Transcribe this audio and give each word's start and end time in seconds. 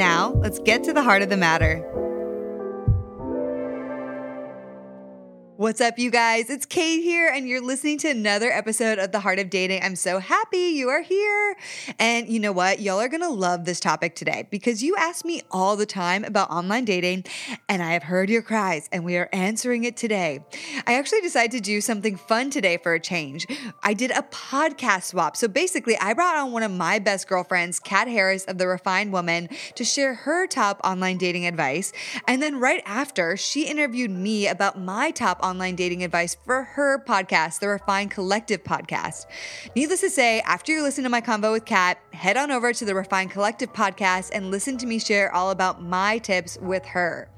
Now, 0.00 0.32
let's 0.36 0.58
get 0.58 0.82
to 0.84 0.94
the 0.94 1.02
heart 1.02 1.20
of 1.20 1.28
the 1.28 1.36
matter. 1.36 1.84
What's 5.60 5.82
up, 5.82 5.98
you 5.98 6.10
guys? 6.10 6.48
It's 6.48 6.64
Kait 6.64 7.02
here, 7.02 7.28
and 7.28 7.46
you're 7.46 7.60
listening 7.60 7.98
to 7.98 8.08
another 8.08 8.50
episode 8.50 8.98
of 8.98 9.12
The 9.12 9.20
Heart 9.20 9.40
of 9.40 9.50
Dating. 9.50 9.82
I'm 9.82 9.94
so 9.94 10.18
happy 10.18 10.56
you 10.56 10.88
are 10.88 11.02
here. 11.02 11.54
And 11.98 12.30
you 12.30 12.40
know 12.40 12.50
what? 12.50 12.80
Y'all 12.80 12.98
are 12.98 13.08
gonna 13.08 13.28
love 13.28 13.66
this 13.66 13.78
topic 13.78 14.14
today 14.14 14.48
because 14.50 14.82
you 14.82 14.96
ask 14.96 15.22
me 15.22 15.42
all 15.50 15.76
the 15.76 15.84
time 15.84 16.24
about 16.24 16.50
online 16.50 16.86
dating, 16.86 17.26
and 17.68 17.82
I 17.82 17.92
have 17.92 18.04
heard 18.04 18.30
your 18.30 18.40
cries, 18.40 18.88
and 18.90 19.04
we 19.04 19.18
are 19.18 19.28
answering 19.34 19.84
it 19.84 19.98
today. 19.98 20.42
I 20.86 20.94
actually 20.94 21.20
decided 21.20 21.50
to 21.50 21.60
do 21.60 21.82
something 21.82 22.16
fun 22.16 22.48
today 22.48 22.78
for 22.78 22.94
a 22.94 23.00
change. 23.00 23.46
I 23.82 23.92
did 23.92 24.12
a 24.12 24.22
podcast 24.22 25.08
swap. 25.08 25.36
So 25.36 25.46
basically, 25.46 25.94
I 25.98 26.14
brought 26.14 26.36
on 26.36 26.52
one 26.52 26.62
of 26.62 26.70
my 26.72 26.98
best 26.98 27.28
girlfriends, 27.28 27.78
Kat 27.78 28.08
Harris 28.08 28.46
of 28.46 28.56
The 28.56 28.66
Refined 28.66 29.12
Woman, 29.12 29.50
to 29.74 29.84
share 29.84 30.14
her 30.14 30.46
top 30.46 30.80
online 30.84 31.18
dating 31.18 31.46
advice. 31.46 31.92
And 32.26 32.42
then 32.42 32.58
right 32.58 32.82
after, 32.86 33.36
she 33.36 33.68
interviewed 33.68 34.10
me 34.10 34.48
about 34.48 34.80
my 34.80 35.10
top 35.10 35.49
online 35.50 35.74
dating 35.74 36.04
advice 36.04 36.36
for 36.46 36.62
her 36.62 37.02
podcast, 37.04 37.58
the 37.58 37.66
Refined 37.66 38.12
Collective 38.12 38.62
podcast. 38.62 39.26
Needless 39.74 40.00
to 40.02 40.10
say, 40.10 40.40
after 40.42 40.72
you 40.72 40.82
listen 40.82 41.02
to 41.02 41.10
my 41.10 41.20
convo 41.20 41.50
with 41.50 41.64
Kat, 41.64 41.98
head 42.12 42.36
on 42.36 42.52
over 42.52 42.72
to 42.72 42.84
the 42.84 42.94
Refined 42.94 43.32
Collective 43.32 43.72
podcast 43.72 44.30
and 44.32 44.52
listen 44.52 44.78
to 44.78 44.86
me 44.86 45.00
share 45.00 45.34
all 45.34 45.50
about 45.50 45.82
my 45.82 46.18
tips 46.18 46.56
with 46.62 46.86
her. 46.86 47.28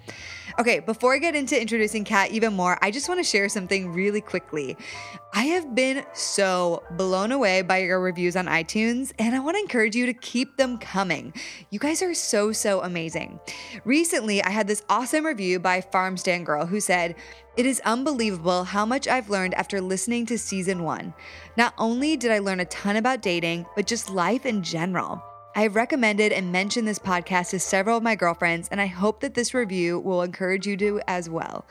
Okay, 0.59 0.81
before 0.81 1.15
I 1.15 1.19
get 1.19 1.35
into 1.35 1.59
introducing 1.59 2.05
Kat 2.05 2.31
even 2.31 2.53
more, 2.53 2.79
I 2.83 2.91
just 2.91 3.09
want 3.09 3.19
to 3.19 3.25
share 3.25 3.49
something 3.49 3.91
really 3.93 4.21
quickly. 4.21 4.77
I 5.33 5.45
have 5.45 5.75
been 5.75 6.05
so 6.13 6.83
blown 6.91 7.33
away 7.33 7.63
by 7.63 7.79
your 7.79 8.01
reviews 8.01 8.37
on 8.37 8.47
iTunes, 8.47 9.13
and 9.19 9.35
I 9.35 9.39
want 9.41 9.57
to 9.57 9.63
encourage 9.63 9.97
you 9.97 10.05
to 10.05 10.13
keep 10.13 10.59
them 10.59 10.77
coming. 10.77 11.33
You 11.71 11.79
guys 11.79 12.03
are 12.03 12.13
so, 12.13 12.53
so 12.53 12.83
amazing. 12.83 13.41
Recently, 13.87 14.43
I 14.43 14.51
had 14.51 14.69
this 14.69 14.83
awesome 14.91 15.25
review 15.25 15.59
by 15.59 15.81
Farmstand 15.81 16.45
Girl 16.45 16.67
who 16.67 16.81
said, 16.81 17.15
it 17.57 17.67
is 17.67 17.81
unbelievable 17.85 18.65
how 18.65 18.87
much 18.87 19.07
I've 19.07 19.31
learned 19.31 19.55
after 19.55 19.81
listening 19.81 20.27
to 20.27 20.39
season 20.39 20.83
one. 20.83 21.15
Not 21.57 21.75
only 21.77 22.17
did 22.17 22.31
I 22.31 22.39
learn 22.39 22.61
a 22.61 22.65
ton 22.65 22.97
about 22.97 23.21
dating, 23.23 23.67
but 23.77 23.87
just 23.87 24.09
life 24.09 24.47
in 24.47 24.63
general. 24.63 25.23
I 25.55 25.63
have 25.63 25.77
recommended 25.77 26.33
and 26.33 26.51
mentioned 26.51 26.89
this 26.89 26.99
podcast 26.99 27.51
to 27.51 27.59
several 27.59 27.99
of 27.99 28.03
my 28.03 28.15
girlfriends, 28.15 28.71
and 28.71 28.81
I 28.81 28.87
hope 28.87 29.21
that 29.21 29.35
this 29.35 29.53
review 29.53 29.99
will 29.99 30.23
encourage 30.23 30.67
you 30.67 30.79
to 30.79 31.03
as 31.07 31.29
well. 31.29 31.67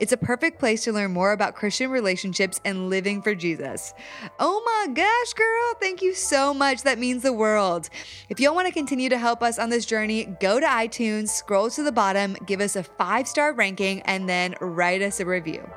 It's 0.00 0.12
a 0.12 0.16
perfect 0.16 0.58
place 0.58 0.84
to 0.84 0.92
learn 0.92 1.12
more 1.12 1.32
about 1.32 1.54
Christian 1.54 1.90
relationships 1.90 2.62
and 2.64 2.88
living 2.88 3.20
for 3.20 3.34
Jesus. 3.34 3.92
Oh 4.38 4.62
my 4.64 4.94
gosh, 4.94 5.34
girl, 5.34 5.74
thank 5.80 6.00
you 6.00 6.14
so 6.14 6.54
much. 6.54 6.82
That 6.82 6.98
means 6.98 7.22
the 7.22 7.32
world. 7.32 7.90
If 8.30 8.40
y'all 8.40 8.54
want 8.54 8.68
to 8.68 8.72
continue 8.72 9.10
to 9.10 9.18
help 9.18 9.42
us 9.42 9.58
on 9.58 9.68
this 9.68 9.84
journey, 9.84 10.24
go 10.40 10.58
to 10.58 10.66
iTunes, 10.66 11.28
scroll 11.28 11.68
to 11.70 11.82
the 11.82 11.92
bottom, 11.92 12.38
give 12.46 12.62
us 12.62 12.74
a 12.74 12.84
five 12.84 13.28
star 13.28 13.52
ranking, 13.52 14.00
and 14.02 14.26
then 14.26 14.54
write 14.62 15.02
us 15.02 15.20
a 15.20 15.26
review. 15.26 15.68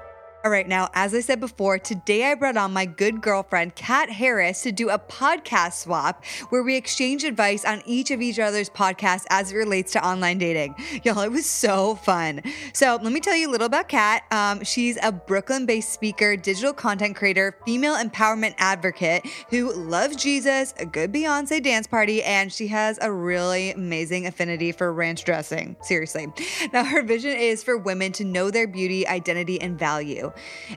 All 0.41 0.51
right, 0.51 0.69
now, 0.69 0.87
as 0.93 1.13
I 1.13 1.19
said 1.19 1.41
before, 1.41 1.77
today 1.79 2.31
I 2.31 2.33
brought 2.33 2.55
on 2.55 2.71
my 2.71 2.85
good 2.85 3.19
girlfriend, 3.19 3.75
Kat 3.75 4.09
Harris, 4.09 4.61
to 4.63 4.71
do 4.71 4.89
a 4.89 4.97
podcast 4.97 5.73
swap 5.73 6.23
where 6.47 6.63
we 6.63 6.77
exchange 6.77 7.25
advice 7.25 7.65
on 7.65 7.81
each 7.85 8.09
of 8.09 8.21
each 8.21 8.39
other's 8.39 8.69
podcasts 8.69 9.25
as 9.29 9.51
it 9.51 9.57
relates 9.57 9.91
to 9.93 10.07
online 10.07 10.37
dating. 10.37 10.75
Y'all, 11.03 11.19
it 11.19 11.31
was 11.31 11.45
so 11.45 11.95
fun. 11.95 12.41
So, 12.71 12.97
let 13.01 13.11
me 13.11 13.19
tell 13.19 13.35
you 13.35 13.49
a 13.49 13.51
little 13.51 13.67
about 13.67 13.89
Kat. 13.89 14.23
Um, 14.31 14.63
she's 14.63 14.97
a 15.03 15.11
Brooklyn 15.11 15.65
based 15.65 15.91
speaker, 15.91 16.37
digital 16.37 16.71
content 16.71 17.17
creator, 17.17 17.57
female 17.65 17.97
empowerment 17.97 18.55
advocate 18.59 19.25
who 19.49 19.73
loves 19.73 20.15
Jesus, 20.15 20.73
a 20.79 20.85
good 20.85 21.11
Beyonce 21.11 21.61
dance 21.61 21.85
party, 21.85 22.23
and 22.23 22.49
she 22.51 22.67
has 22.67 22.97
a 23.01 23.11
really 23.11 23.71
amazing 23.71 24.25
affinity 24.25 24.71
for 24.71 24.93
ranch 24.93 25.25
dressing. 25.25 25.75
Seriously. 25.81 26.27
Now, 26.71 26.85
her 26.85 27.03
vision 27.03 27.35
is 27.35 27.61
for 27.61 27.77
women 27.77 28.13
to 28.13 28.23
know 28.23 28.49
their 28.49 28.67
beauty, 28.67 29.05
identity, 29.05 29.59
and 29.59 29.77
value. 29.77 30.29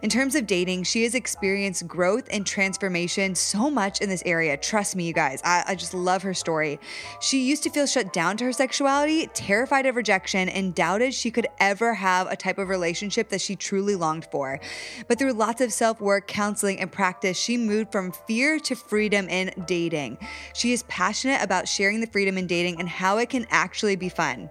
In 0.03 0.11
terms 0.11 0.35
of 0.35 0.47
dating, 0.47 0.85
she 0.85 1.03
has 1.05 1.15
experienced 1.15 1.87
growth 1.87 2.29
and 2.31 2.47
transformation 2.47 3.35
so 3.35 3.71
much 3.71 4.01
in 4.01 4.09
this 4.09 4.23
area. 4.25 4.57
Trust 4.57 4.97
me, 4.97 5.05
you 5.05 5.13
guys, 5.13 5.41
I, 5.45 5.65
I 5.69 5.75
just 5.75 5.95
love 5.95 6.23
her 6.23 6.35
story. 6.35 6.79
She 7.21 7.43
used 7.43 7.63
to 7.65 7.71
feel 7.71 7.87
shut 7.87 8.13
down 8.13 8.37
to 8.39 8.45
her 8.45 8.53
sexuality, 8.53 9.27
terrified 9.29 9.87
of 9.87 9.97
rejection, 9.97 10.49
and 10.49 10.75
doubted 10.75 11.15
she 11.15 11.31
could 11.31 11.47
ever 11.61 11.95
have 11.95 12.27
a 12.31 12.37
type 12.37 12.59
of 12.59 12.69
relationship 12.69 13.29
that 13.29 13.41
she 13.41 13.57
truly 13.57 13.95
longed 13.95 14.27
for. 14.31 14.61
But 15.09 15.19
through 15.19 15.33
lots 15.33 15.61
of 15.61 15.73
self 15.73 16.01
work, 16.01 16.27
counseling, 16.27 16.81
and 16.81 16.91
practice, 16.91 17.39
she 17.39 17.57
moved 17.57 17.93
from 17.93 18.13
fear 18.13 18.59
to 18.61 18.75
freedom 18.75 19.29
in 19.29 19.53
dating. 19.67 20.19
She 20.55 20.73
is 20.73 20.83
passionate 20.85 21.43
about 21.43 21.69
sharing 21.69 22.01
the 22.01 22.07
freedom 22.07 22.39
in 22.39 22.47
dating 22.47 22.79
and 22.81 22.89
how 22.89 23.19
it 23.19 23.29
can 23.29 23.47
actually 23.51 23.97
be 23.97 24.09
fun. 24.09 24.51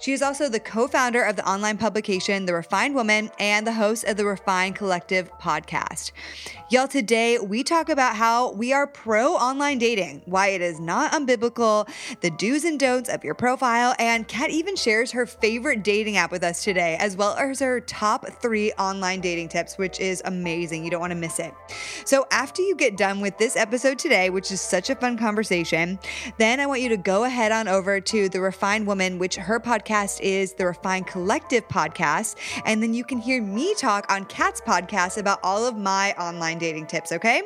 She 0.00 0.12
is 0.12 0.22
also 0.22 0.48
the 0.48 0.60
co 0.60 0.88
founder 0.88 1.22
of 1.22 1.36
the 1.36 1.48
online 1.48 1.76
publication 1.76 2.46
The 2.46 2.54
Refined 2.54 2.94
Woman 2.94 3.30
and 3.38 3.66
the 3.66 3.72
host 3.72 4.04
of 4.04 4.16
the 4.16 4.24
Refined 4.40 4.74
Collective 4.74 5.30
podcast. 5.38 6.12
Y'all, 6.70 6.88
today 6.88 7.38
we 7.38 7.62
talk 7.62 7.90
about 7.90 8.16
how 8.16 8.52
we 8.52 8.72
are 8.72 8.86
pro 8.86 9.34
online 9.34 9.76
dating, 9.76 10.22
why 10.24 10.48
it 10.48 10.62
is 10.62 10.80
not 10.80 11.12
unbiblical, 11.12 11.86
the 12.20 12.30
do's 12.30 12.64
and 12.64 12.80
don'ts 12.80 13.10
of 13.10 13.22
your 13.22 13.34
profile, 13.34 13.94
and 13.98 14.26
Kat 14.28 14.48
even 14.50 14.76
shares 14.76 15.10
her 15.12 15.26
favorite 15.26 15.82
dating 15.82 16.16
app 16.16 16.30
with 16.30 16.42
us 16.42 16.64
today, 16.64 16.96
as 17.00 17.18
well 17.18 17.34
as 17.36 17.60
her 17.60 17.80
top 17.82 18.26
three 18.40 18.72
online 18.78 19.20
dating 19.20 19.48
tips, 19.48 19.76
which 19.76 20.00
is 20.00 20.22
amazing. 20.24 20.84
You 20.84 20.90
don't 20.90 21.00
want 21.00 21.10
to 21.10 21.18
miss 21.18 21.38
it. 21.38 21.52
So, 22.06 22.26
after 22.30 22.62
you 22.62 22.74
get 22.76 22.96
done 22.96 23.20
with 23.20 23.36
this 23.36 23.56
episode 23.56 23.98
today, 23.98 24.30
which 24.30 24.50
is 24.50 24.62
such 24.62 24.88
a 24.88 24.94
fun 24.94 25.18
conversation, 25.18 25.98
then 26.38 26.60
I 26.60 26.66
want 26.66 26.80
you 26.80 26.88
to 26.88 26.96
go 26.96 27.24
ahead 27.24 27.52
on 27.52 27.68
over 27.68 28.00
to 28.00 28.28
The 28.30 28.40
Refined 28.40 28.86
Woman, 28.86 29.18
which 29.18 29.36
her 29.36 29.60
podcast 29.60 30.20
is 30.22 30.54
the 30.54 30.64
Refined 30.66 31.08
Collective 31.08 31.68
podcast. 31.68 32.36
And 32.64 32.82
then 32.82 32.94
you 32.94 33.04
can 33.04 33.18
hear 33.18 33.42
me 33.42 33.74
talk 33.74 34.10
on 34.10 34.24
Kat's 34.30 34.60
podcast 34.60 35.18
about 35.18 35.40
all 35.42 35.66
of 35.66 35.76
my 35.76 36.12
online 36.14 36.58
dating 36.58 36.86
tips, 36.86 37.12
okay? 37.12 37.42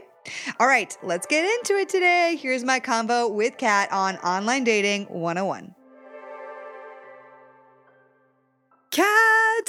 All 0.60 0.66
right, 0.66 0.96
let's 1.02 1.26
get 1.26 1.44
into 1.58 1.74
it 1.76 1.88
today. 1.88 2.38
Here's 2.40 2.62
my 2.62 2.78
convo 2.78 3.32
with 3.32 3.56
Kat 3.58 3.90
on 3.90 4.16
Online 4.18 4.64
Dating 4.64 5.04
101. 5.06 5.74
Kat, 8.90 9.06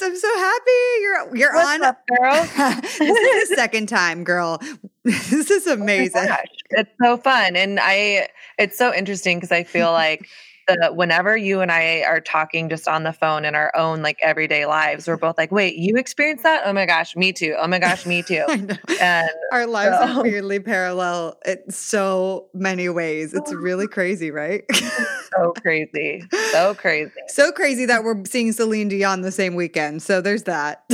I'm 0.02 0.16
so 0.16 0.38
happy 0.38 0.70
you're 1.00 1.36
you're 1.36 1.54
What's 1.54 1.68
on. 1.68 1.82
up, 1.84 1.98
girl? 2.06 2.32
this 2.54 3.00
is 3.00 3.48
the 3.48 3.54
second 3.56 3.88
time, 3.88 4.22
girl. 4.24 4.60
This 5.04 5.50
is 5.52 5.66
Oh 5.68 5.76
my 5.76 5.82
amazing. 5.84 6.26
gosh, 6.26 6.46
it's 6.70 6.90
so 7.02 7.16
fun, 7.16 7.54
and 7.56 7.78
I. 7.80 8.28
It's 8.58 8.76
so 8.76 8.92
interesting 8.92 9.36
because 9.38 9.52
I 9.52 9.62
feel 9.62 9.92
like 9.92 10.28
the 10.66 10.92
whenever 10.92 11.36
you 11.36 11.60
and 11.60 11.70
I 11.70 12.02
are 12.02 12.20
talking 12.20 12.68
just 12.68 12.88
on 12.88 13.02
the 13.02 13.12
phone 13.12 13.44
in 13.44 13.54
our 13.54 13.74
own 13.76 14.02
like 14.02 14.18
everyday 14.22 14.66
lives, 14.66 15.06
we're 15.08 15.16
both 15.16 15.38
like, 15.38 15.52
"Wait, 15.52 15.76
you 15.76 15.96
experienced 15.96 16.42
that? 16.42 16.62
Oh 16.64 16.72
my 16.72 16.86
gosh, 16.86 17.16
me 17.16 17.32
too. 17.32 17.54
Oh 17.58 17.66
my 17.66 17.78
gosh, 17.78 18.06
me 18.06 18.22
too." 18.22 18.44
And 19.00 19.28
Our 19.52 19.66
lives 19.66 19.96
So- 19.98 20.20
are 20.20 20.22
weirdly 20.22 20.58
parallel 20.60 21.38
in 21.44 21.70
so 21.70 22.48
many 22.54 22.88
ways. 22.88 23.34
It's 23.34 23.52
oh. 23.52 23.56
really 23.56 23.86
crazy, 23.86 24.30
right? 24.30 24.64
so 25.36 25.52
crazy, 25.60 26.22
so 26.52 26.74
crazy. 26.74 27.10
so 27.28 27.52
crazy 27.52 27.84
that 27.86 28.04
we're 28.04 28.24
seeing 28.24 28.52
Celine 28.52 28.88
Dion 28.88 29.20
the 29.20 29.32
same 29.32 29.54
weekend. 29.54 30.02
So 30.02 30.20
there's 30.20 30.44
that. 30.44 30.84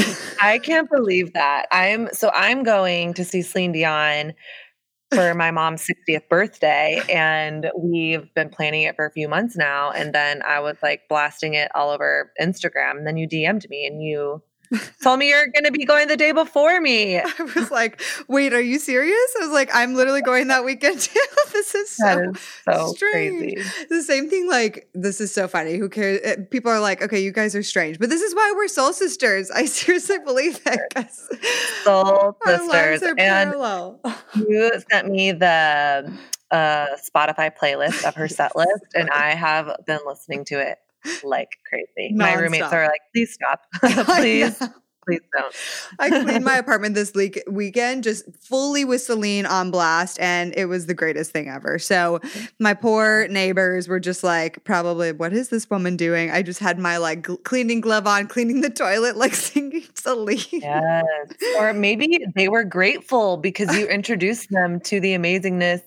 I 0.40 0.58
can't 0.58 0.90
believe 0.90 1.32
that. 1.34 1.66
I'm 1.70 2.08
so 2.12 2.30
I'm 2.34 2.62
going 2.64 3.14
to 3.14 3.24
see 3.24 3.42
Celine 3.42 3.72
Dion 3.72 4.34
for 5.12 5.34
my 5.34 5.50
mom's 5.50 5.86
60th 5.86 6.28
birthday 6.28 7.02
and 7.10 7.70
we've 7.76 8.32
been 8.34 8.48
planning 8.48 8.82
it 8.82 8.96
for 8.96 9.04
a 9.04 9.10
few 9.10 9.28
months 9.28 9.56
now 9.56 9.90
and 9.90 10.14
then 10.14 10.42
I 10.42 10.60
was 10.60 10.76
like 10.82 11.08
blasting 11.08 11.54
it 11.54 11.70
all 11.74 11.90
over 11.90 12.32
Instagram 12.40 12.92
and 12.92 13.06
then 13.06 13.16
you 13.16 13.28
DM'd 13.28 13.68
me 13.68 13.86
and 13.86 14.02
you 14.02 14.42
told 15.02 15.18
me 15.18 15.28
you're 15.28 15.46
going 15.48 15.64
to 15.64 15.72
be 15.72 15.84
going 15.84 16.08
the 16.08 16.16
day 16.16 16.32
before 16.32 16.80
me. 16.80 17.18
I 17.20 17.32
was 17.56 17.70
like, 17.70 18.00
wait, 18.28 18.52
are 18.52 18.60
you 18.60 18.78
serious? 18.78 19.34
I 19.40 19.44
was 19.44 19.52
like, 19.52 19.70
I'm 19.72 19.94
literally 19.94 20.22
going 20.22 20.48
that 20.48 20.64
weekend 20.64 21.00
too. 21.00 21.20
this 21.52 21.74
is 21.74 21.90
so 21.90 22.30
is 22.30 22.40
so 22.64 22.92
strange. 22.92 23.54
crazy. 23.54 23.86
the 23.90 24.02
same 24.02 24.28
thing 24.28 24.48
like 24.48 24.88
this 24.94 25.20
is 25.20 25.32
so 25.32 25.46
funny 25.46 25.76
who 25.76 25.88
cares 25.88 26.20
eh, 26.24 26.36
people 26.50 26.70
are 26.70 26.80
like 26.80 27.02
okay 27.02 27.22
you 27.22 27.30
guys 27.30 27.54
are 27.54 27.62
strange 27.62 27.98
but 27.98 28.08
this 28.08 28.22
is 28.22 28.34
why 28.34 28.52
we're 28.56 28.68
soul 28.68 28.92
sisters 28.92 29.50
i 29.50 29.64
seriously 29.66 30.18
believe 30.24 30.58
it 30.64 30.80
'cause 30.94 31.28
Soul 31.84 32.36
our 32.46 32.58
sisters 32.58 33.02
are 33.02 33.08
and 33.10 33.18
parallel 33.18 34.00
you 34.34 34.72
sent 34.90 35.10
me 35.10 35.32
the 35.32 36.10
uh, 36.50 36.86
Spotify 36.96 37.50
playlist 37.56 38.04
of 38.06 38.14
her 38.14 38.28
set 38.28 38.54
list 38.54 38.84
and 38.94 39.08
I 39.08 39.34
have 39.34 39.74
been 39.86 40.00
listening 40.06 40.44
to 40.46 40.60
it 40.60 40.78
like 41.24 41.50
crazy. 41.68 42.14
My 42.14 42.34
roommates 42.34 42.72
are 42.72 42.86
like, 42.86 43.00
please 43.12 43.32
stop. 43.32 43.60
please 44.16 44.60
please 45.04 45.20
don't. 45.32 45.54
I 45.98 46.08
cleaned 46.10 46.44
my 46.44 46.56
apartment 46.58 46.94
this 46.94 47.12
week 47.14 47.42
weekend 47.48 48.04
just 48.04 48.24
fully 48.40 48.84
with 48.84 49.02
Celine 49.02 49.46
on 49.46 49.70
blast, 49.70 50.18
and 50.20 50.54
it 50.56 50.66
was 50.66 50.86
the 50.86 50.94
greatest 50.94 51.32
thing 51.32 51.48
ever. 51.48 51.78
So 51.78 52.20
my 52.58 52.74
poor 52.74 53.26
neighbors 53.28 53.88
were 53.88 54.00
just 54.00 54.22
like, 54.22 54.62
probably, 54.64 55.12
what 55.12 55.32
is 55.32 55.48
this 55.48 55.68
woman 55.68 55.96
doing? 55.96 56.30
I 56.30 56.42
just 56.42 56.60
had 56.60 56.78
my 56.78 56.96
like 56.96 57.26
cleaning 57.44 57.80
glove 57.80 58.06
on, 58.06 58.26
cleaning 58.26 58.60
the 58.60 58.70
toilet, 58.70 59.16
like 59.16 59.34
singing 59.34 59.84
Celine. 59.94 60.38
Yes. 60.52 61.04
Or 61.58 61.72
maybe 61.72 62.26
they 62.34 62.48
were 62.48 62.64
grateful 62.64 63.36
because 63.36 63.76
you 63.76 63.86
introduced 63.86 64.50
them 64.50 64.80
to 64.80 65.00
the 65.00 65.14
amazingness 65.14 65.82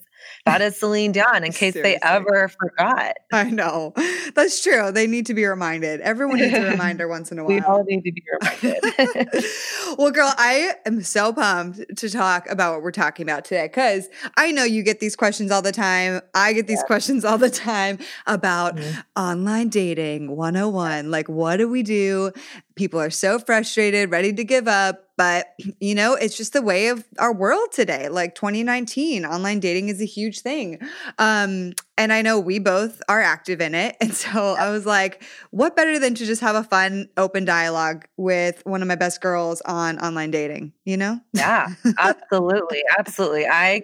that 0.45 0.61
is 0.61 0.77
Celine 0.77 1.11
Dion 1.11 1.43
in 1.43 1.51
case 1.51 1.73
Seriously. 1.73 1.81
they 1.81 1.99
ever 2.07 2.47
forgot. 2.47 3.17
I 3.33 3.49
know. 3.49 3.93
That's 4.35 4.61
true. 4.61 4.91
They 4.91 5.07
need 5.07 5.25
to 5.25 5.33
be 5.33 5.45
reminded. 5.45 6.01
Everyone 6.01 6.37
needs 6.37 6.53
a 6.53 6.69
reminder 6.69 7.07
once 7.09 7.31
in 7.31 7.39
a 7.39 7.43
while. 7.43 7.55
We 7.55 7.61
all 7.61 7.83
need 7.83 8.03
to 8.03 8.11
be 8.11 8.23
reminded. 8.39 9.43
well, 9.97 10.11
girl, 10.11 10.31
I 10.37 10.75
am 10.85 11.01
so 11.01 11.33
pumped 11.33 11.97
to 11.97 12.09
talk 12.09 12.47
about 12.49 12.73
what 12.73 12.83
we're 12.83 12.91
talking 12.91 13.23
about 13.23 13.45
today 13.45 13.65
because 13.65 14.07
I 14.37 14.51
know 14.51 14.63
you 14.63 14.83
get 14.83 14.99
these 14.99 15.15
questions 15.15 15.51
all 15.51 15.63
the 15.63 15.71
time. 15.71 16.21
I 16.35 16.53
get 16.53 16.67
these 16.67 16.79
yeah. 16.79 16.87
questions 16.87 17.25
all 17.25 17.39
the 17.39 17.49
time 17.49 17.97
about 18.27 18.75
mm-hmm. 18.75 18.99
online 19.19 19.69
dating 19.69 20.35
101. 20.35 21.09
Like, 21.09 21.27
what 21.27 21.57
do 21.57 21.67
we 21.67 21.81
do? 21.81 22.31
People 22.75 22.99
are 22.99 23.09
so 23.09 23.39
frustrated, 23.39 24.11
ready 24.11 24.31
to 24.33 24.43
give 24.43 24.67
up 24.67 25.04
but, 25.17 25.47
you 25.79 25.95
know, 25.95 26.13
it's 26.13 26.37
just 26.37 26.53
the 26.53 26.61
way 26.61 26.87
of 26.87 27.03
our 27.19 27.33
world 27.33 27.71
today. 27.71 28.09
Like 28.09 28.35
2019, 28.35 29.25
online 29.25 29.59
dating 29.59 29.89
is 29.89 30.01
a 30.01 30.05
huge 30.05 30.41
thing. 30.41 30.79
Um, 31.17 31.73
and 31.97 32.11
I 32.11 32.21
know 32.21 32.39
we 32.39 32.59
both 32.59 33.01
are 33.07 33.21
active 33.21 33.61
in 33.61 33.73
it. 33.75 33.95
And 34.05 34.13
so 34.13 34.53
I 34.53 34.69
was 34.69 34.85
like, 34.85 35.23
what 35.49 35.75
better 35.75 35.97
than 35.97 36.13
to 36.15 36.25
just 36.25 36.41
have 36.41 36.55
a 36.55 36.63
fun, 36.63 37.09
open 37.17 37.43
dialogue 37.43 38.05
with 38.17 38.61
one 38.63 38.83
of 38.83 38.87
my 38.87 38.95
best 38.95 39.19
girls 39.19 39.61
on 39.61 39.97
online 39.99 40.29
dating, 40.29 40.73
you 40.85 40.95
know? 40.95 41.19
Yeah, 41.33 41.69
absolutely. 41.97 42.83
absolutely. 42.99 43.47
I 43.47 43.81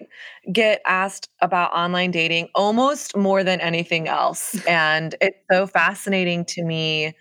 get 0.51 0.81
asked 0.86 1.30
about 1.42 1.74
online 1.74 2.12
dating 2.12 2.50
almost 2.54 3.18
more 3.18 3.44
than 3.44 3.60
anything 3.62 4.07
else. 4.07 4.56
And 4.68 5.16
it's 5.22 5.38
so 5.51 5.66
fascinating 5.66 6.45
to 6.45 6.63
me 6.63 7.16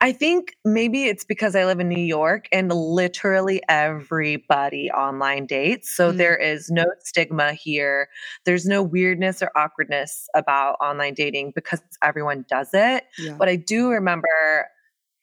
I 0.00 0.12
think 0.12 0.56
maybe 0.64 1.04
it's 1.04 1.24
because 1.24 1.56
I 1.56 1.64
live 1.64 1.80
in 1.80 1.88
New 1.88 2.00
York 2.00 2.48
and 2.52 2.70
literally 2.72 3.60
everybody 3.68 4.90
online 4.92 5.46
dates. 5.46 5.90
So 5.90 6.08
mm-hmm. 6.08 6.18
there 6.18 6.36
is 6.36 6.70
no 6.70 6.84
stigma 7.00 7.52
here. 7.52 8.08
There's 8.44 8.64
no 8.64 8.82
weirdness 8.82 9.42
or 9.42 9.50
awkwardness 9.56 10.28
about 10.36 10.76
online 10.80 11.14
dating 11.14 11.52
because 11.54 11.82
everyone 12.02 12.44
does 12.48 12.70
it. 12.74 13.04
Yeah. 13.18 13.34
But 13.36 13.48
I 13.48 13.56
do 13.56 13.90
remember 13.90 14.68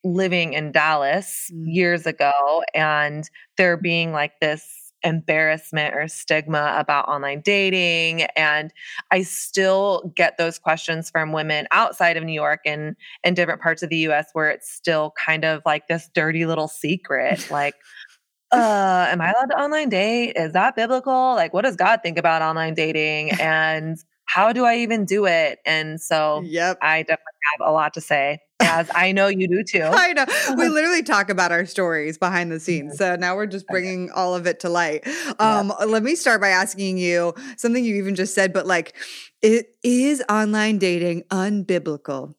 living 0.04 0.54
in 0.54 0.74
Dallas 0.74 1.50
mm-hmm. 1.54 1.70
years 1.70 2.06
ago 2.06 2.64
and 2.74 3.30
there 3.58 3.78
being 3.78 4.12
like 4.12 4.34
this 4.42 4.85
embarrassment 5.06 5.96
or 5.96 6.08
stigma 6.08 6.76
about 6.78 7.08
online 7.08 7.42
dating. 7.42 8.24
And 8.36 8.74
I 9.12 9.22
still 9.22 10.12
get 10.16 10.38
those 10.38 10.60
questions 10.60 11.10
from 11.10 11.32
women 11.32 11.68
outside 11.72 12.18
of 12.18 12.24
New 12.24 12.34
York 12.34 12.62
and 12.66 12.96
in 13.24 13.34
different 13.36 13.62
parts 13.62 13.84
of 13.84 13.90
the 13.90 13.98
US 14.10 14.28
where 14.34 14.50
it's 14.50 14.70
still 14.70 15.14
kind 15.24 15.46
of 15.46 15.62
like 15.66 15.88
this 15.88 16.10
dirty 16.14 16.46
little 16.46 16.68
secret. 16.68 17.50
like, 17.52 17.76
uh, 18.52 19.08
am 19.10 19.22
I 19.22 19.32
allowed 19.32 19.52
to 19.52 19.60
online 19.60 19.90
date? 19.90 20.34
Is 20.36 20.54
that 20.54 20.76
biblical? 20.76 21.36
Like, 21.36 21.54
what 21.54 21.64
does 21.64 21.76
God 21.76 22.00
think 22.04 22.18
about 22.18 22.42
online 22.42 22.74
dating? 22.74 23.32
And 23.40 23.98
how 24.26 24.52
do 24.54 24.66
I 24.66 24.78
even 24.78 25.06
do 25.06 25.26
it? 25.26 25.60
And 25.66 26.00
so 26.02 26.42
yep. 26.46 26.78
I 26.82 27.04
definitely 27.04 27.24
have 27.58 27.68
a 27.68 27.72
lot 27.72 27.94
to 27.94 28.02
say 28.02 28.40
as 28.62 28.90
I 28.94 29.12
know 29.12 29.28
you 29.28 29.48
do 29.48 29.64
too. 29.68 29.84
I 29.84 30.14
know. 30.14 30.26
We 30.58 30.68
literally 30.70 31.04
talk 31.04 31.30
about 31.30 31.52
our 31.52 31.66
stories 31.66 32.18
behind 32.18 32.52
the 32.52 32.60
scenes. 32.60 32.98
So 32.98 33.16
now 33.16 33.36
we're 33.36 33.46
just 33.46 33.68
bringing 33.68 34.12
all 34.12 34.36
of 34.36 34.48
it 34.48 34.60
to 34.62 34.70
light. 34.70 35.08
Um, 35.40 35.74
yeah. 35.80 35.86
Let 35.86 36.04
me 36.04 36.16
start 36.16 36.42
by 36.42 36.50
asking 36.50 36.98
you 36.98 37.34
something 37.58 37.84
you 37.84 37.96
even 37.96 38.16
just 38.16 38.34
said, 38.34 38.54
but 38.54 38.66
like, 38.66 38.96
it 39.42 39.76
is 39.84 40.24
online 40.30 40.78
dating 40.78 41.24
unbiblical? 41.24 42.36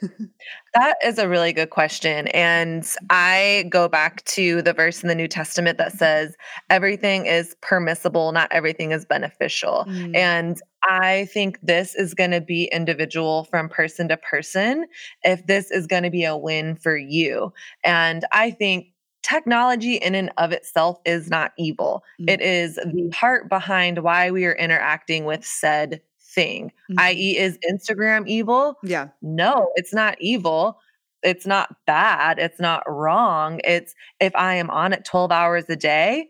That 0.74 0.96
is 1.04 1.18
a 1.18 1.28
really 1.28 1.52
good 1.52 1.68
question. 1.68 2.28
And 2.28 2.86
I 3.10 3.66
go 3.68 3.88
back 3.88 4.24
to 4.24 4.62
the 4.62 4.72
verse 4.72 5.02
in 5.02 5.08
the 5.08 5.14
New 5.14 5.28
Testament 5.28 5.76
that 5.76 5.92
says, 5.92 6.34
everything 6.70 7.26
is 7.26 7.54
permissible, 7.60 8.32
not 8.32 8.48
everything 8.50 8.90
is 8.90 9.04
beneficial. 9.04 9.84
Mm. 9.86 10.16
And 10.16 10.62
I 10.82 11.26
think 11.26 11.58
this 11.62 11.94
is 11.94 12.14
going 12.14 12.30
to 12.30 12.40
be 12.40 12.70
individual 12.72 13.44
from 13.44 13.68
person 13.68 14.08
to 14.08 14.16
person 14.16 14.86
if 15.22 15.46
this 15.46 15.70
is 15.70 15.86
going 15.86 16.04
to 16.04 16.10
be 16.10 16.24
a 16.24 16.36
win 16.36 16.76
for 16.76 16.96
you. 16.96 17.52
And 17.84 18.24
I 18.32 18.50
think 18.50 18.86
technology 19.22 19.96
in 19.96 20.14
and 20.14 20.32
of 20.38 20.52
itself 20.52 20.98
is 21.04 21.28
not 21.28 21.52
evil. 21.58 22.02
Mm. 22.20 22.30
It 22.30 22.40
is 22.40 22.76
the 22.76 23.12
heart 23.14 23.48
behind 23.48 23.98
why 23.98 24.30
we 24.30 24.46
are 24.46 24.54
interacting 24.54 25.26
with 25.26 25.44
said 25.44 26.00
thing, 26.34 26.72
mm-hmm. 26.90 26.98
i.e., 27.00 27.38
is 27.38 27.58
Instagram 27.70 28.26
evil? 28.26 28.76
Yeah. 28.82 29.08
No, 29.20 29.70
it's 29.76 29.94
not 29.94 30.16
evil. 30.20 30.78
It's 31.22 31.46
not 31.46 31.76
bad. 31.86 32.38
It's 32.38 32.60
not 32.60 32.82
wrong. 32.88 33.60
It's 33.64 33.94
if 34.20 34.34
I 34.34 34.54
am 34.54 34.70
on 34.70 34.92
it 34.92 35.04
12 35.04 35.30
hours 35.30 35.64
a 35.68 35.76
day, 35.76 36.28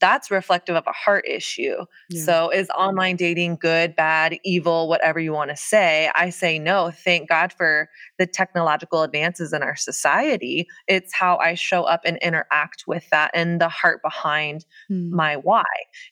that's 0.00 0.30
reflective 0.30 0.76
of 0.76 0.84
a 0.86 0.92
heart 0.92 1.24
issue. 1.28 1.84
Yeah. 2.10 2.22
So, 2.22 2.50
is 2.50 2.68
online 2.70 3.16
dating 3.16 3.56
good, 3.60 3.94
bad, 3.94 4.38
evil, 4.44 4.88
whatever 4.88 5.20
you 5.20 5.32
want 5.32 5.50
to 5.50 5.56
say? 5.56 6.10
I 6.14 6.30
say 6.30 6.58
no. 6.58 6.90
Thank 6.90 7.28
God 7.28 7.52
for 7.52 7.88
the 8.18 8.26
technological 8.26 9.02
advances 9.02 9.52
in 9.52 9.62
our 9.62 9.76
society. 9.76 10.66
It's 10.88 11.12
how 11.14 11.36
I 11.38 11.54
show 11.54 11.84
up 11.84 12.00
and 12.04 12.18
interact 12.18 12.84
with 12.86 13.08
that 13.10 13.30
and 13.34 13.60
the 13.60 13.68
heart 13.68 14.00
behind 14.02 14.64
mm. 14.90 15.10
my 15.10 15.36
why. 15.36 15.64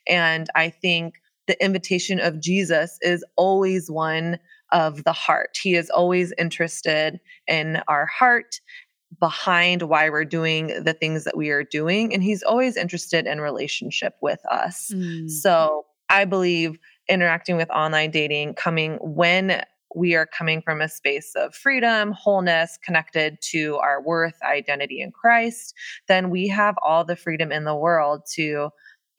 And 0.06 0.48
I 0.54 0.70
think 0.70 1.21
the 1.46 1.62
invitation 1.64 2.20
of 2.20 2.40
Jesus 2.40 2.98
is 3.02 3.24
always 3.36 3.90
one 3.90 4.38
of 4.70 5.04
the 5.04 5.12
heart. 5.12 5.58
He 5.62 5.74
is 5.74 5.90
always 5.90 6.32
interested 6.38 7.20
in 7.46 7.82
our 7.88 8.06
heart 8.06 8.60
behind 9.20 9.82
why 9.82 10.08
we're 10.08 10.24
doing 10.24 10.68
the 10.82 10.94
things 10.94 11.24
that 11.24 11.36
we 11.36 11.50
are 11.50 11.64
doing. 11.64 12.14
And 12.14 12.22
he's 12.22 12.42
always 12.42 12.76
interested 12.76 13.26
in 13.26 13.40
relationship 13.40 14.14
with 14.22 14.40
us. 14.50 14.90
Mm. 14.94 15.28
So 15.28 15.84
I 16.08 16.24
believe 16.24 16.78
interacting 17.08 17.56
with 17.56 17.70
online 17.70 18.10
dating 18.10 18.54
coming 18.54 18.98
when 19.02 19.62
we 19.94 20.14
are 20.14 20.26
coming 20.26 20.62
from 20.62 20.80
a 20.80 20.88
space 20.88 21.34
of 21.36 21.54
freedom, 21.54 22.12
wholeness, 22.12 22.78
connected 22.82 23.36
to 23.50 23.76
our 23.76 24.02
worth, 24.02 24.36
identity 24.42 25.00
in 25.00 25.10
Christ, 25.10 25.74
then 26.08 26.30
we 26.30 26.48
have 26.48 26.76
all 26.82 27.04
the 27.04 27.16
freedom 27.16 27.52
in 27.52 27.64
the 27.64 27.76
world 27.76 28.22
to 28.34 28.70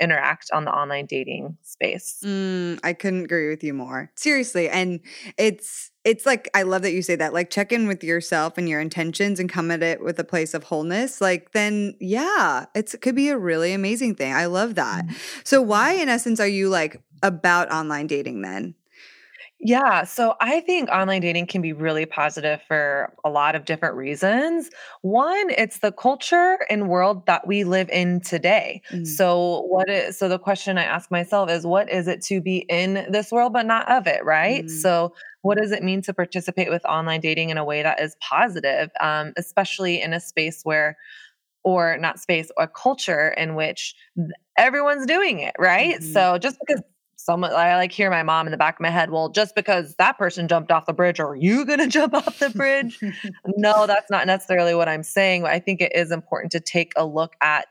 interact 0.04 0.50
on 0.52 0.66
the 0.66 0.72
online 0.72 1.06
dating 1.06 1.58
space. 1.64 2.20
Mm, 2.24 2.80
I 2.84 2.94
couldn't 2.94 3.24
agree 3.24 3.50
with 3.50 3.64
you 3.64 3.74
more. 3.74 4.12
Seriously, 4.16 4.70
and 4.70 5.00
it's 5.38 5.92
it's 6.04 6.26
like 6.26 6.50
I 6.54 6.64
love 6.64 6.82
that 6.82 6.92
you 6.92 7.02
say 7.02 7.16
that. 7.16 7.34
Like 7.34 7.50
check 7.50 7.72
in 7.72 7.88
with 7.88 8.04
yourself 8.04 8.58
and 8.58 8.68
your 8.68 8.82
intentions 8.82 9.40
and 9.40 9.50
come 9.50 9.72
at 9.72 9.82
it 9.82 10.04
with 10.04 10.20
a 10.20 10.24
place 10.24 10.54
of 10.54 10.66
wholeness. 10.66 11.22
Like 11.22 11.54
then 11.54 11.96
yeah, 12.00 12.66
it's 12.76 12.94
it 12.94 13.02
could 13.02 13.16
be 13.16 13.30
a 13.30 13.38
really 13.38 13.74
amazing 13.74 14.16
thing. 14.16 14.34
I 14.34 14.46
love 14.46 14.76
that. 14.76 15.06
Mm-hmm. 15.06 15.16
So 15.44 15.62
why 15.62 15.94
in 15.94 16.10
essence 16.10 16.40
are 16.40 16.48
you 16.48 16.70
like 16.70 17.02
about 17.22 17.72
online 17.72 18.08
dating 18.08 18.42
then? 18.42 18.76
Yeah, 19.66 20.04
so 20.04 20.36
I 20.42 20.60
think 20.60 20.90
online 20.90 21.22
dating 21.22 21.48
can 21.48 21.62
be 21.62 21.72
really 21.72 22.06
positive 22.06 22.62
for 22.68 23.14
a 23.24 23.30
lot 23.30 23.56
of 23.56 23.64
different 23.64 23.96
reasons. 23.96 24.70
One, 25.02 25.50
it's 25.52 25.80
the 25.80 25.92
culture 25.92 26.60
and 26.70 26.90
world 26.90 27.26
that 27.28 27.48
we 27.48 27.64
live 27.64 27.90
in 27.90 28.20
today. 28.20 28.82
Mm. 28.92 29.08
So 29.08 29.62
what 29.70 29.90
is 29.90 30.18
so 30.18 30.28
the 30.28 30.38
question 30.38 30.78
I 30.78 30.84
ask 30.84 31.10
myself 31.10 31.50
is 31.50 31.66
what 31.66 31.90
is 31.90 32.08
it 32.08 32.22
to 32.24 32.42
be 32.42 32.66
in 32.70 33.06
this 33.10 33.32
world 33.32 33.54
but 33.54 33.66
not 33.66 33.90
of 33.90 34.06
it, 34.06 34.26
right? 34.26 34.66
Mm. 34.66 34.70
So 34.70 35.14
what 35.44 35.58
does 35.58 35.72
it 35.72 35.82
mean 35.82 36.02
to 36.04 36.14
participate 36.14 36.70
with 36.70 36.84
online 36.86 37.22
dating 37.22 37.50
in 37.50 37.58
a 37.58 37.64
way 37.64 37.84
that 37.84 38.02
is 38.02 38.18
positive, 38.20 38.90
um, 39.00 39.34
especially 39.38 40.02
in 40.02 40.14
a 40.14 40.20
space 40.20 40.62
where 40.64 40.98
or 41.64 41.98
not 41.98 42.20
space 42.20 42.52
a 42.58 42.68
culture 42.68 43.30
in 43.30 43.56
which 43.56 43.96
everyone's 44.58 45.06
doing 45.06 45.40
it, 45.40 45.56
right? 45.58 45.96
Mm-hmm. 45.96 46.12
So 46.12 46.38
just 46.38 46.58
because 46.60 46.82
someone 47.24 47.54
I 47.54 47.76
like 47.78 47.92
hear 47.92 48.10
my 48.10 48.24
mom 48.24 48.48
in 48.48 48.52
the 48.52 48.58
back 48.58 48.76
of 48.76 48.82
my 48.82 48.90
head, 48.90 49.10
well, 49.10 49.30
just 49.30 49.56
because 49.56 49.96
that 49.96 50.18
person 50.18 50.48
jumped 50.48 50.72
off 50.72 50.86
the 50.86 50.94
bridge, 50.94 51.20
are 51.20 51.36
you 51.36 51.66
gonna 51.66 51.88
jump 52.00 52.14
off 52.14 52.40
the 52.40 52.50
bridge? 52.50 53.00
no, 53.58 53.88
that's 53.88 54.12
not 54.12 54.28
necessarily 54.28 54.76
what 54.76 54.90
I'm 54.90 55.04
saying. 55.04 55.46
I 55.46 55.60
think 55.60 55.82
it 55.82 55.94
is 55.96 56.12
important 56.12 56.52
to 56.52 56.60
take 56.60 56.92
a 56.96 57.06
look 57.06 57.34
at 57.42 57.68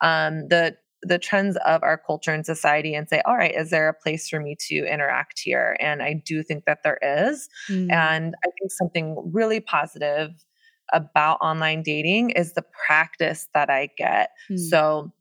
um, 0.00 0.48
the 0.48 0.76
the 1.02 1.18
trends 1.18 1.56
of 1.64 1.82
our 1.84 1.98
culture 1.98 2.32
and 2.32 2.44
society 2.44 2.94
and 2.94 3.08
say, 3.08 3.22
all 3.26 3.36
right, 3.36 3.54
is 3.54 3.70
there 3.70 3.88
a 3.88 3.94
place 3.94 4.28
for 4.28 4.40
me 4.40 4.56
to 4.58 4.74
interact 4.90 5.38
here? 5.38 5.76
And 5.78 6.02
I 6.02 6.14
do 6.24 6.42
think 6.42 6.64
that 6.64 6.82
there 6.82 6.98
is. 7.00 7.48
Mm. 7.68 7.92
And 7.92 8.34
I 8.44 8.48
think 8.58 8.72
something 8.72 9.30
really 9.32 9.60
positive 9.60 10.32
about 10.92 11.38
online 11.40 11.82
dating 11.82 12.30
is 12.30 12.54
the 12.54 12.64
practice 12.86 13.48
that 13.54 13.70
I 13.70 13.90
get. 13.96 14.30
Mm. 14.50 14.58
So 14.58 15.12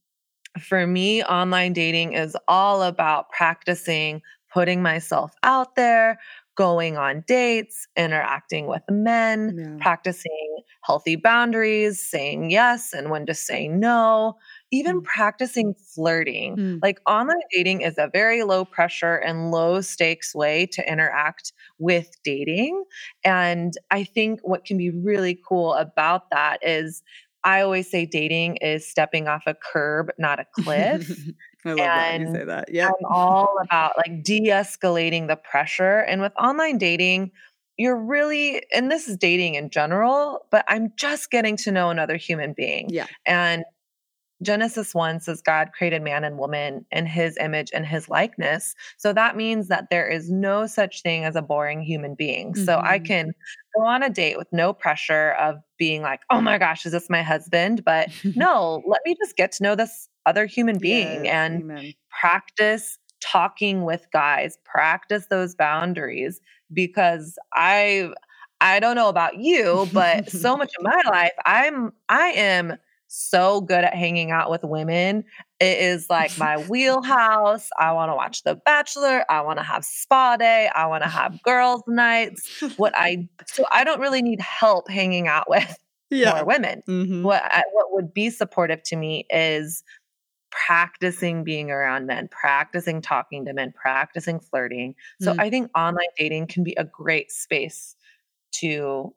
for 0.60 0.88
me, 0.88 1.24
online 1.24 1.74
dating 1.74 2.14
is 2.14 2.36
all 2.48 2.84
about 2.84 3.30
practicing 3.32 4.22
putting 4.54 4.82
myself 4.82 5.34
out 5.44 5.76
there, 5.76 6.18
going 6.56 6.96
on 6.98 7.24
dates, 7.28 7.88
interacting 7.98 8.68
with 8.68 8.84
men, 8.90 9.54
Yeah. 9.58 9.78
practicing 9.82 10.58
healthy 10.84 11.18
boundaries, 11.18 12.02
saying 12.02 12.50
yes 12.52 12.94
and 12.94 13.10
when 13.10 13.26
to 13.26 13.34
say 13.34 13.68
no, 13.68 14.38
even 14.72 15.02
Mm. 15.02 15.04
practicing 15.04 15.74
flirting. 15.94 16.58
Mm. 16.58 16.80
Like 16.82 17.02
online 17.08 17.42
dating 17.52 17.82
is 17.82 17.98
a 17.98 18.10
very 18.14 18.44
low 18.44 18.64
pressure 18.64 19.16
and 19.18 19.52
low 19.52 19.82
stakes 19.82 20.34
way 20.34 20.66
to 20.68 20.90
interact 20.90 21.52
with 21.80 22.10
dating. 22.24 22.84
And 23.26 23.74
I 23.92 24.04
think 24.06 24.40
what 24.44 24.64
can 24.64 24.78
be 24.78 24.92
really 24.92 25.38
cool 25.48 25.74
about 25.74 26.30
that 26.32 26.60
is 26.62 27.04
I 27.46 27.62
always 27.62 27.90
say 27.90 28.06
dating 28.06 28.58
is 28.58 28.88
stepping 28.88 29.28
off 29.28 29.44
a 29.46 29.54
curb, 29.54 30.12
not 30.18 30.40
a 30.40 30.46
cliff. 30.52 31.10
I 31.66 31.70
love 31.70 31.78
that 31.78 32.20
you 32.20 32.34
say 32.34 32.46
that. 32.46 32.70
Yeah. 32.72 32.88
I'm 32.88 33.06
all 33.10 33.56
about 33.64 33.94
like 33.98 34.24
de-escalating 34.24 35.28
the 35.28 35.36
pressure. 35.36 36.00
And 36.00 36.22
with 36.22 36.34
online 36.38 36.78
dating, 36.78 37.32
you're 37.78 37.98
really, 37.98 38.64
and 38.74 38.92
this 38.92 39.08
is 39.08 39.18
dating 39.18 39.56
in 39.56 39.70
general, 39.70 40.46
but 40.50 40.66
I'm 40.68 40.94
just 40.96 41.30
getting 41.30 41.56
to 41.58 41.72
know 41.72 41.90
another 41.90 42.18
human 42.18 42.54
being. 42.54 42.90
Yeah. 42.90 43.08
And 43.26 43.64
Genesis 44.42 44.94
1 44.94 45.20
says 45.22 45.42
God 45.42 45.72
created 45.74 46.02
man 46.02 46.24
and 46.24 46.38
woman 46.38 46.86
in 46.92 47.06
his 47.06 47.38
image 47.38 47.72
and 47.74 47.86
his 47.86 48.10
likeness. 48.10 48.76
So 48.98 49.14
that 49.14 49.36
means 49.38 49.68
that 49.70 49.88
there 49.90 50.08
is 50.08 50.30
no 50.30 50.68
such 50.68 51.02
thing 51.02 51.24
as 51.26 51.36
a 51.36 51.42
boring 51.42 51.82
human 51.82 52.16
being. 52.16 52.56
So 52.56 52.82
I 52.84 53.00
Mhm. 53.00 53.06
can 53.06 53.34
go 53.76 53.86
on 53.86 54.04
a 54.04 54.10
date 54.10 54.38
with 54.38 54.48
no 54.52 54.74
pressure 54.74 55.32
of 55.40 55.58
being 55.78 56.02
like, 56.02 56.22
oh 56.30 56.42
my 56.42 56.58
gosh, 56.58 56.86
is 56.86 56.92
this 56.92 57.10
my 57.10 57.22
husband? 57.24 57.84
But 57.86 58.10
no, 58.36 58.84
let 58.88 59.02
me 59.06 59.16
just 59.24 59.36
get 59.38 59.52
to 59.54 59.64
know 59.64 59.76
this 59.76 60.10
other 60.26 60.46
human 60.46 60.80
being 60.80 61.28
Yes, 61.28 61.30
and 61.30 61.64
amen. 61.64 61.96
practice 62.10 62.98
talking 63.22 63.84
with 63.84 64.06
guys, 64.14 64.58
practice 64.66 65.28
those 65.30 65.56
boundaries 65.56 66.42
because 66.74 67.38
I 67.54 68.12
I 68.62 68.80
don't 68.80 68.96
know 68.96 69.10
about 69.10 69.38
you, 69.38 69.90
but 69.94 70.30
so 70.30 70.56
much 70.58 70.72
of 70.78 70.84
my 70.84 71.02
life 71.12 71.32
I'm 71.46 71.94
I 72.10 72.28
am 72.30 72.78
so 73.08 73.62
good 73.62 73.84
at 73.84 73.94
hanging 73.94 74.32
out 74.32 74.50
with 74.50 74.64
women. 74.64 75.24
It 75.60 75.78
is 75.80 76.10
like 76.10 76.38
my 76.40 76.58
wheelhouse. 76.68 77.70
I 77.80 77.92
want 77.94 78.12
to 78.12 78.16
watch 78.16 78.44
The 78.44 78.56
Bachelor. 78.56 79.24
I 79.30 79.42
want 79.42 79.60
to 79.60 79.64
have 79.64 79.86
spa 79.86 80.38
day. 80.38 80.70
I 80.76 80.86
want 80.88 81.04
to 81.04 81.10
have 81.10 81.42
girls' 81.44 81.84
nights. 81.88 82.64
What 82.78 82.94
I 82.98 83.28
so 83.46 83.66
I 83.72 83.84
don't 83.84 84.00
really 84.00 84.22
need 84.22 84.42
help 84.42 84.90
hanging 84.90 85.28
out 85.28 85.50
with 85.50 85.78
yeah. 86.10 86.32
more 86.36 86.46
women 86.46 86.84
Mhm. 86.88 87.24
what 87.24 87.42
I, 87.44 87.64
what 87.74 87.92
would 87.94 88.14
be 88.14 88.30
supportive 88.30 88.84
to 88.84 88.96
me 88.96 89.26
is 89.32 89.84
practicing 90.52 91.44
being 91.44 91.70
around 91.72 92.06
men 92.06 92.30
practicing 92.30 93.02
talking 93.02 93.44
to 93.46 93.54
men 93.54 93.74
practicing 93.76 94.40
flirting 94.40 94.96
so 95.20 95.34
Mm. 95.34 95.40
i 95.42 95.50
think 95.50 95.70
online 95.76 96.08
dating 96.18 96.48
can 96.48 96.64
be 96.64 96.74
a 96.78 96.84
great 96.86 97.32
space 97.32 97.96
to 98.54 99.14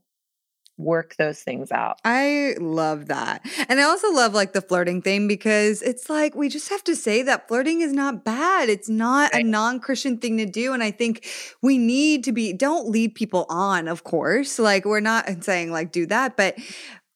work 0.79 1.17
those 1.17 1.41
things 1.41 1.71
out 1.71 1.99
I 2.05 2.55
love 2.59 3.09
that. 3.09 3.45
And 3.69 3.81
I 3.81 3.83
also 3.83 4.13
love 4.13 4.35
like 4.35 4.53
the 4.53 4.61
flirting 4.61 5.03
thing 5.03 5.29
because 5.29 5.83
it's 5.83 6.09
like 6.09 6.35
we 6.35 6.49
just 6.49 6.69
have 6.71 6.83
to 6.85 6.97
say 6.97 7.23
that 7.23 7.49
flirting 7.49 7.81
is 7.81 7.93
not 7.93 8.25
bad. 8.25 8.69
It's 8.69 8.89
not 8.89 9.35
a 9.35 9.43
non 9.43 9.81
Christian 9.81 10.19
thing 10.19 10.39
to 10.39 10.47
do. 10.47 10.73
And 10.73 10.83
I 10.83 10.91
think 10.91 11.27
we 11.63 11.79
need 11.79 12.25
to 12.25 12.33
be, 12.33 12.53
don't 12.53 12.89
lead 12.89 13.15
people 13.15 13.47
on, 13.49 13.89
of 13.89 14.05
course. 14.05 14.59
Like 14.59 14.85
we're 14.85 15.01
not 15.01 15.45
saying 15.45 15.71
like 15.71 15.93
do 15.93 16.07
that, 16.07 16.37
but 16.37 16.57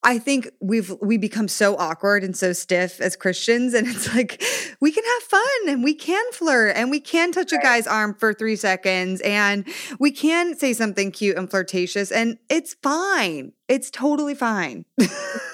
I 0.04 0.18
think 0.18 0.50
we've 0.60 0.92
we 1.00 1.16
become 1.16 1.46
so 1.46 1.76
awkward 1.76 2.24
and 2.24 2.36
so 2.36 2.52
stiff 2.52 3.00
as 3.00 3.14
Christians, 3.14 3.72
and 3.72 3.86
it's 3.86 4.12
like 4.14 4.42
we 4.80 4.90
can 4.90 5.04
have 5.04 5.22
fun 5.22 5.68
and 5.68 5.84
we 5.84 5.94
can 5.94 6.24
flirt 6.32 6.76
and 6.76 6.90
we 6.90 7.00
can 7.00 7.30
touch 7.32 7.52
a 7.52 7.58
guy's 7.58 7.86
arm 7.86 8.14
for 8.14 8.34
three 8.34 8.56
seconds 8.56 9.20
and 9.20 9.66
we 10.00 10.10
can 10.10 10.56
say 10.56 10.72
something 10.72 11.12
cute 11.12 11.36
and 11.36 11.50
flirtatious, 11.50 12.10
and 12.10 12.38
it's 12.48 12.74
fine. 12.82 13.52
It's 13.68 13.90
totally 13.90 14.34
fine. 14.34 14.84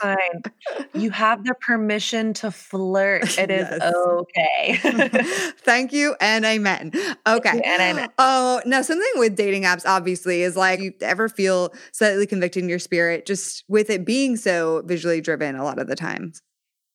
fine 0.01 0.43
you 0.95 1.11
have 1.11 1.45
the 1.45 1.55
permission 1.61 2.33
to 2.35 2.51
flirt 2.51 3.23
It 3.39 3.51
is 3.51 3.69
Yes. 3.71 3.81
okay 3.95 4.77
Thank 5.59 5.93
you 5.93 6.17
and 6.21 6.45
amen. 6.45 6.93
Okay. 7.27 7.61
and 7.65 7.83
amen. 7.83 8.09
Oh, 8.19 8.61
now 8.67 8.83
something 8.83 9.11
with 9.17 9.37
dating 9.37 9.63
apps 9.65 9.85
obviously 9.87 10.43
is 10.43 10.57
like 10.57 10.81
you 10.81 10.93
ever 11.01 11.29
feel 11.29 11.73
slightly 11.93 12.27
convicted 12.27 12.63
in 12.63 12.69
your 12.69 12.79
spirit 12.79 13.27
just 13.27 13.65
with 13.69 13.91
it 13.91 14.05
being 14.05 14.37
so 14.37 14.83
visually 14.87 15.21
driven 15.21 15.57
a 15.57 15.65
lot 15.65 15.79
of 15.79 15.87
the 15.87 15.97
times. 15.97 16.43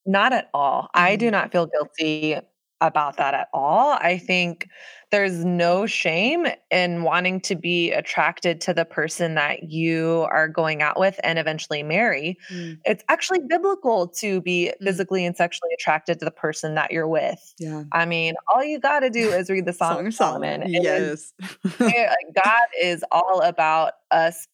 Not 0.05 0.33
at 0.33 0.49
all. 0.53 0.89
I 0.93 1.15
do 1.15 1.27
Mhm. 1.27 1.31
not 1.31 1.51
feel 1.51 1.67
guilty 1.67 2.35
about 2.81 3.15
that 3.17 3.33
at 3.33 3.47
all. 3.53 3.93
I 3.93 4.17
think 4.17 4.67
there's 5.13 5.45
no 5.45 5.85
shame 5.85 6.47
in 6.71 7.03
wanting 7.03 7.39
to 7.41 7.55
be 7.55 7.91
attracted 7.91 8.59
to 8.61 8.73
the 8.73 8.83
person 8.83 9.35
that 9.35 9.69
you 9.71 10.25
are 10.31 10.47
going 10.47 10.81
out 10.81 10.99
with 10.99 11.19
and 11.23 11.37
eventually 11.37 11.83
marry. 11.83 12.35
It's 12.83 13.03
actually 13.09 13.39
biblical 13.47 14.07
to 14.19 14.41
be 14.41 14.71
Mm. 14.81 14.85
physically 14.85 15.23
and 15.25 15.37
sexually 15.37 15.69
attracted 15.79 16.17
to 16.19 16.25
the 16.25 16.31
person 16.31 16.73
that 16.75 16.91
you're 16.91 17.07
with. 17.07 17.53
Yeah. 17.59 17.83
I 17.91 18.05
mean, 18.05 18.33
all 18.51 18.63
you 18.63 18.79
got 18.79 19.01
to 19.01 19.11
do 19.11 19.29
is 19.29 19.49
read 19.51 19.65
the 19.65 19.73
Song, 19.83 20.07
of 20.07 20.13
Solomon. 20.15 20.63
Is- 20.63 20.83
Yes. 20.83 21.33
God 22.43 22.67
is 22.81 23.05
all 23.11 23.41
about 23.41 23.93
us 24.09 24.47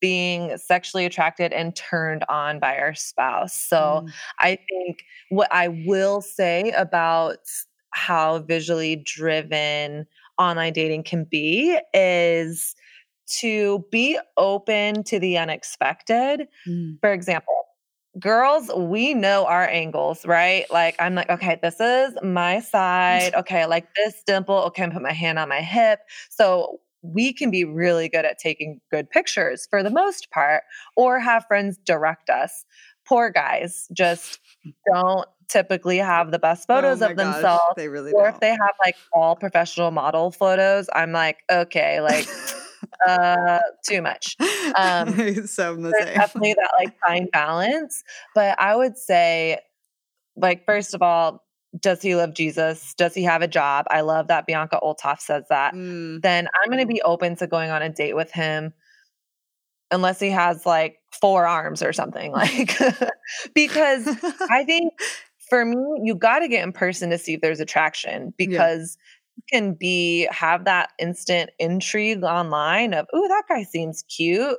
being 0.00 0.56
sexually 0.56 1.04
attracted 1.04 1.52
and 1.52 1.76
turned 1.76 2.24
on 2.30 2.58
by 2.58 2.78
our 2.78 2.94
spouse. 2.94 3.54
So, 3.54 4.02
Mm. 4.06 4.12
I 4.38 4.58
think 4.70 5.04
what 5.28 5.48
I 5.52 5.68
will 5.68 6.22
say 6.22 6.70
about 6.72 7.38
how 7.96 8.40
visually 8.40 8.94
driven 8.94 10.06
online 10.38 10.74
dating 10.74 11.02
can 11.02 11.24
be 11.24 11.78
is 11.94 12.74
to 13.40 13.84
be 13.90 14.18
open 14.36 15.02
to 15.04 15.18
the 15.18 15.38
unexpected. 15.38 16.46
Mm. 16.68 17.00
For 17.00 17.12
example, 17.12 17.54
girls, 18.20 18.70
we 18.76 19.14
know 19.14 19.46
our 19.46 19.66
angles, 19.66 20.26
right? 20.26 20.70
Like, 20.70 20.94
I'm 20.98 21.14
like, 21.14 21.30
okay, 21.30 21.58
this 21.62 21.80
is 21.80 22.14
my 22.22 22.60
side. 22.60 23.34
Okay, 23.36 23.66
like 23.66 23.86
this 23.96 24.22
dimple. 24.26 24.56
Okay, 24.66 24.82
I'm 24.82 24.92
put 24.92 25.02
my 25.02 25.12
hand 25.12 25.38
on 25.38 25.48
my 25.48 25.60
hip. 25.60 26.00
So, 26.30 26.80
we 27.02 27.32
can 27.32 27.50
be 27.50 27.64
really 27.64 28.08
good 28.08 28.24
at 28.24 28.38
taking 28.38 28.80
good 28.90 29.08
pictures 29.10 29.66
for 29.70 29.82
the 29.82 29.90
most 29.90 30.30
part, 30.30 30.64
or 30.96 31.20
have 31.20 31.44
friends 31.46 31.78
direct 31.84 32.30
us. 32.30 32.64
Poor 33.06 33.30
guys 33.30 33.88
just 33.92 34.40
don't 34.92 35.26
typically 35.48 35.98
have 35.98 36.30
the 36.30 36.38
best 36.38 36.66
photos 36.66 37.02
Oh 37.02 37.10
of 37.10 37.16
gosh, 37.16 37.34
themselves. 37.34 37.74
They 37.76 37.88
really 37.88 38.12
Or 38.12 38.26
if 38.28 38.32
don't. 38.32 38.40
they 38.40 38.50
have 38.50 38.74
like 38.84 38.96
all 39.12 39.36
professional 39.36 39.90
model 39.90 40.30
photos, 40.30 40.88
I'm 40.94 41.12
like, 41.12 41.38
okay, 41.50 42.00
like 42.00 42.26
uh 43.06 43.58
too 43.88 44.02
much. 44.02 44.36
Um, 44.76 45.14
so 45.46 45.72
I'm 45.72 45.82
the 45.82 45.92
same. 45.98 46.14
definitely 46.14 46.54
that 46.54 46.70
like 46.78 46.94
fine 47.06 47.28
balance. 47.32 48.02
But 48.34 48.60
I 48.60 48.74
would 48.74 48.96
say, 48.96 49.58
like, 50.36 50.64
first 50.66 50.94
of 50.94 51.02
all, 51.02 51.44
does 51.80 52.00
he 52.02 52.14
love 52.16 52.34
Jesus? 52.34 52.94
Does 52.94 53.14
he 53.14 53.22
have 53.24 53.42
a 53.42 53.48
job? 53.48 53.86
I 53.90 54.00
love 54.00 54.28
that 54.28 54.46
Bianca 54.46 54.80
Olthoff 54.82 55.20
says 55.20 55.44
that. 55.50 55.74
Mm. 55.74 56.22
Then 56.22 56.48
I'm 56.48 56.70
going 56.70 56.82
to 56.82 56.92
be 56.92 57.02
open 57.02 57.36
to 57.36 57.46
going 57.46 57.70
on 57.70 57.82
a 57.82 57.90
date 57.90 58.16
with 58.16 58.30
him 58.32 58.72
unless 59.90 60.20
he 60.20 60.30
has 60.30 60.66
like 60.66 60.98
four 61.12 61.46
arms 61.46 61.82
or 61.82 61.92
something 61.92 62.32
like 62.32 62.76
because 63.54 64.06
I 64.50 64.64
think 64.64 64.92
for 65.48 65.64
me, 65.64 65.76
you 66.02 66.14
got 66.14 66.40
to 66.40 66.48
get 66.48 66.64
in 66.64 66.72
person 66.72 67.10
to 67.10 67.18
see 67.18 67.34
if 67.34 67.40
there's 67.40 67.60
attraction 67.60 68.34
because 68.36 68.98
you 69.36 69.42
can 69.50 69.74
be 69.74 70.28
have 70.30 70.64
that 70.64 70.90
instant 70.98 71.50
intrigue 71.58 72.24
online 72.24 72.94
of, 72.94 73.06
oh, 73.12 73.28
that 73.28 73.44
guy 73.48 73.62
seems 73.62 74.02
cute. 74.02 74.58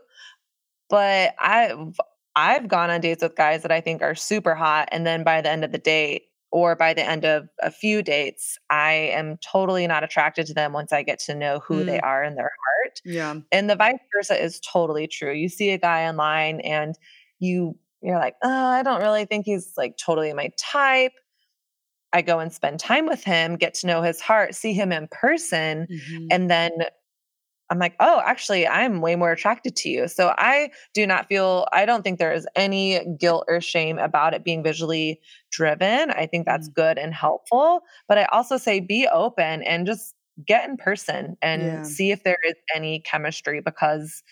But 0.89 1.33
I've 1.39 1.99
I've 2.35 2.67
gone 2.67 2.89
on 2.89 3.01
dates 3.01 3.23
with 3.23 3.35
guys 3.35 3.63
that 3.63 3.71
I 3.71 3.81
think 3.81 4.01
are 4.01 4.15
super 4.15 4.55
hot, 4.55 4.89
and 4.91 5.05
then 5.05 5.23
by 5.23 5.41
the 5.41 5.49
end 5.49 5.65
of 5.65 5.71
the 5.71 5.77
date 5.77 6.26
or 6.51 6.75
by 6.75 6.93
the 6.93 7.03
end 7.03 7.25
of 7.25 7.47
a 7.61 7.69
few 7.71 8.01
dates, 8.01 8.57
I 8.69 8.93
am 8.93 9.37
totally 9.37 9.85
not 9.87 10.03
attracted 10.03 10.45
to 10.47 10.53
them 10.53 10.73
once 10.73 10.93
I 10.93 11.03
get 11.03 11.19
to 11.19 11.35
know 11.35 11.59
who 11.59 11.83
they 11.83 11.99
are 11.99 12.23
in 12.23 12.35
their 12.35 12.51
heart. 12.85 13.01
yeah. 13.05 13.35
And 13.51 13.69
the 13.69 13.75
vice 13.75 13.99
versa 14.15 14.41
is 14.41 14.59
totally 14.61 15.07
true. 15.07 15.33
You 15.33 15.49
see 15.49 15.71
a 15.71 15.77
guy 15.77 16.07
online 16.07 16.61
and 16.61 16.95
you 17.39 17.77
you're 18.01 18.19
like, 18.19 18.35
oh, 18.43 18.49
I 18.67 18.83
don't 18.83 19.01
really 19.01 19.25
think 19.25 19.45
he's 19.45 19.73
like 19.75 19.97
totally 19.97 20.31
my 20.33 20.51
type. 20.57 21.11
I 22.13 22.21
go 22.21 22.39
and 22.39 22.53
spend 22.53 22.79
time 22.79 23.05
with 23.05 23.23
him, 23.23 23.55
get 23.57 23.73
to 23.75 23.87
know 23.87 24.01
his 24.01 24.21
heart, 24.21 24.55
see 24.55 24.73
him 24.73 24.91
in 24.91 25.07
person, 25.09 25.87
Mhm. 25.91 26.27
and 26.31 26.49
then 26.49 26.71
I'm 27.69 27.79
like, 27.79 27.95
oh, 27.99 28.21
actually, 28.25 28.67
I'm 28.67 29.01
way 29.01 29.15
more 29.15 29.31
attracted 29.31 29.75
to 29.77 29.89
you. 29.89 30.07
So 30.07 30.33
I 30.37 30.71
do 30.93 31.05
not 31.05 31.27
feel, 31.27 31.67
I 31.73 31.85
don't 31.85 32.01
think 32.03 32.17
there 32.19 32.31
is 32.33 32.47
any 32.55 33.03
guilt 33.19 33.45
or 33.49 33.59
shame 33.61 33.97
about 33.99 34.33
it 34.33 34.43
being 34.43 34.63
visually 34.63 35.19
driven. 35.51 36.11
I 36.11 36.27
think 36.27 36.45
that's 36.45 36.69
good 36.69 36.97
and 36.97 37.13
helpful. 37.13 37.81
But 38.07 38.17
I 38.17 38.25
also 38.25 38.57
say 38.57 38.79
be 38.79 39.07
open 39.11 39.63
and 39.63 39.85
just 39.85 40.15
get 40.45 40.69
in 40.69 40.77
person 40.77 41.35
and 41.41 41.83
Yeah. 41.83 41.85
see 41.85 42.11
if 42.11 42.23
there 42.23 42.37
is 42.47 42.55
any 42.75 42.99
chemistry 43.01 43.59
because 43.61 44.23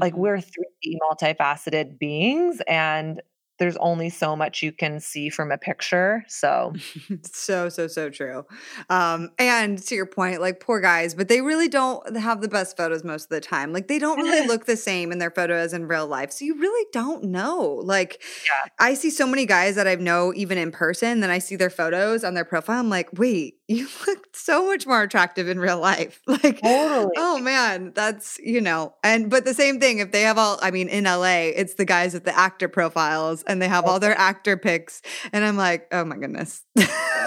like 0.00 0.16
Mhm. 0.16 0.16
we're 0.16 0.40
3D 0.40 0.98
multifaceted 1.10 1.98
beings 1.98 2.60
and 2.66 3.20
there's 3.64 3.78
only 3.78 4.10
so 4.10 4.36
much 4.36 4.62
you 4.62 4.72
can 4.72 5.00
see 5.00 5.30
from 5.30 5.50
a 5.50 5.56
picture. 5.56 6.22
So, 6.28 6.74
so, 7.22 7.70
so, 7.70 7.86
so 7.86 8.10
true. 8.10 8.44
Um, 8.90 9.30
and 9.38 9.78
to 9.84 9.94
your 9.94 10.04
point, 10.04 10.42
like 10.42 10.60
poor 10.60 10.82
guys, 10.82 11.14
but 11.14 11.28
they 11.28 11.40
really 11.40 11.68
don't 11.68 12.14
have 12.14 12.42
the 12.42 12.48
best 12.48 12.76
photos 12.76 13.02
most 13.04 13.24
of 13.24 13.28
the 13.30 13.40
time. 13.40 13.72
Like 13.72 13.88
they 13.88 13.98
don't 13.98 14.18
really 14.18 14.46
look 14.46 14.66
the 14.66 14.76
same 14.76 15.12
in 15.12 15.18
their 15.18 15.30
photos 15.30 15.72
in 15.72 15.88
real 15.88 16.06
life. 16.06 16.30
So 16.30 16.44
you 16.44 16.58
really 16.60 16.86
don't 16.92 17.24
know. 17.24 17.80
Like, 17.82 18.22
yeah. 18.44 18.68
I 18.78 18.92
see 18.92 19.08
so 19.08 19.26
many 19.26 19.46
guys 19.46 19.76
that 19.76 19.88
I 19.88 19.94
know 19.94 20.34
even 20.36 20.58
in 20.58 20.70
person, 20.70 21.20
then 21.20 21.30
I 21.30 21.38
see 21.38 21.56
their 21.56 21.70
photos 21.70 22.22
on 22.22 22.34
their 22.34 22.44
profile. 22.44 22.80
I'm 22.80 22.90
like, 22.90 23.08
wait, 23.14 23.60
you 23.68 23.88
look 24.06 24.33
so 24.44 24.66
much 24.66 24.86
more 24.86 25.00
attractive 25.00 25.48
in 25.48 25.58
real 25.58 25.78
life. 25.78 26.20
Like, 26.34 26.60
totally. 26.60 27.14
oh 27.16 27.38
man, 27.38 27.92
that's, 27.94 28.38
you 28.40 28.60
know, 28.60 28.94
and, 29.02 29.30
but 29.30 29.44
the 29.44 29.54
same 29.54 29.78
thing, 29.78 30.00
if 30.00 30.10
they 30.10 30.22
have 30.22 30.36
all, 30.36 30.58
I 30.60 30.72
mean, 30.72 30.88
in 30.88 31.04
LA, 31.04 31.52
it's 31.54 31.74
the 31.74 31.84
guys 31.84 32.12
with 32.12 32.24
the 32.24 32.36
actor 32.36 32.68
profiles 32.68 33.42
and 33.44 33.62
they 33.62 33.68
have 33.68 33.84
all 33.86 34.00
their 34.00 34.18
actor 34.18 34.56
pics. 34.56 35.00
And 35.32 35.44
I'm 35.44 35.56
like, 35.56 35.86
oh 35.92 36.04
my 36.04 36.16
goodness. 36.16 36.64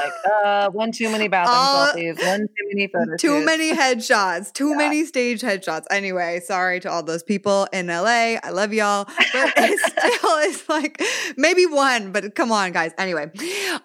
like, 0.08 0.46
uh, 0.46 0.70
one 0.72 0.92
too 0.92 1.10
many 1.10 1.28
bathroom 1.28 1.58
uh, 1.58 1.94
selfies, 1.94 2.26
one 2.28 2.42
too 2.42 2.68
many 2.74 2.88
photos. 2.88 3.20
Too 3.20 3.44
many 3.44 3.74
headshots, 3.74 4.52
too 4.54 4.70
yeah. 4.70 4.78
many 4.78 5.06
stage 5.06 5.42
headshots. 5.42 5.86
Anyway, 5.90 6.40
sorry 6.44 6.80
to 6.82 6.92
all 6.92 7.04
those 7.04 7.24
people 7.24 7.68
in 7.74 7.88
LA. 7.88 8.38
I 8.44 8.50
love 8.52 8.74
y'all. 8.74 9.06
But 9.06 9.54
it 9.58 9.80
still 9.80 10.38
is 10.40 10.68
like 10.70 11.02
maybe 11.36 11.66
one, 11.66 12.12
but 12.12 12.36
come 12.36 12.52
on, 12.52 12.72
guys. 12.72 12.92
Anyway, 12.98 13.32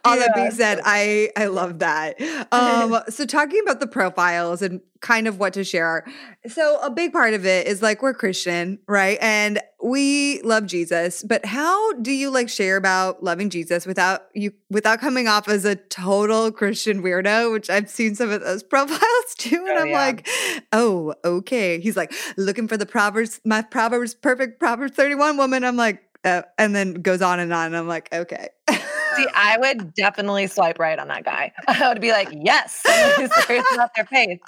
all 0.04 0.16
yeah. 0.16 0.26
that 0.26 0.34
being 0.34 0.50
said, 0.50 0.80
I 0.84 1.30
I 1.36 1.46
love 1.46 1.80
that. 1.80 2.20
Um, 2.52 2.98
so 3.08 3.24
talking 3.24 3.60
about 3.62 3.80
the 3.80 3.86
profiles 3.86 4.62
and 4.62 4.80
kind 5.02 5.28
of 5.28 5.38
what 5.38 5.52
to 5.52 5.64
share. 5.64 6.06
So 6.46 6.78
a 6.80 6.88
big 6.88 7.12
part 7.12 7.34
of 7.34 7.44
it 7.44 7.66
is 7.66 7.82
like 7.82 8.00
we're 8.00 8.14
Christian, 8.14 8.78
right? 8.86 9.18
And 9.20 9.60
we 9.82 10.40
love 10.42 10.66
Jesus, 10.66 11.22
but 11.22 11.44
how 11.44 11.92
do 11.94 12.12
you 12.12 12.30
like 12.30 12.48
share 12.48 12.76
about 12.76 13.22
loving 13.22 13.50
Jesus 13.50 13.84
without 13.84 14.28
you 14.32 14.52
without 14.70 15.00
coming 15.00 15.28
off 15.28 15.48
as 15.48 15.64
a 15.64 15.74
total 15.74 16.50
Christian 16.50 17.02
weirdo, 17.02 17.52
which 17.52 17.68
I've 17.68 17.90
seen 17.90 18.14
some 18.14 18.30
of 18.30 18.40
those 18.40 18.62
profiles 18.72 19.34
too 19.36 19.66
and 19.68 19.78
oh, 19.78 19.82
I'm 19.82 19.88
yeah. 19.88 19.98
like, 19.98 20.28
"Oh, 20.72 21.14
okay." 21.24 21.80
He's 21.80 21.96
like, 21.96 22.14
"Looking 22.36 22.68
for 22.68 22.76
the 22.76 22.86
Proverbs 22.86 23.40
my 23.44 23.62
Proverbs 23.62 24.14
perfect 24.14 24.58
Proverbs 24.58 24.94
31 24.94 25.36
woman." 25.36 25.64
I'm 25.64 25.76
like, 25.76 26.02
uh, 26.24 26.42
and 26.56 26.74
then 26.74 26.94
goes 26.94 27.20
on 27.20 27.40
and 27.40 27.52
on 27.52 27.66
and 27.66 27.76
I'm 27.76 27.88
like, 27.88 28.08
"Okay." 28.12 28.48
See, 29.16 29.26
I 29.34 29.56
would 29.58 29.94
definitely 29.94 30.46
swipe 30.46 30.78
right 30.78 30.98
on 30.98 31.08
that 31.08 31.24
guy. 31.24 31.52
I 31.68 31.88
would 31.88 32.00
be 32.00 32.12
like, 32.12 32.28
yes, 32.32 32.82
serious 33.46 33.66
about 33.74 33.90
their 33.94 34.06
faith. 34.06 34.40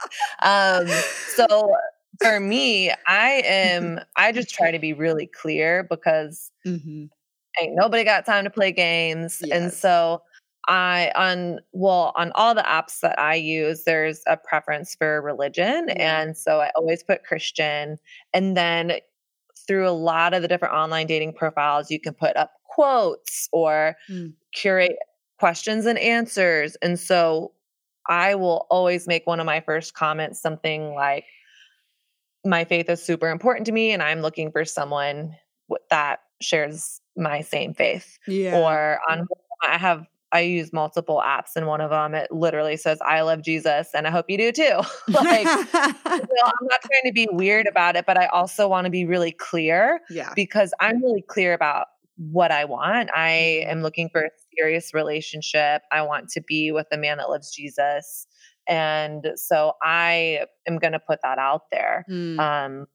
Um, 0.43 0.87
so 1.35 1.75
for 2.23 2.41
me, 2.41 2.91
I 3.07 3.43
am, 3.45 4.01
I 4.17 4.33
just 4.33 4.51
try 4.51 4.71
to 4.71 4.79
be 4.79 4.93
really 4.93 5.27
clear 5.27 5.87
because 5.89 6.51
mm-hmm. 6.67 7.05
ain't 7.61 7.75
nobody 7.75 8.05
got 8.05 8.27
time 8.27 8.45
to 8.45 8.51
play 8.51 8.73
games. 8.73 9.41
Yes. 9.45 9.57
And 9.57 9.73
so 9.73 10.23
I, 10.69 11.13
on, 11.15 11.61
well, 11.73 12.13
on 12.17 12.33
all 12.35 12.55
the 12.55 12.63
apps 12.63 13.01
that 13.01 13.19
I 13.19 13.35
use, 13.35 13.85
there's 13.85 14.23
a 14.27 14.37
preference 14.37 14.95
for 14.95 15.21
religion. 15.21 15.87
Mm-hmm. 15.89 16.01
And 16.01 16.37
so 16.37 16.61
I 16.61 16.71
always 16.77 17.03
put 17.03 17.25
Christian. 17.25 17.99
And 18.33 18.57
then 18.57 18.95
through 19.67 19.89
a 19.89 19.91
lot 19.91 20.35
of 20.35 20.43
the 20.43 20.49
different 20.49 20.75
online 20.75 21.07
dating 21.07 21.35
profiles, 21.35 21.91
you 21.91 22.01
can 22.01 22.15
put 22.15 22.37
up 22.37 22.53
quotes 22.75 23.49
or 23.53 23.97
mm. 24.11 24.33
curate 24.53 24.97
questions 25.39 25.87
and 25.87 25.99
answers. 25.99 26.77
And 26.83 26.99
so 26.99 27.53
I 28.09 28.35
will 28.35 28.67
always 28.71 29.07
make 29.07 29.27
one 29.27 29.41
of 29.41 29.47
my 29.47 29.61
first 29.61 29.95
comments 29.95 30.41
something 30.41 30.95
like, 30.95 31.25
my 32.45 32.65
faith 32.65 32.91
is 32.91 33.03
super 33.03 33.31
important 33.31 33.65
to 33.67 33.73
me, 33.73 33.91
and 33.91 34.03
I'm 34.03 34.21
looking 34.21 34.53
for 34.53 34.65
someone 34.65 35.35
that 35.89 36.21
shares 36.43 37.01
my 37.17 37.41
same 37.41 37.73
faith. 37.73 38.19
Yeah. 38.27 38.59
Or 38.59 39.01
on, 39.09 39.27
I 39.67 39.79
have 39.79 40.07
I 40.31 40.41
use 40.41 40.73
multiple 40.73 41.23
apps, 41.25 41.57
and 41.57 41.67
one 41.67 41.81
of 41.81 41.91
them 41.91 42.15
it 42.15 42.31
literally 42.31 42.77
says 42.77 42.99
"I 43.07 43.23
love 43.23 43.43
Jesus," 43.43 43.89
and 43.95 44.07
I 44.07 44.11
hope 44.11 44.27
you 44.29 44.37
do 44.37 44.53
too. 44.53 44.81
like, 45.09 45.47
I'm 46.05 46.21
not 46.63 46.83
trying 46.83 47.07
to 47.07 47.13
be 47.15 47.29
weird 47.31 47.67
about 47.67 47.97
it, 47.97 48.05
but 48.05 48.19
I 48.19 48.27
also 48.27 48.69
want 48.69 48.85
to 48.85 48.91
be 48.91 49.07
really 49.07 49.33
clear. 49.33 50.01
Yeah. 50.11 50.33
Because 50.37 50.75
I'm 50.81 51.03
really 51.03 51.23
clear 51.23 51.55
about 51.55 51.87
what 52.17 52.51
I 52.51 52.65
want. 52.65 53.11
I 53.15 53.61
mm-hmm. 53.63 53.71
am 53.71 53.83
looking 53.83 54.09
for 54.09 54.23
a 54.23 54.31
serious 54.57 54.95
relationship. 54.95 55.83
I 55.91 56.03
want 56.03 56.29
to 56.31 56.41
be 56.41 56.73
with 56.73 56.87
a 56.93 56.97
man 56.97 57.19
that 57.19 57.31
loves 57.31 57.55
Jesus. 57.55 58.27
And 58.69 59.27
so 59.37 59.73
I 59.83 60.47
am 60.67 60.79
going 60.79 60.93
to 60.93 61.01
put 61.01 61.21
that 61.23 61.39
out 61.39 61.63
there. 61.71 62.05
Mm. 62.11 62.39
Um, 62.39 62.87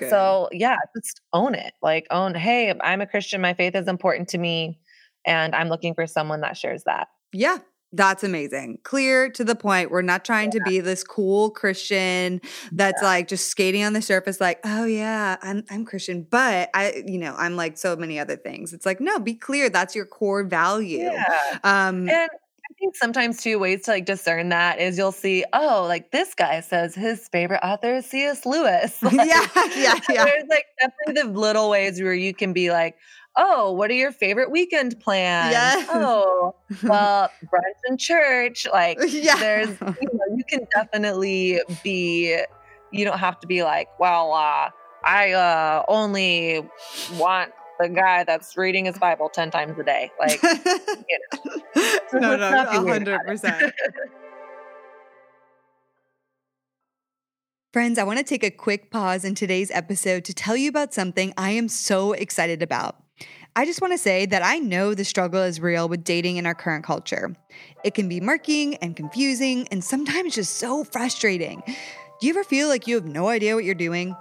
so 0.00 0.48
yeah, 0.50 0.76
just 0.96 1.20
own 1.32 1.54
it. 1.54 1.72
Like 1.80 2.06
own, 2.10 2.34
hey, 2.34 2.74
I'm 2.80 3.00
a 3.00 3.06
Christian. 3.06 3.40
My 3.40 3.54
faith 3.54 3.76
is 3.76 3.86
important 3.86 4.28
to 4.30 4.38
me. 4.38 4.80
And 5.26 5.54
I'm 5.54 5.68
looking 5.68 5.94
for 5.94 6.06
someone 6.06 6.40
that 6.40 6.56
shares 6.56 6.82
that. 6.84 7.08
Yeah. 7.32 7.58
That's 7.94 8.24
amazing. 8.24 8.78
Clear 8.82 9.30
to 9.30 9.44
the 9.44 9.54
point. 9.54 9.90
We're 9.90 10.02
not 10.02 10.24
trying 10.24 10.50
yeah. 10.52 10.58
to 10.58 10.64
be 10.68 10.80
this 10.80 11.04
cool 11.04 11.50
Christian 11.50 12.40
that's 12.72 13.00
yeah. 13.00 13.08
like 13.08 13.28
just 13.28 13.48
skating 13.48 13.84
on 13.84 13.92
the 13.92 14.02
surface, 14.02 14.40
like, 14.40 14.58
oh 14.64 14.84
yeah, 14.84 15.36
I'm 15.42 15.64
I'm 15.70 15.84
Christian, 15.84 16.26
but 16.28 16.70
I, 16.74 17.04
you 17.06 17.18
know, 17.18 17.34
I'm 17.38 17.54
like 17.54 17.78
so 17.78 17.94
many 17.94 18.18
other 18.18 18.36
things. 18.36 18.72
It's 18.72 18.84
like, 18.84 19.00
no, 19.00 19.20
be 19.20 19.34
clear. 19.34 19.70
That's 19.70 19.94
your 19.94 20.06
core 20.06 20.42
value. 20.42 21.04
Yeah. 21.04 21.58
Um, 21.62 22.08
and 22.08 22.30
I 22.74 22.74
think 22.80 22.96
sometimes 22.96 23.40
two 23.40 23.60
ways 23.60 23.82
to 23.82 23.92
like 23.92 24.06
discern 24.06 24.48
that 24.48 24.80
is 24.80 24.98
you'll 24.98 25.12
see, 25.12 25.44
oh, 25.52 25.84
like 25.86 26.10
this 26.10 26.34
guy 26.34 26.60
says 26.60 26.96
his 26.96 27.28
favorite 27.28 27.60
author 27.62 27.94
is 27.94 28.06
C.S. 28.06 28.44
Lewis. 28.44 28.98
Like, 29.02 29.28
yeah, 29.28 29.46
yeah, 29.76 29.94
yeah. 30.08 30.24
There's 30.24 30.48
like 30.48 30.66
definitely 30.80 31.22
the 31.22 31.38
little 31.38 31.70
ways 31.70 32.02
where 32.02 32.14
you 32.14 32.34
can 32.34 32.52
be 32.52 32.72
like, 32.72 32.96
oh, 33.36 33.72
what 33.72 33.90
are 33.90 33.94
your 33.94 34.12
favorite 34.12 34.50
weekend 34.50 34.98
plans? 35.00 35.52
Yeah. 35.52 35.86
Oh, 35.90 36.54
well, 36.82 37.30
brunch 37.44 37.80
and 37.86 37.98
church. 37.98 38.66
Like, 38.72 38.98
yeah. 39.08 39.36
there's, 39.36 39.68
you 39.80 40.08
know, 40.12 40.36
you 40.36 40.44
can 40.48 40.66
definitely 40.74 41.60
be, 41.82 42.40
you 42.92 43.04
don't 43.04 43.18
have 43.18 43.40
to 43.40 43.46
be 43.46 43.62
like, 43.62 43.88
well, 43.98 44.32
uh, 44.32 44.70
I 45.04 45.32
uh, 45.32 45.84
only 45.88 46.66
want 47.14 47.52
the 47.80 47.88
guy 47.88 48.24
that's 48.24 48.56
reading 48.56 48.84
his 48.84 48.98
Bible 48.98 49.28
10 49.28 49.50
times 49.50 49.78
a 49.78 49.84
day. 49.84 50.10
Like, 50.18 50.42
you 50.42 51.18
know. 51.32 51.52
no, 52.14 52.36
no, 52.36 52.66
100%. 52.70 53.72
Friends, 57.72 57.98
I 57.98 58.04
want 58.04 58.18
to 58.18 58.24
take 58.24 58.44
a 58.44 58.52
quick 58.52 58.92
pause 58.92 59.24
in 59.24 59.34
today's 59.34 59.72
episode 59.72 60.24
to 60.26 60.32
tell 60.32 60.56
you 60.56 60.68
about 60.68 60.94
something 60.94 61.34
I 61.36 61.50
am 61.50 61.68
so 61.68 62.12
excited 62.12 62.62
about. 62.62 63.03
I 63.56 63.64
just 63.64 63.80
want 63.80 63.92
to 63.92 63.98
say 63.98 64.26
that 64.26 64.44
I 64.44 64.58
know 64.58 64.94
the 64.94 65.04
struggle 65.04 65.40
is 65.42 65.60
real 65.60 65.88
with 65.88 66.02
dating 66.02 66.38
in 66.38 66.46
our 66.46 66.56
current 66.56 66.84
culture. 66.84 67.36
It 67.84 67.94
can 67.94 68.08
be 68.08 68.20
murky 68.20 68.76
and 68.82 68.96
confusing 68.96 69.68
and 69.70 69.84
sometimes 69.84 70.34
just 70.34 70.56
so 70.56 70.82
frustrating. 70.82 71.62
Do 71.66 72.26
you 72.26 72.32
ever 72.32 72.42
feel 72.42 72.66
like 72.66 72.88
you 72.88 72.96
have 72.96 73.04
no 73.04 73.28
idea 73.28 73.54
what 73.54 73.62
you're 73.62 73.76
doing? 73.76 74.16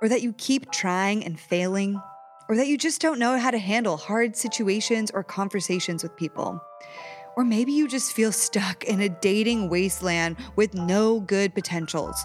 Or 0.00 0.08
that 0.08 0.22
you 0.22 0.32
keep 0.34 0.70
trying 0.70 1.24
and 1.24 1.38
failing? 1.38 2.00
Or 2.48 2.54
that 2.54 2.68
you 2.68 2.78
just 2.78 3.00
don't 3.00 3.18
know 3.18 3.36
how 3.36 3.50
to 3.50 3.58
handle 3.58 3.96
hard 3.96 4.36
situations 4.36 5.10
or 5.10 5.24
conversations 5.24 6.04
with 6.04 6.16
people? 6.16 6.62
Or 7.36 7.44
maybe 7.44 7.72
you 7.72 7.88
just 7.88 8.12
feel 8.12 8.30
stuck 8.30 8.84
in 8.84 9.00
a 9.00 9.08
dating 9.08 9.68
wasteland 9.68 10.36
with 10.54 10.74
no 10.74 11.18
good 11.18 11.54
potentials. 11.54 12.24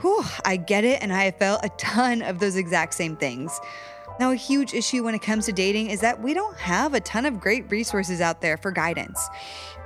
Whew, 0.00 0.24
I 0.44 0.56
get 0.56 0.84
it, 0.84 1.00
and 1.00 1.12
I 1.12 1.24
have 1.24 1.38
felt 1.38 1.64
a 1.64 1.70
ton 1.78 2.22
of 2.22 2.40
those 2.40 2.56
exact 2.56 2.94
same 2.94 3.16
things. 3.16 3.58
Now, 4.18 4.30
a 4.30 4.36
huge 4.36 4.72
issue 4.72 5.04
when 5.04 5.14
it 5.14 5.20
comes 5.20 5.44
to 5.46 5.52
dating 5.52 5.90
is 5.90 6.00
that 6.00 6.22
we 6.22 6.32
don't 6.32 6.56
have 6.56 6.94
a 6.94 7.00
ton 7.00 7.26
of 7.26 7.38
great 7.38 7.70
resources 7.70 8.22
out 8.22 8.40
there 8.40 8.56
for 8.56 8.70
guidance. 8.70 9.28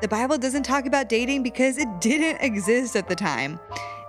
The 0.02 0.08
Bible 0.08 0.38
doesn't 0.38 0.62
talk 0.62 0.86
about 0.86 1.08
dating 1.08 1.42
because 1.42 1.78
it 1.78 1.88
didn't 2.00 2.40
exist 2.40 2.94
at 2.94 3.08
the 3.08 3.16
time. 3.16 3.58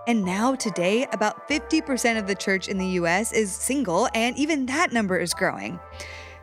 And 0.07 0.23
now, 0.23 0.55
today, 0.55 1.07
about 1.11 1.47
50% 1.47 2.19
of 2.19 2.27
the 2.27 2.35
church 2.35 2.67
in 2.67 2.77
the 2.77 2.87
US 2.87 3.33
is 3.33 3.51
single, 3.51 4.09
and 4.13 4.37
even 4.37 4.65
that 4.67 4.91
number 4.91 5.17
is 5.17 5.33
growing. 5.33 5.79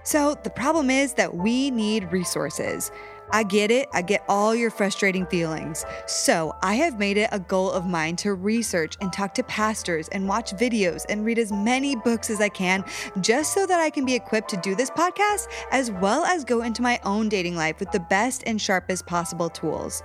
So, 0.02 0.34
the 0.42 0.50
problem 0.50 0.90
is 0.90 1.14
that 1.14 1.34
we 1.34 1.70
need 1.70 2.10
resources. 2.12 2.90
I 3.30 3.42
get 3.42 3.70
it. 3.70 3.88
I 3.92 4.02
get 4.02 4.24
all 4.28 4.54
your 4.54 4.70
frustrating 4.70 5.26
feelings. 5.26 5.84
So, 6.06 6.56
I 6.62 6.74
have 6.74 6.98
made 6.98 7.16
it 7.16 7.28
a 7.32 7.38
goal 7.38 7.70
of 7.70 7.86
mine 7.86 8.16
to 8.16 8.34
research 8.34 8.96
and 9.00 9.12
talk 9.12 9.34
to 9.34 9.42
pastors 9.42 10.08
and 10.08 10.28
watch 10.28 10.52
videos 10.52 11.04
and 11.08 11.24
read 11.24 11.38
as 11.38 11.52
many 11.52 11.96
books 11.96 12.30
as 12.30 12.40
I 12.40 12.48
can 12.48 12.84
just 13.20 13.52
so 13.52 13.66
that 13.66 13.80
I 13.80 13.90
can 13.90 14.04
be 14.04 14.14
equipped 14.14 14.50
to 14.50 14.56
do 14.56 14.74
this 14.74 14.90
podcast 14.90 15.48
as 15.70 15.90
well 15.90 16.24
as 16.24 16.44
go 16.44 16.62
into 16.62 16.82
my 16.82 16.98
own 17.04 17.28
dating 17.28 17.56
life 17.56 17.80
with 17.80 17.92
the 17.92 18.00
best 18.00 18.42
and 18.46 18.60
sharpest 18.60 19.06
possible 19.06 19.50
tools. 19.50 20.02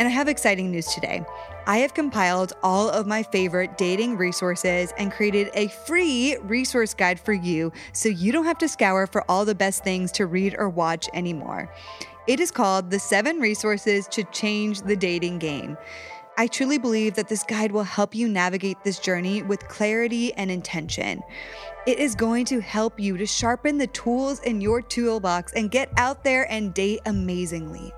And 0.00 0.08
I 0.08 0.12
have 0.12 0.28
exciting 0.28 0.70
news 0.70 0.86
today. 0.86 1.22
I 1.66 1.76
have 1.78 1.92
compiled 1.92 2.54
all 2.62 2.88
of 2.88 3.06
my 3.06 3.22
favorite 3.22 3.76
dating 3.76 4.16
resources 4.16 4.94
and 4.96 5.12
created 5.12 5.50
a 5.52 5.68
free 5.68 6.38
resource 6.40 6.94
guide 6.94 7.20
for 7.20 7.34
you 7.34 7.70
so 7.92 8.08
you 8.08 8.32
don't 8.32 8.46
have 8.46 8.56
to 8.58 8.68
scour 8.68 9.06
for 9.06 9.30
all 9.30 9.44
the 9.44 9.54
best 9.54 9.84
things 9.84 10.10
to 10.12 10.24
read 10.24 10.56
or 10.58 10.70
watch 10.70 11.06
anymore. 11.12 11.70
It 12.26 12.38
is 12.38 12.50
called 12.50 12.90
The 12.90 12.98
Seven 12.98 13.40
Resources 13.40 14.06
to 14.08 14.24
Change 14.24 14.82
the 14.82 14.96
Dating 14.96 15.38
Game. 15.38 15.76
I 16.36 16.46
truly 16.46 16.78
believe 16.78 17.14
that 17.14 17.28
this 17.28 17.42
guide 17.42 17.72
will 17.72 17.82
help 17.82 18.14
you 18.14 18.28
navigate 18.28 18.76
this 18.84 18.98
journey 18.98 19.42
with 19.42 19.66
clarity 19.68 20.32
and 20.34 20.50
intention. 20.50 21.22
It 21.86 21.98
is 21.98 22.14
going 22.14 22.44
to 22.46 22.60
help 22.60 23.00
you 23.00 23.16
to 23.16 23.26
sharpen 23.26 23.78
the 23.78 23.86
tools 23.88 24.40
in 24.40 24.60
your 24.60 24.82
toolbox 24.82 25.52
and 25.54 25.70
get 25.70 25.90
out 25.96 26.22
there 26.22 26.50
and 26.50 26.74
date 26.74 27.00
amazingly. 27.06 27.92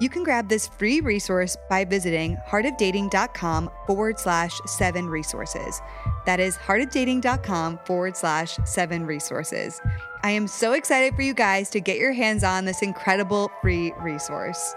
You 0.00 0.08
can 0.08 0.24
grab 0.24 0.48
this 0.48 0.66
free 0.66 1.00
resource 1.00 1.56
by 1.70 1.84
visiting 1.84 2.36
heartofdating.com 2.48 3.70
forward 3.86 4.18
slash 4.18 4.60
seven 4.66 5.06
resources. 5.06 5.80
That 6.26 6.40
is 6.40 6.56
heartofdating.com 6.56 7.78
forward 7.84 8.16
slash 8.16 8.58
seven 8.64 9.06
resources. 9.06 9.80
I 10.24 10.30
am 10.30 10.46
so 10.46 10.72
excited 10.72 11.14
for 11.14 11.20
you 11.20 11.34
guys 11.34 11.68
to 11.68 11.80
get 11.80 11.98
your 11.98 12.14
hands 12.14 12.42
on 12.42 12.64
this 12.64 12.80
incredible 12.80 13.52
free 13.60 13.92
resource. 14.00 14.74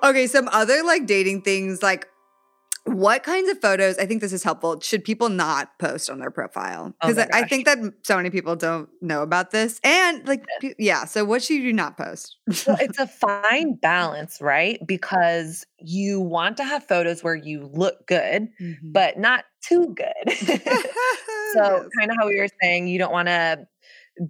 Okay, 0.00 0.28
some 0.28 0.46
other 0.52 0.84
like 0.84 1.06
dating 1.06 1.42
things 1.42 1.82
like 1.82 2.06
what 2.84 3.22
kinds 3.22 3.48
of 3.48 3.58
photos 3.62 3.96
i 3.96 4.04
think 4.04 4.20
this 4.20 4.32
is 4.32 4.42
helpful 4.42 4.78
should 4.78 5.02
people 5.02 5.30
not 5.30 5.70
post 5.78 6.10
on 6.10 6.18
their 6.18 6.30
profile 6.30 6.94
because 7.00 7.16
Oh 7.16 7.24
i 7.32 7.42
think 7.44 7.64
that 7.64 7.78
so 8.02 8.14
many 8.14 8.28
people 8.28 8.56
don't 8.56 8.90
know 9.00 9.22
about 9.22 9.52
this 9.52 9.80
and 9.82 10.26
like 10.28 10.44
yeah 10.78 11.06
so 11.06 11.24
what 11.24 11.42
should 11.42 11.62
you 11.62 11.72
not 11.72 11.96
post 11.96 12.36
well, 12.66 12.76
it's 12.78 12.98
a 12.98 13.06
fine 13.42 13.76
balance, 13.76 14.38
right? 14.40 14.78
Because 14.86 15.64
you 15.78 16.20
want 16.20 16.58
to 16.58 16.64
have 16.64 16.84
photos 16.84 17.24
where 17.24 17.34
you 17.34 17.70
look 17.72 18.06
good, 18.06 18.48
Mhm. 18.60 18.76
but 18.82 19.18
not 19.18 19.44
too 19.66 19.94
good. 19.94 20.36
so, 21.44 21.60
Yes. 21.64 21.98
kind 21.98 22.10
of 22.10 22.16
how 22.18 22.28
we 22.28 22.38
were 22.40 22.48
saying, 22.62 22.88
you 22.88 22.98
don't 22.98 23.12
want 23.12 23.28
to 23.28 23.66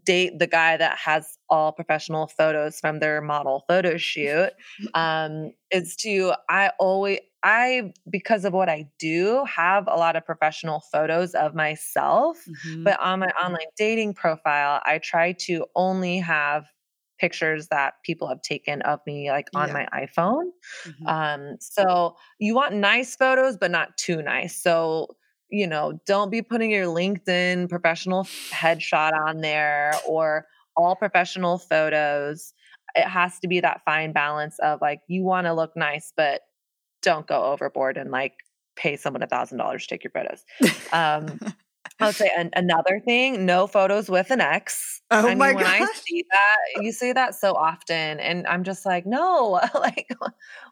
date 0.05 0.39
the 0.39 0.47
guy 0.47 0.77
that 0.77 0.97
has 0.99 1.39
all 1.51 1.73
professional 1.73 2.27
photos 2.29 2.81
from 2.81 3.01
their 3.01 3.21
model 3.21 3.65
photo 3.69 3.97
shoot. 3.99 4.51
Um, 4.95 5.53
is 5.71 5.97
to, 5.97 6.35
I 6.49 6.71
always, 6.81 7.21
I, 7.43 7.93
because 8.11 8.45
of 8.45 8.53
what 8.55 8.69
I 8.71 8.91
do, 8.99 9.45
have 9.47 9.87
a 9.89 9.97
lot 9.97 10.17
of 10.17 10.25
professional 10.25 10.81
photos 10.93 11.35
of 11.35 11.55
myself. 11.55 12.39
Mhm. 12.47 12.85
But 12.85 12.99
on 13.01 13.21
my 13.21 13.29
online 13.43 13.67
dating 13.77 14.15
profile, 14.15 14.81
I 14.85 14.99
try 14.99 15.33
to 15.43 15.67
only 15.77 16.19
have 16.19 16.67
pictures 17.19 17.69
that 17.69 17.95
people 18.05 18.29
have 18.29 18.43
taken 18.43 18.83
of 18.83 19.01
me 19.07 19.31
like 19.31 19.49
on 19.55 19.71
Yeah. 19.71 19.75
my 19.75 19.87
iPhone. 19.95 20.51
Mhm. 20.85 21.07
Um, 21.07 21.57
so 21.61 22.17
you 22.39 22.55
want 22.55 22.75
nice 22.75 23.17
photos, 23.17 23.57
but 23.57 23.71
not 23.71 23.97
too 23.97 24.23
nice. 24.23 24.61
So, 24.61 25.17
you 25.55 25.69
know, 25.69 26.01
don't 26.05 26.31
be 26.31 26.43
putting 26.43 26.73
your 26.73 26.87
LinkedIn 26.87 27.69
professional 27.69 28.25
headshot 28.51 29.13
on 29.13 29.41
there 29.41 29.95
or 30.07 30.47
all 30.77 30.97
professional 30.97 31.59
photos. 31.59 32.53
It 32.97 33.07
has 33.07 33.39
to 33.39 33.49
be 33.49 33.61
that 33.61 33.83
fine 33.85 34.13
balance 34.13 34.59
of 34.59 34.81
like, 34.81 35.01
you 35.07 35.23
want 35.23 35.47
to 35.47 35.55
look 35.55 35.77
nice, 35.77 36.13
but 36.17 36.41
don't 37.03 37.27
go 37.27 37.45
overboard 37.45 37.97
and 37.97 38.11
like 38.11 38.35
pay 38.77 38.97
someone 38.97 39.23
a 39.23 39.29
thousand 39.29 39.59
dollars 39.59 39.87
to 39.87 39.95
take 39.95 40.03
your 40.03 40.11
photos. 40.11 40.45
Um, 40.93 41.39
I 42.01 42.07
would 42.07 42.17
say 42.19 42.31
an, 42.37 42.51
another 42.55 43.01
thing: 43.05 43.47
no 43.47 43.67
photos 43.67 44.09
with 44.11 44.31
an 44.31 44.41
ex. 44.41 45.01
Oh 45.11 45.31
I 45.31 45.35
my 45.35 45.53
mean, 45.53 45.55
when 45.55 45.67
I 45.67 45.87
gosh. 45.87 46.05
see 46.07 46.25
that, 46.33 46.57
you 46.77 46.93
see 46.93 47.13
that 47.13 47.35
so 47.35 47.55
often, 47.55 48.21
and 48.21 48.47
I'm 48.47 48.63
just 48.65 48.85
like, 48.85 49.07
no, 49.07 49.61
like, 49.75 50.09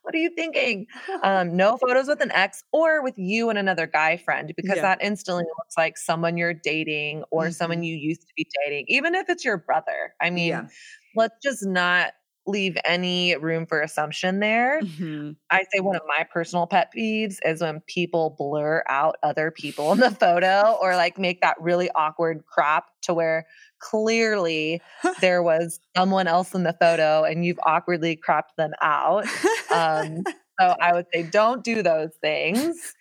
what 0.03 0.15
are 0.15 0.19
you 0.19 0.31
thinking? 0.37 0.87
Um, 1.23 1.57
no 1.57 1.77
photos 1.79 2.07
with 2.09 2.21
an 2.21 2.33
ex 2.33 2.63
or 2.73 3.03
with 3.03 3.15
you 3.17 3.49
and 3.51 3.59
another 3.59 3.87
guy 3.87 4.17
friend, 4.19 4.53
because 4.57 4.81
Yeah. 4.81 4.83
that 4.83 4.99
instantly 5.03 5.45
looks 5.59 5.77
like 5.77 5.97
someone 5.97 6.37
you're 6.37 6.53
dating 6.55 7.25
or 7.31 7.51
someone 7.51 7.83
you 7.83 7.97
used 7.97 8.23
to 8.23 8.35
be 8.37 8.47
dating, 8.65 8.85
even 8.89 9.15
if 9.15 9.29
it's 9.31 9.45
your 9.45 9.57
brother. 9.59 10.15
I 10.21 10.31
mean, 10.31 10.63
Yeah. 10.63 10.69
let's 11.15 11.35
just 11.43 11.65
not 11.67 12.13
leave 12.47 12.77
any 12.85 13.37
room 13.37 13.67
for 13.67 13.81
assumption 13.81 14.41
there. 14.41 14.81
Mhm. 14.83 15.37
I 15.51 15.65
say 15.73 15.81
one 15.81 15.97
of 15.97 16.03
my 16.07 16.25
personal 16.25 16.67
pet 16.67 16.91
peeves 16.97 17.37
is 17.45 17.61
when 17.61 17.81
people 17.87 18.35
blur 18.39 18.83
out 18.89 19.17
other 19.23 19.51
people 19.51 19.93
in 19.93 20.01
the 20.01 20.11
photo 20.11 20.77
or 20.81 20.97
like 20.97 21.19
make 21.19 21.41
that 21.43 21.57
really 21.61 21.91
awkward 21.95 22.45
crop 22.47 22.87
to 23.03 23.15
where 23.15 23.47
clearly 23.79 24.81
there 25.21 25.43
was 25.43 25.81
someone 25.97 26.27
else 26.27 26.55
in 26.55 26.63
the 26.63 26.77
photo 26.81 27.25
and 27.25 27.45
you've 27.45 27.61
awkwardly 27.65 28.17
cropped 28.17 28.57
them 28.57 28.73
out. 28.81 29.25
Um, 29.73 30.23
so 30.61 30.75
I 30.81 30.93
would 30.93 31.07
say 31.13 31.23
don't 31.23 31.63
do 31.63 31.83
those 31.83 32.11
things. 32.21 32.95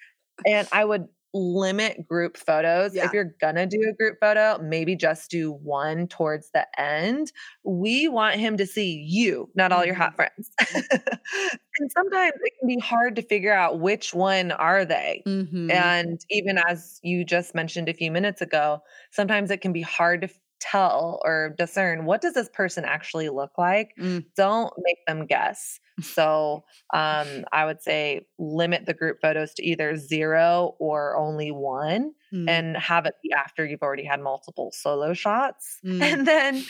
And 0.46 0.68
I 0.72 0.86
would 0.86 1.08
limit 1.34 2.06
group 2.08 2.38
photos. 2.38 2.96
Yeah. 2.96 3.06
If 3.06 3.14
you're 3.14 3.36
gonna 3.40 3.66
do 3.66 3.82
a 3.90 3.94
group 3.94 4.18
photo, 4.20 4.58
maybe 4.62 4.96
just 4.96 5.32
do 5.32 5.54
one 5.54 6.08
towards 6.08 6.52
the 6.52 6.68
end. 6.80 7.32
We 7.64 8.08
want 8.08 8.36
him 8.36 8.58
to 8.58 8.66
see 8.68 8.94
you, 9.08 9.50
not 9.56 9.72
all 9.72 9.86
your 9.86 9.96
hot 9.96 10.16
friends. 10.16 10.52
and 10.74 11.92
sometimes 11.92 12.34
it 12.44 12.54
can 12.60 12.68
be 12.68 12.80
hard 12.80 13.16
to 13.16 13.22
figure 13.22 13.54
out 13.54 13.80
which 13.80 14.14
one 14.14 14.52
are 14.52 14.86
they. 14.86 15.24
Mhm. 15.28 15.72
And 15.72 16.20
even 16.30 16.58
as 16.68 17.00
you 17.04 17.24
just 17.24 17.56
mentioned 17.56 17.90
a 17.90 17.94
few 17.94 18.12
minutes 18.12 18.42
ago, 18.42 18.82
sometimes 19.12 19.52
it 19.52 19.62
can 19.62 19.74
be 19.74 19.82
hard 19.82 20.22
to 20.22 20.30
tell 20.60 21.20
or 21.26 21.56
discern 21.58 22.06
what 22.06 22.22
does 22.22 22.36
this 22.36 22.50
person 22.54 22.86
actually 22.86 23.30
look 23.30 23.52
like. 23.58 23.94
Mm. 24.00 24.26
Don't 24.36 24.72
make 24.80 24.98
them 25.08 25.26
guess. 25.26 25.80
So 26.02 26.64
um, 26.94 27.46
I 27.52 27.66
would 27.66 27.82
say 27.82 28.28
limit 28.40 28.86
the 28.86 28.94
group 28.94 29.20
photos 29.22 29.54
to 29.56 29.64
either 29.66 29.96
zero 29.98 30.76
or 30.80 31.16
only 31.18 31.52
one, 31.52 32.14
Mm. 32.34 32.50
and 32.50 32.78
have 32.78 33.06
it 33.06 33.16
be 33.22 33.34
after 33.34 33.66
you've 33.66 33.82
already 33.82 34.06
had 34.06 34.22
multiple 34.22 34.72
solo 34.74 35.14
shots. 35.14 35.80
Mm. 35.86 36.02
And 36.02 36.26
then 36.28 36.64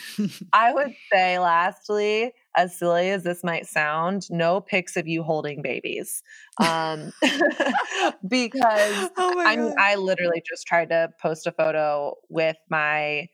I 0.53 0.73
would 0.73 0.95
say, 1.13 1.37
lastly, 1.37 2.33
as 2.57 2.75
silly 2.79 3.11
as 3.11 3.23
this 3.23 3.43
might 3.43 3.67
sound, 3.67 4.25
no 4.31 4.59
pics 4.59 4.97
of 4.97 5.07
you 5.07 5.21
holding 5.21 5.61
babies. 5.61 6.23
Um, 6.59 7.11
because 8.27 9.09
oh 9.17 9.39
I 9.45 9.55
mean, 9.55 9.67
God. 9.69 9.75
I 9.79 9.95
literally 9.95 10.41
just 10.49 10.65
tried 10.65 10.89
to 10.89 11.09
post 11.21 11.45
a 11.47 11.51
photo 11.51 12.15
with 12.29 12.57
my 12.69 13.27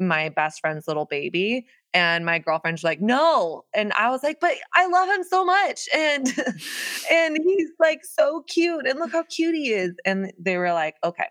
my 0.00 0.30
best 0.30 0.60
friend's 0.60 0.88
little 0.88 1.06
baby. 1.06 1.66
And 1.94 2.24
my 2.24 2.38
girlfriend's 2.38 2.84
like, 2.84 3.00
no. 3.00 3.64
And 3.74 3.92
I 3.94 4.10
was 4.10 4.22
like, 4.22 4.40
but 4.40 4.52
I 4.74 4.86
love 4.86 5.08
him 5.08 5.24
so 5.24 5.44
much. 5.44 5.88
And 5.94 6.26
and 7.10 7.38
he's 7.44 7.70
like 7.78 8.00
so 8.04 8.42
cute. 8.48 8.86
And 8.86 8.98
look 8.98 9.12
how 9.12 9.24
cute 9.24 9.54
he 9.54 9.70
is. 9.72 9.92
And 10.06 10.32
they 10.38 10.56
were 10.56 10.72
like, 10.72 10.94
okay, 11.04 11.26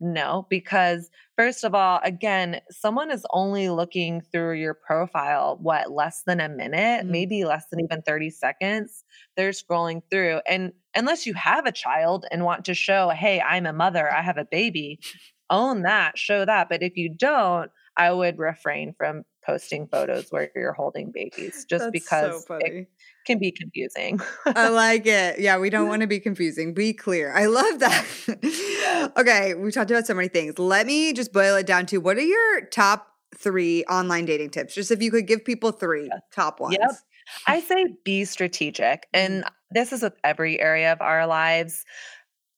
no, 0.00 0.46
because 0.50 1.08
first 1.36 1.64
of 1.64 1.74
all, 1.74 2.00
again, 2.02 2.60
someone 2.70 3.10
is 3.10 3.24
only 3.32 3.70
looking 3.70 4.20
through 4.32 4.54
your 4.54 4.74
profile, 4.74 5.58
what, 5.62 5.90
less 5.92 6.22
than 6.26 6.40
a 6.40 6.48
minute, 6.48 7.06
Mm. 7.06 7.10
maybe 7.10 7.44
less 7.44 7.66
than 7.70 7.80
even 7.80 8.02
30 8.02 8.30
seconds. 8.30 9.04
They're 9.36 9.50
scrolling 9.50 10.02
through. 10.10 10.40
And 10.48 10.72
unless 10.94 11.26
you 11.26 11.34
have 11.34 11.66
a 11.66 11.72
child 11.72 12.26
and 12.30 12.44
want 12.44 12.64
to 12.66 12.74
show, 12.74 13.10
hey, 13.10 13.40
I'm 13.40 13.66
a 13.66 13.72
mother, 13.72 14.12
I 14.12 14.22
have 14.22 14.36
a 14.38 14.44
baby, 14.44 14.98
own 15.50 15.82
that, 15.82 16.18
show 16.18 16.44
that. 16.44 16.68
But 16.68 16.82
if 16.82 16.96
you 16.96 17.08
don't, 17.14 17.70
I 17.96 18.12
would 18.12 18.38
refrain 18.38 18.94
from 18.98 19.22
posting 19.44 19.86
photos 19.86 20.30
where 20.30 20.50
you're 20.54 20.72
holding 20.72 21.10
babies 21.10 21.64
just 21.68 21.84
That's 21.84 21.92
because 21.92 22.46
so 22.46 22.58
it 22.60 22.88
can 23.26 23.38
be 23.38 23.50
confusing. 23.50 24.20
I 24.46 24.68
like 24.68 25.06
it. 25.06 25.38
Yeah, 25.38 25.58
we 25.58 25.70
don't 25.70 25.88
want 25.90 26.02
to 26.02 26.06
be 26.06 26.20
confusing. 26.20 26.74
Be 26.74 26.92
clear. 26.92 27.32
I 27.32 27.46
love 27.46 27.78
that. 27.80 29.12
okay, 29.16 29.54
we 29.54 29.70
talked 29.70 29.90
about 29.90 30.06
so 30.06 30.14
many 30.14 30.28
things. 30.28 30.58
Let 30.58 30.86
me 30.86 31.12
just 31.12 31.32
boil 31.32 31.56
it 31.56 31.66
down 31.66 31.86
to 31.86 31.98
what 31.98 32.16
are 32.16 32.22
your 32.22 32.66
top 32.66 33.08
three 33.36 33.84
online 33.84 34.24
dating 34.24 34.50
tips? 34.50 34.74
Just 34.74 34.90
if 34.90 35.02
you 35.02 35.10
could 35.10 35.26
give 35.26 35.44
people 35.44 35.72
three 35.72 36.10
top 36.32 36.60
ones. 36.60 36.76
Yep. 36.80 36.90
I 37.46 37.60
say 37.60 37.86
be 38.04 38.24
strategic. 38.24 39.06
Mm-hmm. 39.12 39.32
And 39.32 39.44
this 39.70 39.92
is 39.92 40.02
with 40.02 40.14
every 40.22 40.60
area 40.60 40.92
of 40.92 41.00
our 41.00 41.26
lives. 41.26 41.84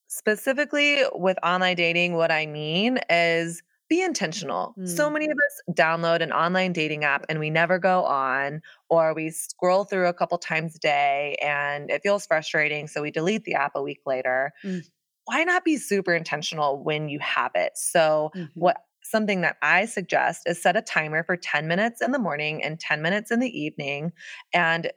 Specifically 0.09 1.03
with 1.13 1.37
online 1.43 1.77
dating, 1.77 2.15
what 2.15 2.31
I 2.31 2.47
mean 2.47 2.99
is 3.11 3.63
be 3.89 4.03
intentional. 4.03 4.77
So 4.85 5.09
Mm. 5.09 5.11
many 5.11 5.27
of 5.27 5.33
us 5.39 5.75
download 5.77 6.21
an 6.23 6.33
online 6.33 6.73
dating 6.73 7.05
app 7.05 7.25
and 7.29 7.39
we 7.39 7.51
never 7.51 7.79
go 7.79 8.05
on, 8.05 8.61
or 8.89 9.15
we 9.15 9.31
scroll 9.31 9.85
through 9.85 10.09
a 10.09 10.15
couple 10.15 10.39
times 10.39 10.77
a 10.77 10.79
day 10.79 11.37
and 11.43 11.91
it 11.91 12.03
feels 12.03 12.27
frustrating. 12.27 12.89
So 12.89 13.03
we 13.03 13.11
delete 13.11 13.45
the 13.45 13.55
app 13.55 13.73
a 13.77 13.83
week 13.83 14.01
later. 14.07 14.53
Mm. 14.65 14.81
Why 15.25 15.45
not 15.45 15.65
be 15.65 15.77
super 15.77 16.15
intentional 16.15 16.83
when 16.83 17.09
you 17.09 17.19
have 17.21 17.53
it? 17.55 17.73
So, 17.77 18.33
Mhm. 18.35 18.53
what 18.59 18.79
something 19.03 19.41
that 19.43 19.57
I 19.63 19.87
suggest 19.87 20.43
is 20.47 20.61
set 20.63 20.77
a 20.77 20.83
timer 20.83 21.25
for 21.25 21.37
10 21.37 21.69
minutes 21.69 22.01
in 22.03 22.13
the 22.13 22.19
morning 22.19 22.63
and 22.63 22.79
10 22.81 23.03
minutes 23.03 23.31
in 23.31 23.41
the 23.41 23.51
evening 23.59 24.13
and 24.53 24.91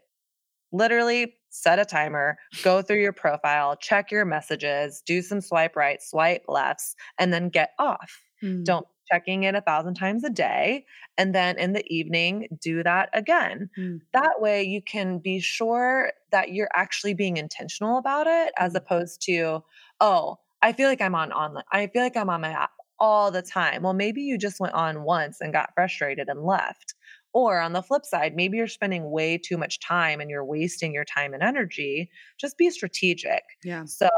literally 0.72 1.36
set 1.50 1.80
a 1.80 1.86
timer, 1.86 2.38
go 2.62 2.82
through 2.82 3.02
your 3.02 3.14
profile, 3.14 3.76
check 3.78 4.12
your 4.12 4.26
messages, 4.26 5.02
do 5.06 5.22
some 5.22 5.42
swipe 5.42 5.76
right, 5.76 6.02
swipe 6.02 6.44
lefts, 6.48 6.96
and 7.20 7.34
then 7.34 7.50
get 7.50 7.72
off. 7.80 8.22
Mm. 8.44 8.66
Don't 8.66 8.88
checking 9.12 9.44
it 9.44 9.56
a 9.56 9.62
thousand 9.62 9.96
times 9.96 10.24
a 10.24 10.30
day. 10.30 10.86
And 11.18 11.34
then 11.34 11.58
in 11.58 11.74
the 11.74 11.84
evening, 11.94 12.48
do 12.62 12.84
that 12.84 13.10
again. 13.14 13.70
Mm. 13.78 14.00
That 14.14 14.40
way 14.42 14.64
you 14.64 14.82
can 14.82 15.20
be 15.20 15.40
sure 15.40 16.14
that 16.32 16.52
you're 16.54 16.70
actually 16.74 17.14
being 17.16 17.38
intentional 17.38 17.98
about 17.98 18.28
it 18.28 18.54
as 18.58 18.76
Mm. 18.76 18.76
opposed 18.76 19.22
to, 19.24 19.64
oh, 20.00 20.38
I 20.62 20.74
feel 20.74 20.90
like 20.90 21.02
I'm 21.02 21.16
on 21.16 21.32
online. 21.32 21.64
I 21.72 21.88
feel 21.88 22.04
like 22.04 22.18
I'm 22.18 22.30
on 22.30 22.42
my 22.42 22.50
app 22.52 22.72
all 23.00 23.32
the 23.32 23.42
time. 23.42 23.84
Well, 23.84 23.94
maybe 23.94 24.22
you 24.22 24.38
just 24.38 24.60
went 24.60 24.74
on 24.74 25.04
once 25.04 25.40
and 25.42 25.54
got 25.54 25.74
frustrated 25.74 26.28
and 26.30 26.44
left. 26.44 26.94
Or 27.34 27.60
on 27.60 27.74
the 27.74 27.84
flip 27.84 28.06
side, 28.06 28.36
maybe 28.36 28.58
you're 28.58 28.68
spending 28.68 29.12
way 29.12 29.38
too 29.38 29.58
much 29.58 29.80
time 29.80 30.20
and 30.20 30.30
you're 30.30 30.44
wasting 30.46 30.94
your 30.94 31.06
time 31.06 31.34
and 31.34 31.44
energy. 31.44 32.10
Just 32.40 32.58
be 32.58 32.70
strategic. 32.72 33.44
Yeah. 33.64 33.86
So, 33.86 34.10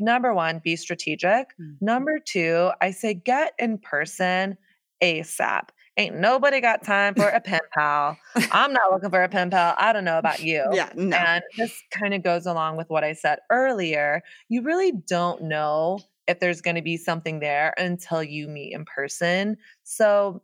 number 0.00 0.34
one, 0.34 0.60
be 0.62 0.76
strategic. 0.76 1.56
Mm. 1.60 1.76
Number 1.80 2.18
two, 2.18 2.70
I 2.80 2.90
say 2.90 3.14
get 3.14 3.52
in 3.58 3.78
person 3.78 4.56
ASAP. 5.02 5.68
Ain't 5.96 6.16
nobody 6.16 6.60
got 6.60 6.82
time 6.82 7.14
for 7.14 7.28
a 7.28 7.40
pen 7.44 7.60
pal. 7.76 8.16
I'm 8.52 8.72
not 8.72 8.92
looking 8.92 9.10
for 9.10 9.22
a 9.22 9.28
pen 9.28 9.50
pal. 9.50 9.74
I 9.76 9.92
don't 9.92 10.04
know 10.04 10.18
about 10.18 10.40
you. 10.40 10.64
Yeah, 10.72 10.90
no. 10.94 11.16
And 11.16 11.42
this 11.56 11.82
kind 11.90 12.14
of 12.14 12.22
goes 12.22 12.46
along 12.46 12.76
with 12.76 12.88
what 12.88 13.04
I 13.04 13.12
said 13.12 13.40
earlier. 13.50 14.22
You 14.48 14.62
really 14.62 14.92
don't 14.92 15.42
know 15.42 16.00
if 16.26 16.38
there's 16.38 16.60
going 16.60 16.76
to 16.76 16.82
be 16.82 16.96
something 16.96 17.40
there 17.40 17.74
until 17.76 18.22
you 18.22 18.48
meet 18.48 18.72
in 18.72 18.84
person. 18.84 19.56
So, 19.82 20.42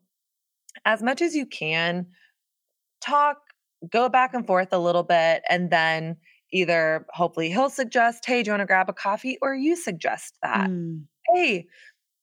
as 0.85 1.03
much 1.03 1.23
as 1.23 1.35
you 1.35 1.47
can, 1.47 2.07
talk, 3.01 3.39
go 3.91 4.09
back 4.09 4.35
and 4.35 4.47
forth 4.47 4.73
a 4.73 4.79
little 4.79 5.05
bit, 5.05 5.43
and 5.49 5.71
then 5.71 6.17
either 6.53 7.07
hopefully 7.11 7.51
he'll 7.51 7.71
suggest, 7.71 8.27
Hey, 8.27 8.43
do 8.43 8.49
you 8.49 8.53
want 8.53 8.63
to 8.63 8.67
grab 8.67 8.89
a 8.89 8.93
coffee? 8.95 9.39
Or 9.43 9.55
you 9.55 9.77
suggest 9.77 10.39
that, 10.43 10.71
Mm, 10.71 11.07
Hey, 11.35 11.69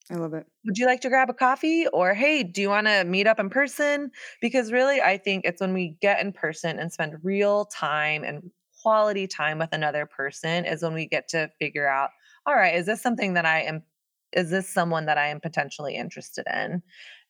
I 0.09 0.15
love 0.15 0.33
it. 0.33 0.47
would 0.65 0.77
you 0.77 0.86
like 0.86 1.01
to 1.01 1.09
grab 1.09 1.29
a 1.29 1.33
coffee? 1.33 1.88
Or, 1.88 2.13
Hey, 2.13 2.43
do 2.43 2.62
you 2.62 2.69
want 2.69 2.88
to 2.88 3.03
meet 3.03 3.27
up 3.27 3.39
in 3.39 3.49
person? 3.49 4.12
Because 4.41 4.71
really, 4.71 5.01
I 5.01 5.17
think 5.17 5.43
it's 5.45 5.59
when 5.62 5.73
we 5.73 5.97
get 6.01 6.21
in 6.21 6.31
person 6.31 6.79
and 6.79 6.91
spend 6.91 7.17
real 7.23 7.65
time 7.65 8.23
and 8.23 8.49
quality 8.81 9.27
time 9.27 9.59
with 9.59 9.73
another 9.73 10.05
person 10.05 10.65
is 10.65 10.81
when 10.81 10.93
we 10.93 11.05
get 11.07 11.27
to 11.29 11.49
figure 11.59 11.88
out, 11.88 12.12
all 12.45 12.55
right, 12.55 12.75
is 12.75 12.86
this 12.86 13.01
something 13.01 13.33
that 13.33 13.45
I 13.45 13.62
am, 13.62 13.83
is 14.31 14.49
this 14.49 14.69
someone 14.69 15.05
that 15.05 15.17
I 15.17 15.27
am 15.27 15.39
potentially 15.41 15.95
interested 15.95 16.45
in? 16.51 16.81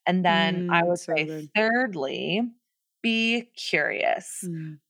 And 0.05 0.25
then 0.25 0.63
I 0.69 0.81
Mm, 0.81 0.85
would 0.85 0.99
so 0.99 1.17
say, 1.17 1.27
good. 1.27 1.49
thirdly, 1.55 2.41
be 3.01 3.43
curious 3.55 4.47
Mm. 4.47 4.82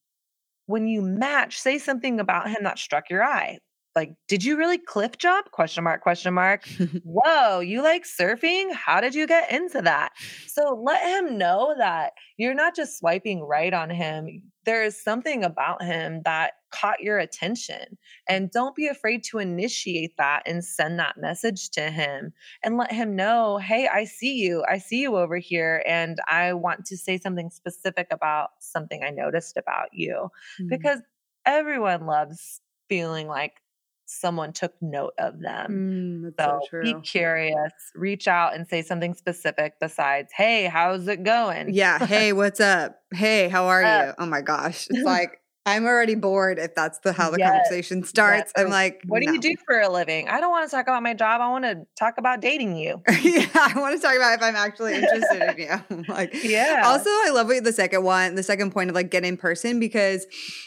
When 0.66 0.86
you 0.86 1.02
match, 1.02 1.58
say 1.58 1.78
something 1.78 2.20
about 2.20 2.48
him 2.48 2.64
that 2.64 2.78
struck 2.78 3.10
your 3.10 3.22
eye. 3.22 3.58
Like, 3.94 4.14
did 4.26 4.42
you 4.42 4.56
really 4.56 4.78
cliff 4.78 5.18
jump? 5.18 5.52
Question 5.52 5.84
mark, 5.84 6.00
question 6.00 6.34
mark. 6.34 6.66
Whoa, 7.04 7.60
you 7.60 7.80
like 7.80 8.04
surfing? 8.04 8.72
How 8.72 9.00
did 9.00 9.14
you 9.14 9.26
get 9.26 9.52
into 9.52 9.82
that? 9.82 10.10
So 10.48 10.80
let 10.82 11.02
him 11.02 11.38
know 11.38 11.74
that 11.78 12.12
you're 12.36 12.54
not 12.54 12.74
just 12.74 12.98
swiping 12.98 13.40
right 13.40 13.72
on 13.72 13.90
him. 13.90 14.42
There 14.64 14.82
is 14.82 15.00
something 15.00 15.44
about 15.44 15.82
him 15.82 16.22
that 16.24 16.54
caught 16.70 17.00
your 17.00 17.18
attention. 17.18 17.96
And 18.28 18.50
don't 18.50 18.74
be 18.74 18.86
afraid 18.88 19.22
to 19.24 19.38
initiate 19.38 20.16
that 20.16 20.42
and 20.46 20.64
send 20.64 20.98
that 20.98 21.16
message 21.18 21.70
to 21.70 21.90
him 21.90 22.32
and 22.62 22.76
let 22.76 22.90
him 22.92 23.14
know, 23.14 23.58
hey, 23.58 23.88
I 23.88 24.04
see 24.04 24.34
you. 24.34 24.64
I 24.68 24.78
see 24.78 25.00
you 25.02 25.16
over 25.16 25.36
here. 25.38 25.82
And 25.86 26.18
I 26.28 26.52
want 26.52 26.84
to 26.86 26.96
say 26.96 27.18
something 27.18 27.50
specific 27.50 28.08
about 28.10 28.50
something 28.60 29.04
I 29.04 29.10
noticed 29.10 29.56
about 29.56 29.88
you 29.92 30.30
Mm. 30.60 30.68
because 30.68 31.00
everyone 31.46 32.06
loves 32.06 32.60
feeling 32.88 33.28
like 33.28 33.60
someone 34.06 34.52
took 34.52 34.74
note 34.80 35.14
of 35.18 35.40
them. 35.40 35.70
Mm, 35.74 36.32
that's 36.36 36.44
So 36.44 36.60
so 36.70 36.78
be 36.80 36.94
curious, 37.02 37.72
reach 37.94 38.28
out 38.28 38.54
and 38.54 38.66
say 38.68 38.82
something 38.82 39.14
specific 39.14 39.74
besides, 39.80 40.32
hey, 40.36 40.66
how's 40.66 41.08
it 41.08 41.22
going? 41.22 41.72
Yeah. 41.74 41.98
Hey, 41.98 42.32
what's 42.32 42.60
up? 42.60 43.00
Hey, 43.12 43.48
how 43.48 43.66
are 43.66 43.82
Uh, 43.82 44.06
you? 44.08 44.12
Oh 44.18 44.26
my 44.26 44.40
gosh. 44.42 44.86
It's 44.90 45.00
like 45.04 45.40
I'm 45.66 45.86
already 45.86 46.14
bored 46.14 46.58
if 46.58 46.74
that's 46.74 46.98
the 46.98 47.12
how 47.12 47.30
the 47.30 47.38
Yes, 47.38 47.50
conversation 47.50 48.04
starts. 48.04 48.52
I'm 48.56 48.68
like, 48.68 49.00
What 49.06 49.20
do 49.20 49.26
no. 49.26 49.32
you 49.32 49.40
do 49.40 49.54
for 49.66 49.80
a 49.80 49.88
living? 49.88 50.28
I 50.28 50.38
don't 50.40 50.50
want 50.50 50.68
to 50.68 50.74
talk 50.76 50.84
about 50.86 51.02
my 51.02 51.14
job. 51.14 51.40
I 51.40 51.48
want 51.50 51.64
to 51.64 51.86
talk 51.98 52.18
about 52.18 52.40
dating 52.40 52.76
you. 52.76 53.02
yeah, 53.22 53.46
I 53.54 53.72
want 53.76 53.96
to 53.98 54.06
talk 54.06 54.14
about 54.14 54.34
if 54.34 54.42
I'm 54.42 54.56
actually 54.56 54.96
interested 54.96 55.58
in 55.58 55.66
you. 55.66 56.04
Like, 56.14 56.34
Yeah. 56.44 56.82
Also, 56.84 57.08
I 57.08 57.30
love 57.32 57.46
what 57.46 57.64
the 57.64 57.72
second 57.72 58.04
one, 58.04 58.34
the 58.34 58.42
second 58.42 58.72
point 58.72 58.90
of 58.90 58.94
like 58.94 59.10
get 59.10 59.24
in 59.24 59.36
person 59.38 59.80
because 59.80 60.26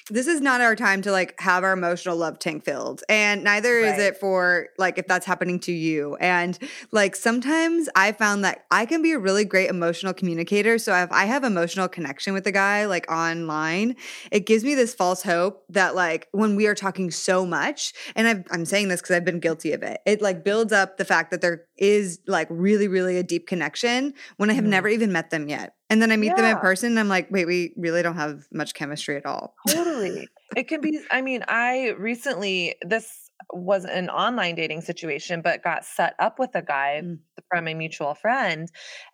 this 0.10 0.26
is 0.26 0.42
not 0.42 0.62
our 0.62 0.76
time 0.76 1.02
to 1.04 1.12
like 1.12 1.40
have 1.40 1.64
our 1.64 1.74
emotional 1.74 2.18
love 2.18 2.40
tank 2.40 2.64
filled, 2.64 3.04
and 3.08 3.44
neither 3.44 3.78
is 3.80 4.00
it 4.00 4.18
for 4.18 4.70
like 4.78 4.98
if 4.98 5.06
that's 5.06 5.26
happening 5.26 5.60
to 5.62 5.72
you. 5.72 6.16
And 6.16 6.58
like 6.92 7.16
sometimes 7.16 7.88
I 7.96 8.14
found 8.14 8.44
that 8.46 8.66
I 8.72 8.86
can 8.86 9.02
be 9.02 9.12
a 9.12 9.20
really 9.20 9.46
great 9.46 9.70
emotional 9.70 10.14
communicator. 10.14 10.80
So 10.80 10.96
if 10.96 11.12
I 11.12 11.26
have 11.26 11.44
emotional 11.44 11.88
connection 11.88 12.34
with 12.34 12.48
a 12.48 12.52
guy 12.52 12.86
like 12.86 13.10
online, 13.12 13.96
it 14.32 14.46
gives 14.46 14.64
me 14.64 14.74
this 14.76 14.87
false 14.94 15.24
hope 15.24 15.64
that 15.70 15.96
like 15.96 16.28
when 16.32 16.56
we 16.56 16.68
are 16.68 16.76
talking 16.76 17.12
so 17.12 17.46
much, 17.46 17.94
and 18.16 18.28
I've, 18.28 18.44
I'm 18.52 18.66
saying 18.66 18.88
this 18.88 19.02
because 19.02 19.16
I've 19.16 19.26
been 19.26 19.40
guilty 19.40 19.74
of 19.74 19.84
it, 19.84 20.00
it 20.06 20.22
like 20.22 20.44
builds 20.44 20.74
up 20.74 20.98
the 20.98 21.06
fact 21.06 21.32
that 21.32 21.42
there 21.42 21.66
is 21.78 22.20
like 22.28 22.48
really, 22.50 22.88
really 22.88 23.18
a 23.18 23.24
deep 23.24 23.48
connection 23.48 24.14
when 24.38 24.50
I 24.50 24.54
have 24.54 24.66
Mhm. 24.66 24.70
never 24.70 24.88
even 24.88 25.12
met 25.12 25.30
them 25.30 25.48
yet. 25.50 25.74
And 25.90 26.02
then 26.02 26.12
I 26.12 26.18
meet 26.18 26.36
them 26.36 26.44
in 26.46 26.58
person 26.58 26.90
and 26.92 27.00
I'm 27.00 27.08
like, 27.08 27.32
wait, 27.32 27.46
we 27.48 27.74
really 27.78 28.02
don't 28.04 28.18
have 28.18 28.46
much 28.52 28.74
chemistry 28.74 29.16
at 29.16 29.26
all. 29.26 29.56
totally. 29.70 30.28
It 30.56 30.68
can 30.68 30.82
be, 30.82 31.00
I 31.12 31.22
mean, 31.22 31.44
I 31.48 31.90
recently, 31.98 32.76
this 32.86 33.30
was 33.54 33.86
an 33.86 34.10
online 34.10 34.56
dating 34.56 34.82
situation, 34.82 35.42
but 35.42 35.64
got 35.64 35.86
set 35.86 36.16
up 36.20 36.40
with 36.40 36.50
a 36.56 36.62
guy 36.62 37.02
Mm. 37.04 37.20
from 37.50 37.68
a 37.68 37.74
mutual 37.74 38.16
friend. 38.16 38.68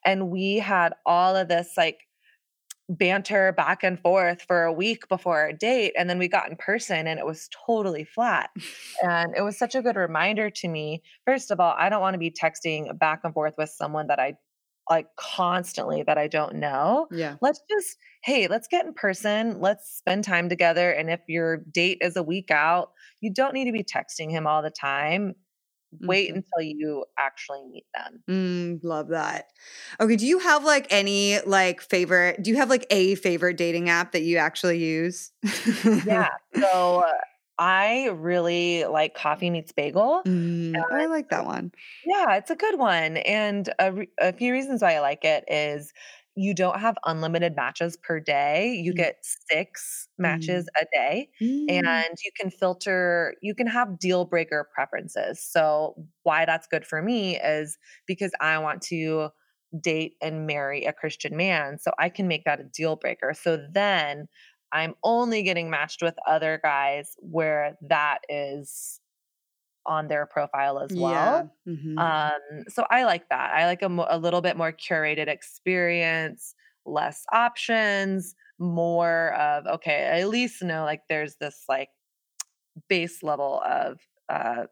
And 0.05 0.29
we 0.31 0.57
had 0.57 0.93
all 1.05 1.35
of 1.35 1.47
this 1.47 1.73
like 1.77 1.99
banter 2.89 3.51
back 3.53 3.83
and 3.83 3.99
forth 3.99 4.41
for 4.47 4.63
a 4.63 4.73
week 4.73 5.07
before 5.07 5.39
our 5.39 5.53
date. 5.53 5.93
And 5.97 6.09
then 6.09 6.19
we 6.19 6.27
got 6.27 6.49
in 6.49 6.57
person 6.57 7.07
and 7.07 7.19
it 7.19 7.25
was 7.25 7.49
totally 7.65 8.03
flat. 8.03 8.49
And 9.01 9.33
it 9.35 9.41
was 9.41 9.57
such 9.57 9.75
a 9.75 9.81
good 9.81 9.95
reminder 9.95 10.49
to 10.49 10.67
me. 10.67 11.01
First 11.25 11.51
of 11.51 11.59
all, 11.59 11.73
I 11.77 11.89
don't 11.89 12.01
want 12.01 12.13
to 12.15 12.19
be 12.19 12.31
texting 12.31 12.97
back 12.99 13.21
and 13.23 13.33
forth 13.33 13.55
with 13.57 13.69
someone 13.69 14.07
that 14.07 14.19
I 14.19 14.35
like 14.89 15.07
constantly 15.15 16.03
that 16.03 16.17
I 16.17 16.27
don't 16.27 16.55
know 16.55 17.07
Yeah. 17.09 17.37
let's 17.41 17.61
just 17.69 17.95
hey 18.21 18.47
let's 18.49 18.67
get 18.67 18.85
in 18.85 18.93
person 18.93 19.61
let's 19.61 19.89
spend 19.97 20.25
time 20.25 20.49
together 20.49 20.91
and 20.91 21.09
if 21.09 21.21
your 21.29 21.57
date 21.71 21.99
is 22.01 22.17
a 22.17 22.23
week 22.23 22.51
out 22.51 22.91
you 23.21 23.31
don't 23.33 23.53
need 23.53 23.63
to 23.63 23.71
be 23.71 23.85
texting 23.85 24.29
him 24.29 24.45
all 24.45 24.61
the 24.61 24.69
time 24.69 25.35
wait 26.01 26.31
Mhm. 26.31 26.35
until 26.35 26.61
you 26.61 27.05
actually 27.17 27.63
meet 27.65 27.85
them 27.93 28.23
Mm, 28.29 28.79
love 28.83 29.09
that. 29.09 29.47
Okay. 29.99 30.15
Do 30.15 30.25
you 30.25 30.39
have 30.39 30.63
like 30.63 30.87
any 30.91 31.39
like 31.41 31.81
favorite, 31.81 32.41
do 32.41 32.49
you 32.51 32.55
have 32.57 32.69
like 32.69 32.85
a 32.89 33.15
favorite 33.15 33.57
dating 33.57 33.89
app 33.89 34.13
that 34.13 34.21
you 34.23 34.37
actually 34.37 34.79
use? 34.79 35.31
yeah 36.01 36.27
so 36.59 37.03
uh, 37.07 37.11
i 37.59 38.07
really 38.15 38.85
like 38.85 39.13
coffee 39.15 39.49
meets 39.49 39.71
bagel 39.71 40.25
Mm, 40.25 40.85
I 40.91 41.05
like 41.07 41.29
that 41.29 41.45
one. 41.45 41.71
yeah 42.05 42.35
it's 42.35 42.49
a 42.51 42.55
good 42.55 42.77
one 42.79 43.17
and 43.17 43.73
a, 43.79 43.91
re- 43.93 44.09
a 44.19 44.33
few 44.33 44.51
reasons 44.51 44.81
why 44.81 44.95
i 44.95 44.99
like 44.99 45.23
it 45.23 45.43
is 45.47 45.93
you 46.35 46.53
don't 46.53 46.79
have 46.79 46.97
unlimited 47.05 47.55
matches 47.55 47.97
per 47.97 48.19
day 48.19 48.73
you 48.73 48.93
Mm. 48.93 49.03
get 49.03 49.17
six 49.23 50.07
matches 50.17 50.67
a 50.81 50.85
day 50.93 51.29
Mm, 51.41 51.67
and 51.67 52.15
you 52.25 52.31
can 52.39 52.49
filter 52.49 53.35
you 53.41 53.55
can 53.55 53.67
have 53.67 53.97
deal 53.99 54.25
breaker 54.25 54.69
preferences. 54.73 55.39
So 55.41 55.95
why 56.23 56.45
that's 56.45 56.67
good 56.67 56.85
for 56.85 57.01
me 57.01 57.39
is 57.39 57.77
because 58.07 58.31
i 58.41 58.57
want 58.57 58.81
to 58.83 59.29
date 59.81 60.15
and 60.21 60.45
marry 60.45 60.85
a 60.85 60.93
christian 60.93 61.35
man 61.35 61.77
so 61.79 61.91
i 61.99 62.09
can 62.09 62.27
make 62.27 62.43
that 62.45 62.59
a 62.59 62.63
deal 62.63 62.95
breaker. 62.95 63.33
So 63.33 63.57
then 63.71 64.27
i'm 64.71 64.95
only 65.03 65.43
getting 65.43 65.69
matched 65.69 66.01
with 66.01 66.15
other 66.27 66.59
guys 66.63 67.15
where 67.19 67.77
that 67.89 68.19
is 68.29 68.99
on 69.85 70.07
their 70.07 70.25
profile 70.25 70.79
as 70.79 70.95
well 70.97 71.47
Yeah. 71.65 71.73
mhm. 71.73 71.97
um, 71.97 72.63
so 72.69 72.85
I 72.89 73.03
like 73.05 73.29
that. 73.29 73.53
I 73.53 73.65
like 73.65 73.81
a, 73.81 73.89
mo- 73.89 74.07
a 74.09 74.17
little 74.17 74.41
bit 74.41 74.57
more 74.57 74.71
curated 74.73 75.27
experience, 75.27 76.55
less 76.85 77.25
options, 77.31 78.35
more 78.59 79.33
of 79.35 79.65
okay, 79.67 80.09
I 80.13 80.21
at 80.21 80.29
least 80.29 80.61
know 80.63 80.83
like 80.85 81.01
there's 81.09 81.35
this 81.37 81.63
like 81.69 81.89
base 82.89 83.23
level 83.23 83.61
of 83.65 83.99
uh 84.29 84.65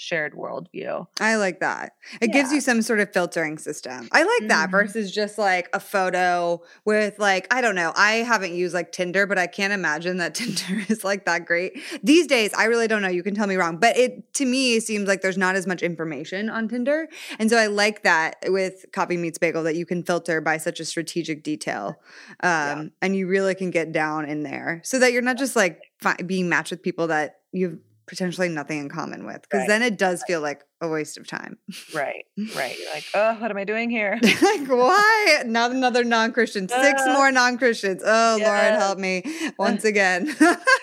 shared 0.00 0.32
worldview. 0.32 1.06
I 1.20 1.34
like 1.36 1.58
that. 1.58 1.92
It 2.20 2.28
gives 2.32 2.52
you 2.52 2.60
some 2.60 2.82
sort 2.82 3.00
of 3.00 3.12
filtering 3.12 3.58
system. 3.58 4.08
I 4.12 4.22
like 4.22 4.48
that 4.48 4.68
Mhm. 4.68 4.70
versus 4.70 5.10
just 5.12 5.38
like 5.38 5.68
a 5.72 5.80
photo 5.80 6.62
with 6.84 7.18
like 7.18 7.52
I 7.52 7.60
don't 7.60 7.74
know. 7.74 7.92
I 7.96 8.12
haven't 8.18 8.54
used 8.54 8.74
like 8.74 8.92
Tinder, 8.92 9.26
but 9.26 9.38
I 9.38 9.48
can't 9.48 9.72
imagine 9.72 10.18
that 10.18 10.34
Tinder 10.36 10.84
is 10.88 11.02
like 11.02 11.24
that 11.26 11.46
great. 11.46 11.76
These 12.04 12.28
days, 12.28 12.54
I 12.56 12.66
really 12.66 12.86
don't 12.86 13.02
know. 13.02 13.08
You 13.08 13.24
can 13.24 13.34
tell 13.34 13.48
me 13.48 13.56
wrong, 13.56 13.78
but 13.78 13.96
it 13.96 14.32
to 14.34 14.46
me 14.46 14.78
seems 14.78 15.08
like 15.08 15.20
there's 15.20 15.36
not 15.36 15.56
as 15.56 15.66
much 15.66 15.82
information 15.82 16.48
on 16.48 16.68
Tinder. 16.68 17.08
And 17.40 17.50
so 17.50 17.56
I 17.58 17.66
like 17.66 18.04
that 18.04 18.36
with 18.46 18.86
Coffee 18.92 19.16
Meets 19.16 19.38
Bagel 19.38 19.64
that 19.64 19.74
you 19.74 19.84
can 19.84 20.04
filter 20.04 20.40
by 20.40 20.58
such 20.58 20.78
a 20.78 20.84
strategic 20.84 21.42
detail. 21.42 22.00
Um 22.44 22.92
and 23.02 23.16
you 23.16 23.26
really 23.26 23.56
can 23.56 23.72
get 23.72 23.90
down 23.90 24.26
in 24.28 24.44
there 24.44 24.80
so 24.84 25.00
that 25.00 25.12
you're 25.12 25.22
not 25.22 25.38
just 25.38 25.56
like 25.56 25.80
fi- 26.00 26.14
being 26.24 26.48
matched 26.48 26.70
with 26.70 26.84
people 26.84 27.08
that 27.08 27.40
you've 27.50 27.78
potentially 28.08 28.48
nothing 28.48 28.78
in 28.80 28.88
common 28.88 29.24
with 29.26 29.42
because 29.42 29.60
Right. 29.60 29.68
then 29.68 29.82
it 29.82 29.98
does 29.98 30.24
feel 30.26 30.40
like 30.40 30.62
a 30.80 30.88
waste 30.88 31.18
of 31.18 31.26
time. 31.26 31.58
Right. 31.94 32.24
Right. 32.56 32.76
You're 32.78 32.92
like, 32.94 33.04
oh, 33.14 33.34
what 33.34 33.50
am 33.50 33.56
I 33.56 33.64
doing 33.64 33.90
here? 33.90 34.18
like 34.22 34.66
why 34.68 35.42
not 35.46 35.70
another 35.70 36.02
non-christian 36.04 36.68
six 36.68 37.02
Uh, 37.02 37.12
more 37.14 37.30
non-christians 37.30 38.02
oh 38.04 38.38
lord 38.40 38.72
help 38.74 38.98
me 38.98 39.22
once 39.58 39.84
again 39.84 40.34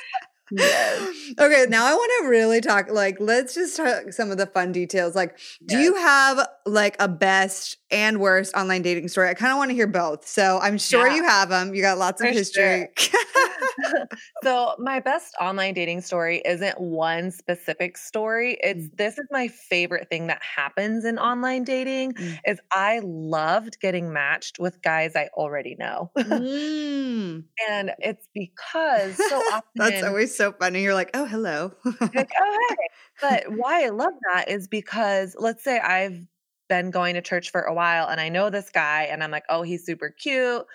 Yes. 0.52 1.10
Okay, 1.40 1.66
now 1.70 1.86
I 1.86 1.94
want 1.94 2.12
to 2.24 2.30
really 2.30 2.62
talk. 2.62 2.90
Like, 2.90 3.18
let's 3.20 3.56
just 3.56 3.76
talk 3.78 4.14
some 4.14 4.32
of 4.32 4.38
the 4.38 4.46
fun 4.46 4.72
details. 4.72 5.16
Like, 5.16 5.38
do 5.66 5.78
you 5.78 5.96
have 5.96 6.48
like 6.66 6.96
a 7.00 7.08
best 7.08 7.78
and 7.92 8.20
worst 8.20 8.56
online 8.56 8.82
dating 8.84 9.08
story? 9.08 9.30
I 9.30 9.34
kind 9.34 9.52
of 9.52 9.58
want 9.58 9.70
to 9.72 9.76
hear 9.76 9.88
both. 9.88 10.28
So 10.28 10.60
I'm 10.62 10.78
sure 10.78 11.08
Yeah. 11.08 11.16
you 11.16 11.24
have 11.24 11.50
them. 11.50 11.74
You 11.74 11.82
got 11.82 11.98
lots 11.98 12.22
of 12.22 12.28
For 12.28 12.34
history. 12.34 12.88
so 14.44 14.76
my 14.80 15.00
best 15.00 15.34
online 15.40 15.74
dating 15.74 16.02
story 16.02 16.42
isn't 16.46 16.80
one 16.80 17.32
specific 17.32 17.98
story. 17.98 18.58
It's 18.62 18.88
this 18.96 19.18
is 19.18 19.26
my 19.32 19.48
favorite 19.48 20.10
thing 20.10 20.28
that 20.28 20.42
happens 20.44 21.06
in 21.06 21.18
online 21.20 21.64
dating 21.64 22.14
Mm. 22.16 22.38
is 22.46 22.60
I 22.72 23.00
loved 23.04 23.80
getting 23.82 24.14
matched 24.14 24.60
with 24.60 24.82
guys 24.82 25.16
I 25.16 25.30
already 25.34 25.76
know. 25.78 26.12
Mm. 26.18 27.44
and 27.70 27.92
it's 28.00 28.28
because 28.34 29.18
so 29.18 29.38
often 29.52 29.64
That's 29.76 30.04
always 30.04 30.35
so 30.38 30.52
funny. 30.52 30.82
You're 30.82 30.94
like, 30.94 31.12
oh, 31.14 31.26
hello. 31.26 31.74
like, 31.86 32.32
oh 32.40 32.68
hey. 32.70 32.76
But 33.22 33.44
why 33.58 33.86
I 33.86 33.90
love 33.90 34.14
that 34.34 34.50
is 34.50 34.68
because 34.68 35.36
let's 35.38 35.64
say 35.64 35.80
I've 35.80 36.20
been 36.68 36.92
going 36.92 37.16
to 37.16 37.22
church 37.22 37.52
for 37.52 37.62
a 37.62 37.74
while 37.74 38.08
and 38.08 38.20
I 38.20 38.30
know 38.30 38.50
this 38.50 38.70
guy 38.70 39.04
and 39.04 39.24
I'm 39.24 39.32
like, 39.32 39.46
oh, 39.50 39.62
he's 39.62 39.86
super 39.86 40.10
cute. 40.10 40.66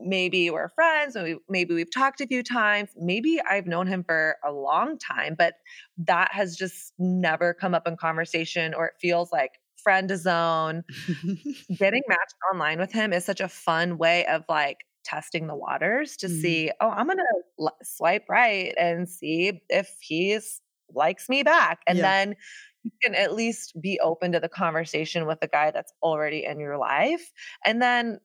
Maybe 0.00 0.50
we're 0.50 0.68
friends, 0.68 1.14
maybe 1.14 1.38
maybe 1.48 1.74
we've 1.74 1.92
talked 1.92 2.20
a 2.20 2.26
few 2.26 2.42
times. 2.42 2.90
Maybe 2.96 3.40
I've 3.48 3.66
known 3.66 3.86
him 3.86 4.02
for 4.02 4.36
a 4.44 4.50
long 4.50 4.98
time, 4.98 5.36
but 5.38 5.54
that 5.98 6.32
has 6.32 6.56
just 6.56 6.92
never 6.98 7.54
come 7.54 7.74
up 7.74 7.86
in 7.86 7.96
conversation 7.96 8.74
or 8.74 8.86
it 8.86 8.94
feels 9.00 9.30
like 9.30 9.52
friend 9.82 10.10
zone. 10.16 10.82
Getting 11.76 12.02
matched 12.08 12.34
online 12.52 12.78
with 12.78 12.92
him 12.92 13.12
is 13.12 13.24
such 13.24 13.40
a 13.40 13.48
fun 13.48 13.98
way 13.98 14.26
of 14.26 14.44
like 14.48 14.78
testing 15.04 15.46
the 15.46 15.56
waters 15.56 16.16
to 16.18 16.28
Mm. 16.28 16.30
see, 16.30 16.70
oh, 16.80 16.88
I'm 16.90 17.06
going 17.06 17.18
to 17.18 17.70
swipe 17.82 18.28
right 18.28 18.74
and 18.78 19.08
see 19.08 19.60
if 19.68 19.96
he's 20.00 20.60
likes 20.94 21.28
me 21.28 21.42
back. 21.42 21.80
And 21.86 21.98
Yeah. 21.98 22.04
then 22.04 22.36
you 22.84 22.90
can 23.02 23.14
at 23.14 23.34
least 23.34 23.80
be 23.80 23.98
open 24.00 24.32
to 24.32 24.40
the 24.40 24.48
conversation 24.48 25.26
with 25.26 25.38
a 25.42 25.48
guy 25.48 25.70
that's 25.70 25.92
already 26.02 26.44
in 26.44 26.60
your 26.60 26.76
life. 26.78 27.32
And 27.64 27.80
then 27.80 28.20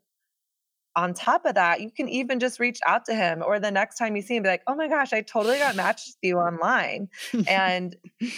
on 0.95 1.13
top 1.13 1.45
of 1.45 1.53
that, 1.55 1.81
you 1.81 1.91
can 1.91 2.09
even 2.09 2.39
just 2.39 2.59
reach 2.59 2.79
out 2.87 3.05
to 3.05 3.13
him 3.13 3.43
or 3.45 3.59
the 3.59 3.69
next 3.71 3.97
time 3.97 4.15
you 4.15 4.21
see 4.23 4.35
him, 4.35 4.43
be 4.43 4.49
like, 4.49 4.63
oh 4.67 4.75
my 4.75 4.87
gosh, 4.87 5.13
I 5.13 5.21
totally 5.21 5.59
got 5.59 5.75
matched 5.75 6.07
with 6.07 6.17
you 6.29 6.37
online. 6.39 7.09
And 7.45 7.95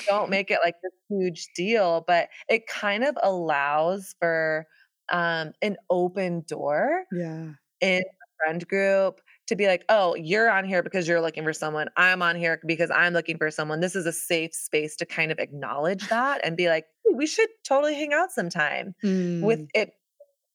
don't 0.07 0.29
make 0.29 0.51
it 0.51 0.59
like 0.63 0.75
this 0.83 0.91
huge 1.09 1.47
deal, 1.55 2.03
but 2.05 2.29
it 2.49 2.67
kind 2.67 3.03
of 3.05 3.17
allows 3.23 4.13
for 4.19 4.65
um, 5.11 5.53
an 5.61 5.77
open 5.89 6.43
door 6.47 7.05
yeah. 7.11 7.53
in 7.81 8.03
friend 8.43 8.67
group 8.67 9.21
to 9.47 9.55
be 9.55 9.67
like, 9.67 9.83
oh, 9.89 10.15
you're 10.15 10.49
on 10.49 10.65
here 10.65 10.83
because 10.83 11.07
you're 11.07 11.21
looking 11.21 11.43
for 11.43 11.53
someone. 11.53 11.89
I'm 11.97 12.21
on 12.21 12.35
here 12.35 12.61
because 12.65 12.91
I'm 12.91 13.13
looking 13.13 13.37
for 13.37 13.51
someone. 13.51 13.79
This 13.79 13.95
is 13.95 14.05
a 14.05 14.13
safe 14.13 14.53
space 14.53 14.95
to 14.97 15.05
kind 15.05 15.31
of 15.31 15.39
acknowledge 15.39 16.07
that 16.07 16.41
and 16.43 16.55
be 16.57 16.69
like, 16.69 16.85
"Hey, 17.05 17.13
we 17.15 17.25
should 17.27 17.49
totally 17.67 17.95
hang 17.95 18.13
out 18.13 18.31
sometime 18.31 18.95
with 19.41 19.61
Mm. 19.61 19.67
it 19.73 19.91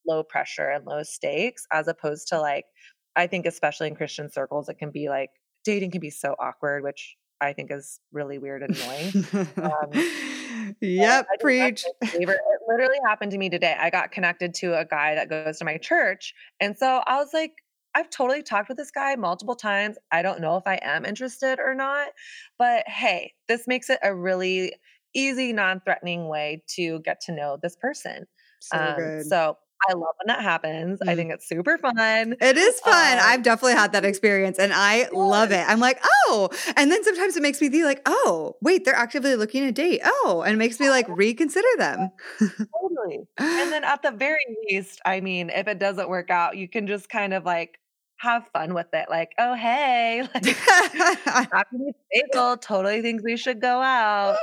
low 0.06 0.22
pressure 0.22 0.68
and 0.70 0.84
low 0.86 1.02
stakes, 1.02 1.66
as 1.72 1.88
opposed 1.88 2.28
to 2.28 2.40
like, 2.40 2.66
I 3.16 3.26
think, 3.26 3.46
especially 3.46 3.88
in 3.88 3.96
Christian 3.96 4.30
circles, 4.30 4.68
it 4.68 4.78
can 4.78 4.90
be 4.90 5.08
like 5.08 5.30
dating 5.64 5.90
can 5.92 6.00
be 6.00 6.10
so 6.10 6.34
awkward, 6.38 6.82
which 6.84 7.16
I 7.40 7.52
think 7.54 7.70
is 7.70 8.00
really 8.12 8.38
weird 8.38 8.62
and 8.62 8.76
annoying. 8.76 9.14
um, 9.62 9.90
yep, 10.80 11.26
I 11.32 11.36
preach. 11.40 11.84
that's 11.84 11.94
my 12.12 12.18
favorite. 12.18 12.40
It 12.46 12.60
literally 12.68 12.98
happened 13.04 13.30
to 13.32 13.38
me 13.38 13.48
today. 13.50 13.76
I 13.78 13.90
got 13.90 14.12
connected 14.12 14.54
to 14.56 14.78
a 14.78 14.84
guy 14.84 15.14
that 15.14 15.28
goes 15.28 15.58
to 15.58 15.64
my 15.64 15.78
church. 15.78 16.34
And 16.60 16.76
so 16.76 17.02
I 17.06 17.16
was 17.16 17.30
like, 17.32 17.52
I've 17.94 18.10
totally 18.10 18.42
talked 18.42 18.68
with 18.68 18.78
this 18.78 18.90
guy 18.90 19.16
multiple 19.16 19.56
times. 19.56 19.96
I 20.12 20.22
don't 20.22 20.40
know 20.40 20.56
if 20.56 20.64
I 20.66 20.78
am 20.82 21.04
interested 21.04 21.58
or 21.60 21.74
not. 21.74 22.08
But 22.58 22.88
hey, 22.88 23.34
this 23.48 23.66
makes 23.66 23.90
it 23.90 23.98
a 24.02 24.14
really 24.14 24.74
easy, 25.14 25.52
non 25.52 25.80
threatening 25.80 26.28
way 26.28 26.62
to 26.76 27.00
get 27.00 27.20
to 27.22 27.32
know 27.32 27.58
this 27.62 27.76
person. 27.76 28.26
So 28.60 28.78
Um, 28.78 29.20
so 29.20 29.58
I 29.88 29.92
love 29.92 30.14
when 30.24 30.34
that 30.34 30.42
happens. 30.42 31.00
I 31.06 31.14
Mm. 31.14 31.16
think 31.16 31.32
it's 31.32 31.46
super 31.48 31.76
fun. 31.78 32.36
It 32.40 32.56
is 32.56 32.80
fun. 32.80 33.18
Um, 33.18 33.20
I've 33.22 33.42
definitely 33.42 33.74
had 33.74 33.92
that 33.92 34.04
experience 34.04 34.58
and 34.58 34.72
I 34.74 35.08
love 35.12 35.52
it. 35.52 35.64
I'm 35.68 35.78
like, 35.80 36.00
oh. 36.28 36.48
And 36.76 36.90
then 36.90 37.04
sometimes 37.04 37.36
it 37.36 37.42
makes 37.42 37.60
me 37.60 37.68
think 37.68 37.84
like, 37.84 38.00
oh, 38.06 38.56
wait, 38.62 38.84
they're 38.84 38.94
actively 38.94 39.36
looking 39.36 39.62
to 39.64 39.72
date. 39.72 40.00
Oh, 40.04 40.42
and 40.44 40.54
it 40.54 40.58
makes 40.58 40.80
me 40.80 40.88
like 40.88 41.06
reconsider 41.08 41.68
them. 41.76 42.10
Totally. 42.72 43.20
And 43.56 43.72
then 43.72 43.84
at 43.84 44.02
the 44.02 44.10
very 44.10 44.44
least, 44.68 45.00
I 45.04 45.20
mean, 45.20 45.50
if 45.50 45.68
it 45.68 45.78
doesn't 45.78 46.08
work 46.08 46.30
out, 46.30 46.56
you 46.56 46.68
can 46.68 46.86
just 46.86 47.08
kind 47.08 47.32
of 47.34 47.44
like 47.44 47.78
have 48.18 48.46
fun 48.52 48.74
with 48.74 48.86
it. 48.92 49.06
Like, 49.10 49.32
oh, 49.38 49.54
hey, 49.54 50.22
like, 50.34 51.66
Bagel 52.12 52.56
totally 52.58 53.02
thinks 53.02 53.22
we 53.24 53.36
should 53.36 53.60
go 53.60 53.80
out. 53.82 54.36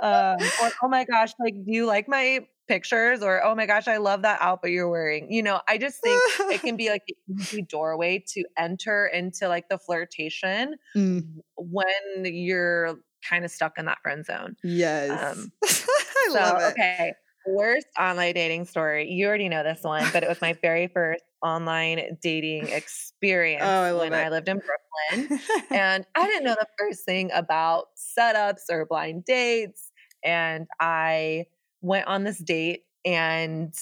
Um, 0.00 0.36
or, 0.62 0.70
oh 0.82 0.88
my 0.88 1.04
gosh, 1.04 1.32
like, 1.38 1.54
do 1.54 1.72
you 1.72 1.86
like 1.86 2.08
my 2.08 2.46
pictures? 2.66 3.22
Or, 3.22 3.44
oh 3.44 3.54
my 3.54 3.66
gosh, 3.66 3.86
I 3.88 3.98
love 3.98 4.22
that 4.22 4.38
outfit 4.40 4.70
you're 4.72 4.88
wearing. 4.88 5.32
You 5.32 5.42
know, 5.42 5.60
I 5.68 5.78
just 5.78 6.02
think 6.02 6.20
it 6.52 6.60
can 6.62 6.76
be 6.78 6.90
like 6.90 7.02
an 7.08 7.36
easy 7.40 7.62
doorway 7.62 8.24
to 8.34 8.44
enter 8.56 9.06
into 9.06 9.48
like 9.48 9.68
the 9.68 9.78
flirtation 9.78 10.74
Mm, 10.96 11.22
when 11.56 11.84
you're 12.24 12.96
kind 13.28 13.44
of 13.44 13.50
stuck 13.50 13.78
in 13.78 13.86
that 13.86 13.98
friend 14.02 14.24
zone. 14.24 14.56
yes. 14.64 15.10
Um, 15.10 15.52
I 15.64 16.28
so, 16.28 16.34
love 16.34 16.60
it. 16.62 16.64
okay. 16.72 17.12
Worst 17.46 17.86
online 17.98 18.34
dating 18.34 18.66
story. 18.66 19.10
You 19.10 19.26
already 19.26 19.48
know 19.48 19.62
this 19.62 19.80
one, 19.82 20.06
but 20.12 20.22
it 20.22 20.28
was 20.28 20.40
my 20.42 20.52
very 20.60 20.86
first 20.88 21.22
online 21.42 22.18
dating 22.22 22.68
oh, 22.72 22.76
experience 22.76 23.62
Oh, 23.64 23.66
I 23.82 23.90
love 23.92 24.00
when 24.00 24.14
I 24.14 24.28
lived 24.28 24.48
in 24.48 24.58
Brooklyn. 24.58 25.40
And 25.70 26.06
I 26.14 26.26
didn't 26.26 26.44
know 26.44 26.56
the 26.58 26.66
first 26.78 27.04
thing 27.04 27.30
about 27.32 27.86
setups 27.96 28.62
or 28.70 28.86
blind 28.86 29.24
dates. 29.24 29.90
And 30.24 30.66
I 30.80 31.46
went 31.80 32.06
on 32.08 32.24
this 32.24 32.38
date, 32.38 32.82
and 33.04 33.72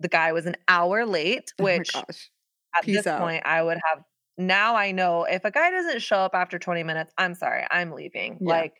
the 0.00 0.08
guy 0.08 0.32
was 0.32 0.46
an 0.46 0.56
hour 0.68 1.06
late, 1.06 1.52
Oh 1.58 1.64
which 1.64 1.92
gosh. 1.92 2.30
at 2.76 2.84
Peace 2.84 2.96
this 2.98 3.06
out. 3.06 3.20
point 3.20 3.42
I 3.46 3.62
would 3.62 3.78
have. 3.90 4.04
Now 4.36 4.76
I 4.76 4.92
know 4.92 5.24
if 5.24 5.44
a 5.44 5.50
guy 5.50 5.70
doesn't 5.70 6.00
show 6.00 6.18
up 6.18 6.34
after 6.34 6.58
20 6.58 6.82
minutes, 6.84 7.12
I'm 7.18 7.34
sorry, 7.34 7.66
I'm 7.70 7.90
leaving. 7.92 8.38
Yeah. 8.40 8.48
Like, 8.48 8.74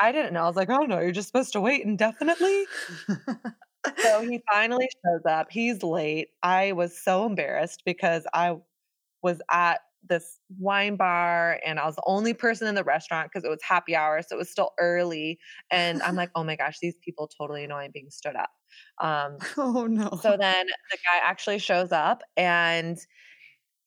I 0.00 0.12
didn't 0.12 0.32
know. 0.34 0.42
I 0.42 0.46
was 0.46 0.56
like, 0.56 0.70
oh 0.70 0.84
no, 0.86 1.00
you're 1.00 1.10
just 1.12 1.28
supposed 1.28 1.52
to 1.54 1.60
wait 1.60 1.82
indefinitely. 1.84 2.64
So 3.98 4.22
he 4.22 4.42
finally 4.52 4.88
shows 5.04 5.22
up. 5.26 5.48
He's 5.50 5.82
late. 5.82 6.28
I 6.42 6.72
was 6.72 6.96
so 6.96 7.26
embarrassed 7.26 7.82
because 7.84 8.26
I 8.34 8.56
was 9.22 9.40
at 9.50 9.80
this 10.08 10.38
wine 10.58 10.96
bar 10.96 11.60
and 11.64 11.78
I 11.78 11.86
was 11.86 11.96
the 11.96 12.02
only 12.06 12.32
person 12.32 12.66
in 12.68 12.74
the 12.74 12.84
restaurant 12.84 13.30
because 13.30 13.44
it 13.44 13.50
was 13.50 13.60
happy 13.62 13.94
hour. 13.94 14.22
So 14.22 14.36
it 14.36 14.38
was 14.38 14.50
still 14.50 14.72
early. 14.78 15.38
And 15.70 16.02
I'm 16.02 16.16
like, 16.16 16.30
oh 16.34 16.44
my 16.44 16.56
gosh, 16.56 16.78
these 16.80 16.96
people 17.04 17.28
totally 17.28 17.66
know 17.66 17.76
I'm 17.76 17.90
being 17.92 18.10
stood 18.10 18.36
up. 18.36 18.50
Um, 18.98 19.38
oh 19.58 19.86
no. 19.86 20.18
so 20.22 20.36
then 20.38 20.66
the 20.66 20.96
guy 20.96 21.20
actually 21.22 21.58
shows 21.58 21.92
up 21.92 22.22
and 22.36 22.98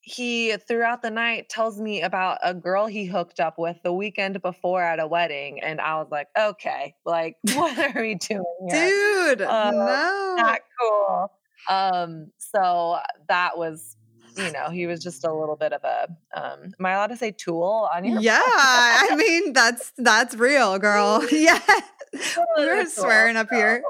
he 0.04 0.56
throughout 0.56 1.00
the 1.00 1.10
night 1.10 1.48
tells 1.48 1.80
me 1.80 2.02
about 2.02 2.38
a 2.42 2.52
girl 2.52 2.86
he 2.86 3.04
hooked 3.06 3.38
up 3.38 3.56
with 3.56 3.76
the 3.84 3.92
weekend 3.92 4.42
before 4.42 4.82
at 4.82 4.98
a 4.98 5.06
wedding 5.06 5.62
and 5.62 5.80
i 5.80 5.94
was 5.94 6.08
like 6.10 6.26
okay 6.36 6.92
like 7.06 7.36
what 7.54 7.78
are 7.78 8.02
we 8.02 8.16
doing 8.16 8.44
here? 8.68 8.88
Dude, 9.36 9.42
Uh, 9.42 9.70
no. 9.70 10.34
not 10.38 10.58
cool. 10.80 11.32
Um 11.68 12.32
so 12.38 12.98
that 13.28 13.56
was 13.56 13.96
you 14.36 14.50
know 14.50 14.70
he 14.70 14.86
was 14.86 15.00
just 15.02 15.24
a 15.24 15.32
little 15.32 15.54
bit 15.56 15.72
of 15.72 15.84
a 15.84 16.08
um 16.34 16.72
am 16.80 16.86
i 16.86 16.92
allowed 16.92 17.08
to 17.08 17.16
say 17.16 17.30
tool 17.30 17.88
on 17.94 18.04
your 18.04 18.20
Yeah, 18.20 18.40
I 18.44 19.14
mean 19.16 19.52
that's 19.52 19.92
that's 19.98 20.34
real, 20.34 20.78
girl. 20.80 21.24
Yeah, 21.30 21.60
we're 22.58 22.86
swearing 22.86 23.36
up 23.36 23.48
here. 23.50 23.82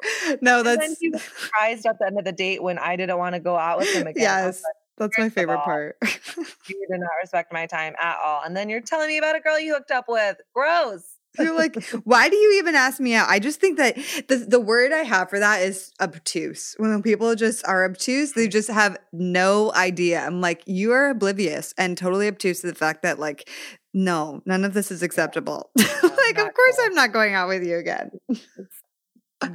No, 0.42 0.62
that's 0.62 0.98
he 1.01 1.09
was 1.09 1.22
surprised 1.22 1.87
at 1.87 1.98
the 1.98 2.07
end 2.07 2.18
of 2.18 2.25
the 2.25 2.33
date 2.33 2.62
when 2.62 2.79
i 2.79 2.96
didn't 2.96 3.16
want 3.18 3.35
to 3.35 3.40
go 3.40 3.57
out 3.57 3.79
with 3.79 3.92
him 3.94 4.07
again. 4.07 4.22
Yes, 4.22 4.62
that's 4.98 5.18
my 5.18 5.24
first 5.24 5.33
of 5.33 5.35
favorite 5.35 5.59
all, 5.59 5.64
part. 5.64 5.96
you 6.02 6.87
did 6.90 7.00
not 7.00 7.11
respect 7.22 7.52
my 7.52 7.66
time 7.66 7.94
at 8.00 8.18
all. 8.24 8.42
And 8.44 8.57
then 8.57 8.68
you're 8.68 8.81
telling 8.81 9.09
me 9.09 9.18
about 9.18 9.37
a 9.37 9.40
girl 9.40 9.59
you 9.59 9.74
hooked 9.74 9.90
up 9.90 10.07
with. 10.09 10.37
Gross. 10.55 11.05
You're 11.38 11.57
like, 11.57 11.83
why 12.05 12.28
do 12.28 12.37
you 12.37 12.59
even 12.59 12.74
ask 12.74 13.00
me 13.00 13.14
out? 13.14 13.28
I 13.28 13.38
just 13.38 13.61
think 13.61 13.78
that 13.78 13.96
the 14.28 14.37
the 14.37 14.61
word 14.61 14.92
I 14.92 14.98
have 14.98 15.31
for 15.31 15.38
that 15.38 15.62
is 15.62 15.92
obtuse. 16.00 16.74
When 16.78 17.02
people 17.02 17.35
just 17.35 17.66
are 17.66 17.85
obtuse, 17.85 18.33
they 18.33 18.48
just 18.48 18.68
have 18.68 18.98
no 19.12 19.72
idea. 19.72 20.20
I'm 20.20 20.40
like, 20.40 20.62
you 20.66 20.92
are 20.92 21.09
oblivious 21.11 21.72
and 21.78 21.96
totally 21.96 22.28
obtuse 22.28 22.61
to 22.61 22.66
the 22.66 22.74
fact 22.74 23.02
that 23.02 23.18
like, 23.18 23.48
no, 23.94 24.42
none 24.44 24.64
of 24.64 24.74
this 24.74 24.90
is 24.90 25.02
acceptable. 25.02 25.70
like, 25.76 26.38
of 26.38 26.55
course 26.55 26.76
cool. 26.76 26.85
I'm 26.85 26.94
not 26.94 27.12
going 27.12 27.35
out 27.35 27.48
with 27.48 27.64
you 27.64 27.76
again. 27.78 28.11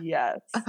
Yes. 0.02 0.40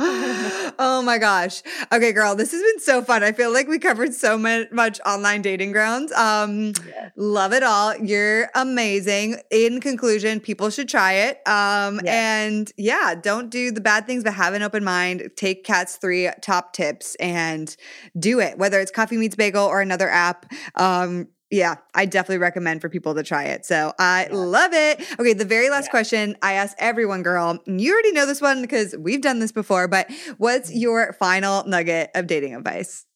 oh 0.79 1.03
my 1.05 1.19
gosh. 1.19 1.63
Okay, 1.93 2.13
girl, 2.13 2.35
this 2.35 2.53
has 2.53 2.61
been 2.63 2.81
so 2.81 3.03
fun. 3.03 3.23
I 3.23 3.33
feel 3.33 3.53
like 3.53 3.69
we 3.69 3.79
covered 3.79 4.15
so 4.15 4.39
much 4.39 5.01
online 5.07 5.43
dating 5.43 5.73
grounds. 5.73 6.13
Um, 6.13 6.73
Yes. 6.87 7.13
love 7.17 7.53
it 7.53 7.63
all. 7.63 7.97
You're 7.97 8.49
amazing. 8.55 9.41
In 9.51 9.81
conclusion, 9.81 10.41
people 10.41 10.71
should 10.71 10.89
try 10.89 11.13
it. 11.15 11.41
Um, 11.47 12.01
Yes. 12.05 12.15
and 12.15 12.73
yeah, 12.77 13.15
don't 13.15 13.51
do 13.51 13.71
the 13.71 13.81
bad 13.81 14.07
things, 14.07 14.25
but 14.25 14.35
have 14.35 14.55
an 14.55 14.63
open 14.63 14.85
mind. 14.85 15.31
Take 15.37 15.65
Kat's 15.65 15.97
three 15.97 16.29
top 16.41 16.73
tips 16.73 17.15
and 17.17 17.75
do 18.19 18.41
it. 18.41 18.59
Whether 18.59 18.81
it's 18.81 18.91
Coffee 18.91 19.17
Meets 19.17 19.37
Bagel 19.37 19.65
or 19.65 19.81
another 19.81 20.09
app, 20.09 20.47
um, 20.75 21.29
yeah, 21.51 21.77
I 21.95 22.05
definitely 22.05 22.39
recommend 22.39 22.81
for 22.81 22.89
people 22.89 23.15
to 23.15 23.23
try 23.23 23.45
it. 23.45 23.65
So 23.65 23.95
I 23.99 24.27
yeah. 24.31 24.37
love 24.37 24.73
it. 24.73 25.01
Okay, 25.19 25.33
the 25.33 25.45
very 25.45 25.71
last 25.71 25.87
yeah. 25.87 25.91
question 25.91 26.37
I 26.43 26.55
ask 26.55 26.77
everyone, 26.79 27.23
girl. 27.23 27.59
You 27.67 27.93
already 27.93 28.13
know 28.13 28.27
this 28.27 28.41
one 28.41 28.61
because 28.61 28.95
we've 28.99 29.23
done 29.23 29.39
this 29.39 29.53
before, 29.53 29.89
but 29.89 30.11
what's 30.37 30.71
mm-hmm. 30.71 30.79
your 30.79 31.13
final 31.15 31.65
nugget 31.67 32.11
of 32.15 32.27
dating 32.27 32.55
advice? 32.55 33.07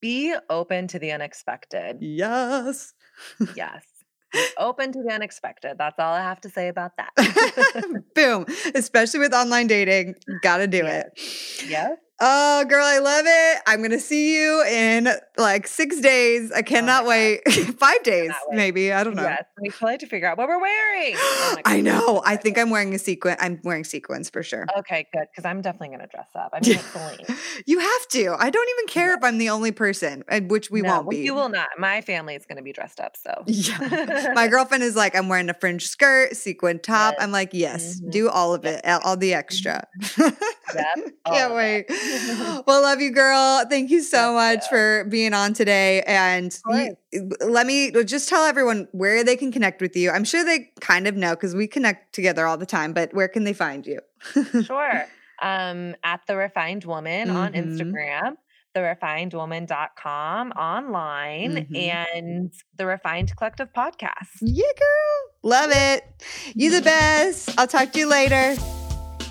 Be 0.00 0.34
open 0.48 0.88
to 0.88 0.98
the 0.98 1.12
unexpected. 1.12 1.98
Yes. 2.00 2.94
yes. 3.54 3.84
Be 4.32 4.46
open 4.58 4.92
to 4.92 5.02
the 5.02 5.12
unexpected. 5.12 5.76
That's 5.76 5.98
all 5.98 6.12
I 6.12 6.22
have 6.22 6.40
to 6.42 6.48
say 6.48 6.68
about 6.68 6.92
that. 6.96 8.04
Boom. 8.14 8.46
Especially 8.74 9.20
with 9.20 9.34
online 9.34 9.66
dating, 9.66 10.14
gotta 10.42 10.66
do 10.66 10.78
yes. 10.78 11.06
it. 11.06 11.68
Yes. 11.68 11.98
Oh, 12.22 12.64
girl, 12.66 12.84
I 12.84 12.98
love 12.98 13.24
it. 13.26 13.62
I'm 13.66 13.78
going 13.78 13.92
to 13.92 13.98
see 13.98 14.36
you 14.36 14.62
in 14.64 15.08
like 15.38 15.66
six 15.66 16.00
days. 16.00 16.52
I 16.52 16.58
oh 16.58 16.62
cannot 16.62 17.04
oh 17.04 17.08
wait. 17.08 17.50
Five 17.78 18.02
days, 18.02 18.30
wait. 18.48 18.56
maybe. 18.56 18.92
I 18.92 19.02
don't 19.04 19.16
know. 19.16 19.22
Yes, 19.22 19.44
we 19.60 19.70
still 19.70 19.88
have 19.88 20.00
to 20.00 20.06
figure 20.06 20.28
out 20.28 20.36
what 20.36 20.46
we're 20.46 20.60
wearing. 20.60 21.14
Oh 21.16 21.56
I 21.64 21.80
know. 21.80 22.22
I 22.26 22.36
think 22.36 22.58
I'm 22.58 22.68
wearing 22.68 22.94
a 22.94 22.98
sequin. 22.98 23.36
I'm 23.40 23.58
wearing 23.64 23.84
sequins 23.84 24.28
for 24.28 24.42
sure. 24.42 24.66
Okay, 24.78 25.06
good. 25.14 25.28
Because 25.30 25.46
I'm 25.46 25.62
definitely 25.62 25.96
going 25.96 26.00
to 26.00 26.08
dress 26.08 26.28
up. 26.34 26.50
I 26.52 26.60
mean, 26.60 26.78
Celine. 26.78 27.38
you 27.66 27.78
have 27.78 28.08
to. 28.08 28.36
I 28.38 28.50
don't 28.50 28.68
even 28.68 28.86
care 28.86 29.08
yeah. 29.08 29.16
if 29.16 29.24
I'm 29.24 29.38
the 29.38 29.48
only 29.48 29.72
person, 29.72 30.22
which 30.48 30.70
we 30.70 30.82
no, 30.82 30.96
won't 30.96 31.10
be. 31.10 31.18
You 31.18 31.34
will 31.34 31.48
not. 31.48 31.68
My 31.78 32.02
family 32.02 32.34
is 32.34 32.44
going 32.44 32.58
to 32.58 32.62
be 32.62 32.72
dressed 32.72 33.00
up. 33.00 33.16
So, 33.16 33.44
yeah. 33.46 34.32
My 34.34 34.46
girlfriend 34.46 34.82
is 34.82 34.94
like, 34.94 35.16
I'm 35.16 35.28
wearing 35.28 35.48
a 35.48 35.54
fringe 35.54 35.86
skirt, 35.86 36.36
sequin 36.36 36.80
top. 36.80 37.14
Yes. 37.14 37.22
I'm 37.22 37.32
like, 37.32 37.50
yes, 37.52 37.98
mm-hmm. 37.98 38.10
do 38.10 38.28
all 38.28 38.52
of 38.52 38.66
it, 38.66 38.84
all 38.86 39.16
the 39.16 39.32
extra. 39.32 39.86
Can't 41.26 41.54
wait. 41.54 41.86
well, 42.66 42.82
love 42.82 43.00
you, 43.00 43.10
girl. 43.10 43.64
Thank 43.68 43.90
you 43.90 44.02
so 44.02 44.34
much 44.34 44.66
for 44.68 45.04
being 45.04 45.34
on 45.34 45.54
today. 45.54 46.02
And 46.02 46.56
you, 46.70 46.96
let 47.40 47.66
me 47.66 47.90
just 48.04 48.28
tell 48.28 48.44
everyone 48.44 48.88
where 48.92 49.24
they 49.24 49.36
can 49.36 49.52
connect 49.52 49.80
with 49.80 49.96
you. 49.96 50.10
I'm 50.10 50.24
sure 50.24 50.44
they 50.44 50.70
kind 50.80 51.06
of 51.06 51.16
know 51.16 51.30
because 51.34 51.54
we 51.54 51.66
connect 51.66 52.14
together 52.14 52.46
all 52.46 52.56
the 52.56 52.66
time, 52.66 52.92
but 52.92 53.12
where 53.14 53.28
can 53.28 53.44
they 53.44 53.54
find 53.54 53.86
you? 53.86 54.00
sure. 54.62 55.06
Um, 55.42 55.96
at 56.04 56.20
the 56.26 56.36
refined 56.36 56.84
woman 56.84 57.28
mm-hmm. 57.28 57.36
on 57.38 57.54
Instagram 57.54 58.36
therefinedwoman.com 58.74 60.52
online 60.52 61.56
mm-hmm. 61.56 61.76
and 61.76 62.52
the 62.76 62.86
Refined 62.86 63.34
Collective 63.36 63.72
podcast. 63.72 64.38
Yeah, 64.40 64.64
girl. 64.78 65.50
Love 65.50 65.70
it. 65.72 66.04
You 66.54 66.70
the 66.70 66.82
best. 66.82 67.58
I'll 67.58 67.66
talk 67.66 67.92
to 67.92 67.98
you 67.98 68.08
later. 68.08 68.56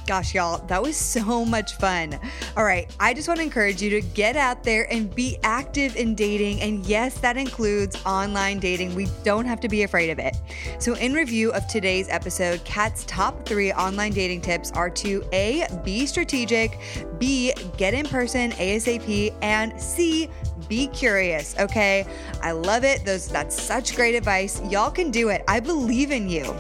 Gosh, 0.10 0.34
y'all, 0.34 0.66
that 0.66 0.82
was 0.82 0.98
so 0.98 1.46
much 1.46 1.76
fun. 1.76 2.20
All 2.58 2.64
right, 2.64 2.90
I 3.00 3.14
just 3.14 3.28
want 3.28 3.42
to 3.42 3.44
encourage 3.44 3.80
you 3.80 3.92
to 3.92 4.02
get 4.02 4.36
out 4.36 4.64
there 4.64 4.92
and 4.92 5.14
be 5.14 5.38
active 5.44 5.96
in 5.96 6.16
dating. 6.16 6.62
And 6.62 6.84
yes, 6.88 7.20
that 7.20 7.38
includes 7.38 7.96
online 8.08 8.58
dating. 8.58 8.96
We 8.96 9.08
don't 9.24 9.46
have 9.46 9.60
to 9.60 9.70
be 9.70 9.84
afraid 9.84 10.10
of 10.10 10.18
it. 10.18 10.36
So, 10.80 10.96
in 10.96 11.14
review 11.14 11.52
of 11.52 11.68
today's 11.68 12.10
episode, 12.10 12.64
Kat's 12.66 13.04
top 13.06 13.46
three 13.46 13.72
online 13.72 14.12
dating 14.12 14.42
tips 14.42 14.72
are 14.72 14.90
to 14.90 15.24
A, 15.32 15.68
be 15.86 16.08
strategic, 16.08 16.80
B, 17.20 17.54
get 17.78 17.94
in 17.94 18.08
person 18.08 18.50
ASAP, 18.54 19.32
and 19.44 19.80
C, 19.80 20.28
be 20.68 20.88
curious, 20.88 21.56
okay? 21.60 22.04
I 22.42 22.54
love 22.54 22.84
it. 22.84 23.06
Those 23.06 23.28
that's 23.28 23.62
such 23.62 23.96
great 23.96 24.16
advice. 24.16 24.60
Y'all 24.72 24.90
can 24.90 25.12
do 25.12 25.30
it. 25.30 25.44
I 25.48 25.60
believe 25.60 26.10
in 26.10 26.30
you. 26.30 26.56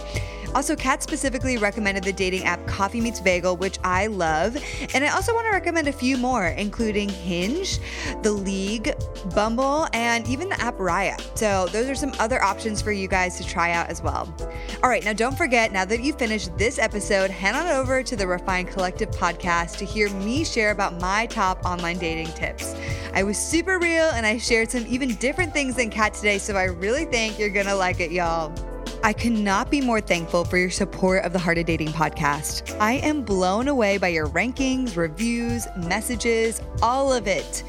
Also, 0.55 0.75
Kat 0.75 1.03
specifically 1.03 1.57
recommended 1.57 2.03
the 2.03 2.13
dating 2.13 2.43
app 2.43 2.65
Coffee 2.65 3.01
Meets 3.01 3.19
Bagel, 3.19 3.55
which 3.57 3.77
I 3.83 4.07
love. 4.07 4.57
And 4.93 5.03
I 5.03 5.09
also 5.09 5.33
want 5.33 5.45
to 5.45 5.51
recommend 5.51 5.87
a 5.87 5.93
few 5.93 6.17
more, 6.17 6.47
including 6.47 7.09
Hinge, 7.09 7.79
The 8.23 8.31
League, 8.31 8.93
Bumble, 9.35 9.87
and 9.93 10.27
even 10.27 10.49
the 10.49 10.59
app 10.59 10.77
Raya. 10.77 11.19
So, 11.37 11.67
those 11.67 11.87
are 11.89 11.95
some 11.95 12.13
other 12.19 12.41
options 12.43 12.81
for 12.81 12.91
you 12.91 13.07
guys 13.07 13.37
to 13.37 13.45
try 13.45 13.71
out 13.71 13.89
as 13.89 14.01
well. 14.01 14.33
All 14.83 14.89
right, 14.89 15.03
now 15.03 15.13
don't 15.13 15.37
forget, 15.37 15.71
now 15.71 15.85
that 15.85 16.01
you've 16.01 16.17
finished 16.17 16.57
this 16.57 16.79
episode, 16.79 17.29
head 17.29 17.55
on 17.55 17.67
over 17.67 18.01
to 18.01 18.15
the 18.15 18.25
Refined 18.25 18.69
Collective 18.69 19.11
podcast 19.11 19.77
to 19.77 19.85
hear 19.85 20.09
me 20.09 20.43
share 20.43 20.71
about 20.71 20.99
my 20.99 21.25
top 21.27 21.63
online 21.65 21.99
dating 21.99 22.33
tips. 22.33 22.75
I 23.13 23.23
was 23.23 23.37
super 23.37 23.79
real 23.79 24.09
and 24.09 24.25
I 24.25 24.37
shared 24.37 24.71
some 24.71 24.85
even 24.87 25.15
different 25.15 25.53
things 25.53 25.75
than 25.75 25.89
Kat 25.89 26.13
today, 26.13 26.37
so 26.37 26.55
I 26.55 26.65
really 26.65 27.05
think 27.05 27.39
you're 27.39 27.49
gonna 27.49 27.75
like 27.75 27.99
it, 27.99 28.11
y'all. 28.11 28.53
I 29.01 29.13
cannot 29.13 29.71
be 29.71 29.79
more 29.79 30.01
thankful 30.01 30.43
for 30.43 30.57
your 30.57 30.69
support 30.69 31.23
of 31.23 31.31
the 31.31 31.39
Heart 31.39 31.57
of 31.57 31.65
Dating 31.65 31.89
podcast. 31.89 32.77
I 32.79 32.93
am 32.93 33.21
blown 33.21 33.69
away 33.69 33.97
by 33.97 34.09
your 34.09 34.27
rankings, 34.27 34.97
reviews, 34.97 35.67
messages, 35.77 36.61
all 36.81 37.13
of 37.13 37.25
it. 37.27 37.63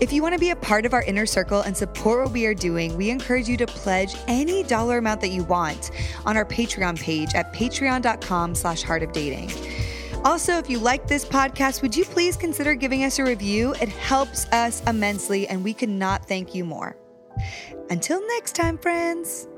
If 0.00 0.12
you 0.12 0.22
want 0.22 0.34
to 0.34 0.38
be 0.38 0.50
a 0.50 0.56
part 0.56 0.86
of 0.86 0.94
our 0.94 1.02
inner 1.02 1.26
circle 1.26 1.60
and 1.60 1.76
support 1.76 2.24
what 2.24 2.32
we 2.32 2.46
are 2.46 2.54
doing, 2.54 2.96
we 2.96 3.10
encourage 3.10 3.48
you 3.48 3.56
to 3.58 3.66
pledge 3.66 4.14
any 4.28 4.62
dollar 4.62 4.98
amount 4.98 5.20
that 5.22 5.28
you 5.28 5.42
want 5.44 5.90
on 6.24 6.36
our 6.36 6.44
Patreon 6.44 6.98
page 6.98 7.34
at 7.34 7.52
patreon.com 7.52 8.54
slash 8.54 8.82
heart 8.82 9.02
of 9.02 9.12
dating. 9.12 9.50
Also, 10.24 10.56
if 10.56 10.70
you 10.70 10.78
like 10.78 11.06
this 11.06 11.24
podcast, 11.24 11.82
would 11.82 11.96
you 11.96 12.04
please 12.04 12.36
consider 12.36 12.74
giving 12.74 13.04
us 13.04 13.18
a 13.18 13.24
review? 13.24 13.74
It 13.80 13.88
helps 13.88 14.46
us 14.46 14.82
immensely, 14.86 15.48
and 15.48 15.64
we 15.64 15.74
cannot 15.74 16.26
thank 16.26 16.54
you 16.54 16.64
more. 16.64 16.96
Until 17.90 18.26
next 18.28 18.54
time, 18.54 18.78
friends. 18.78 19.48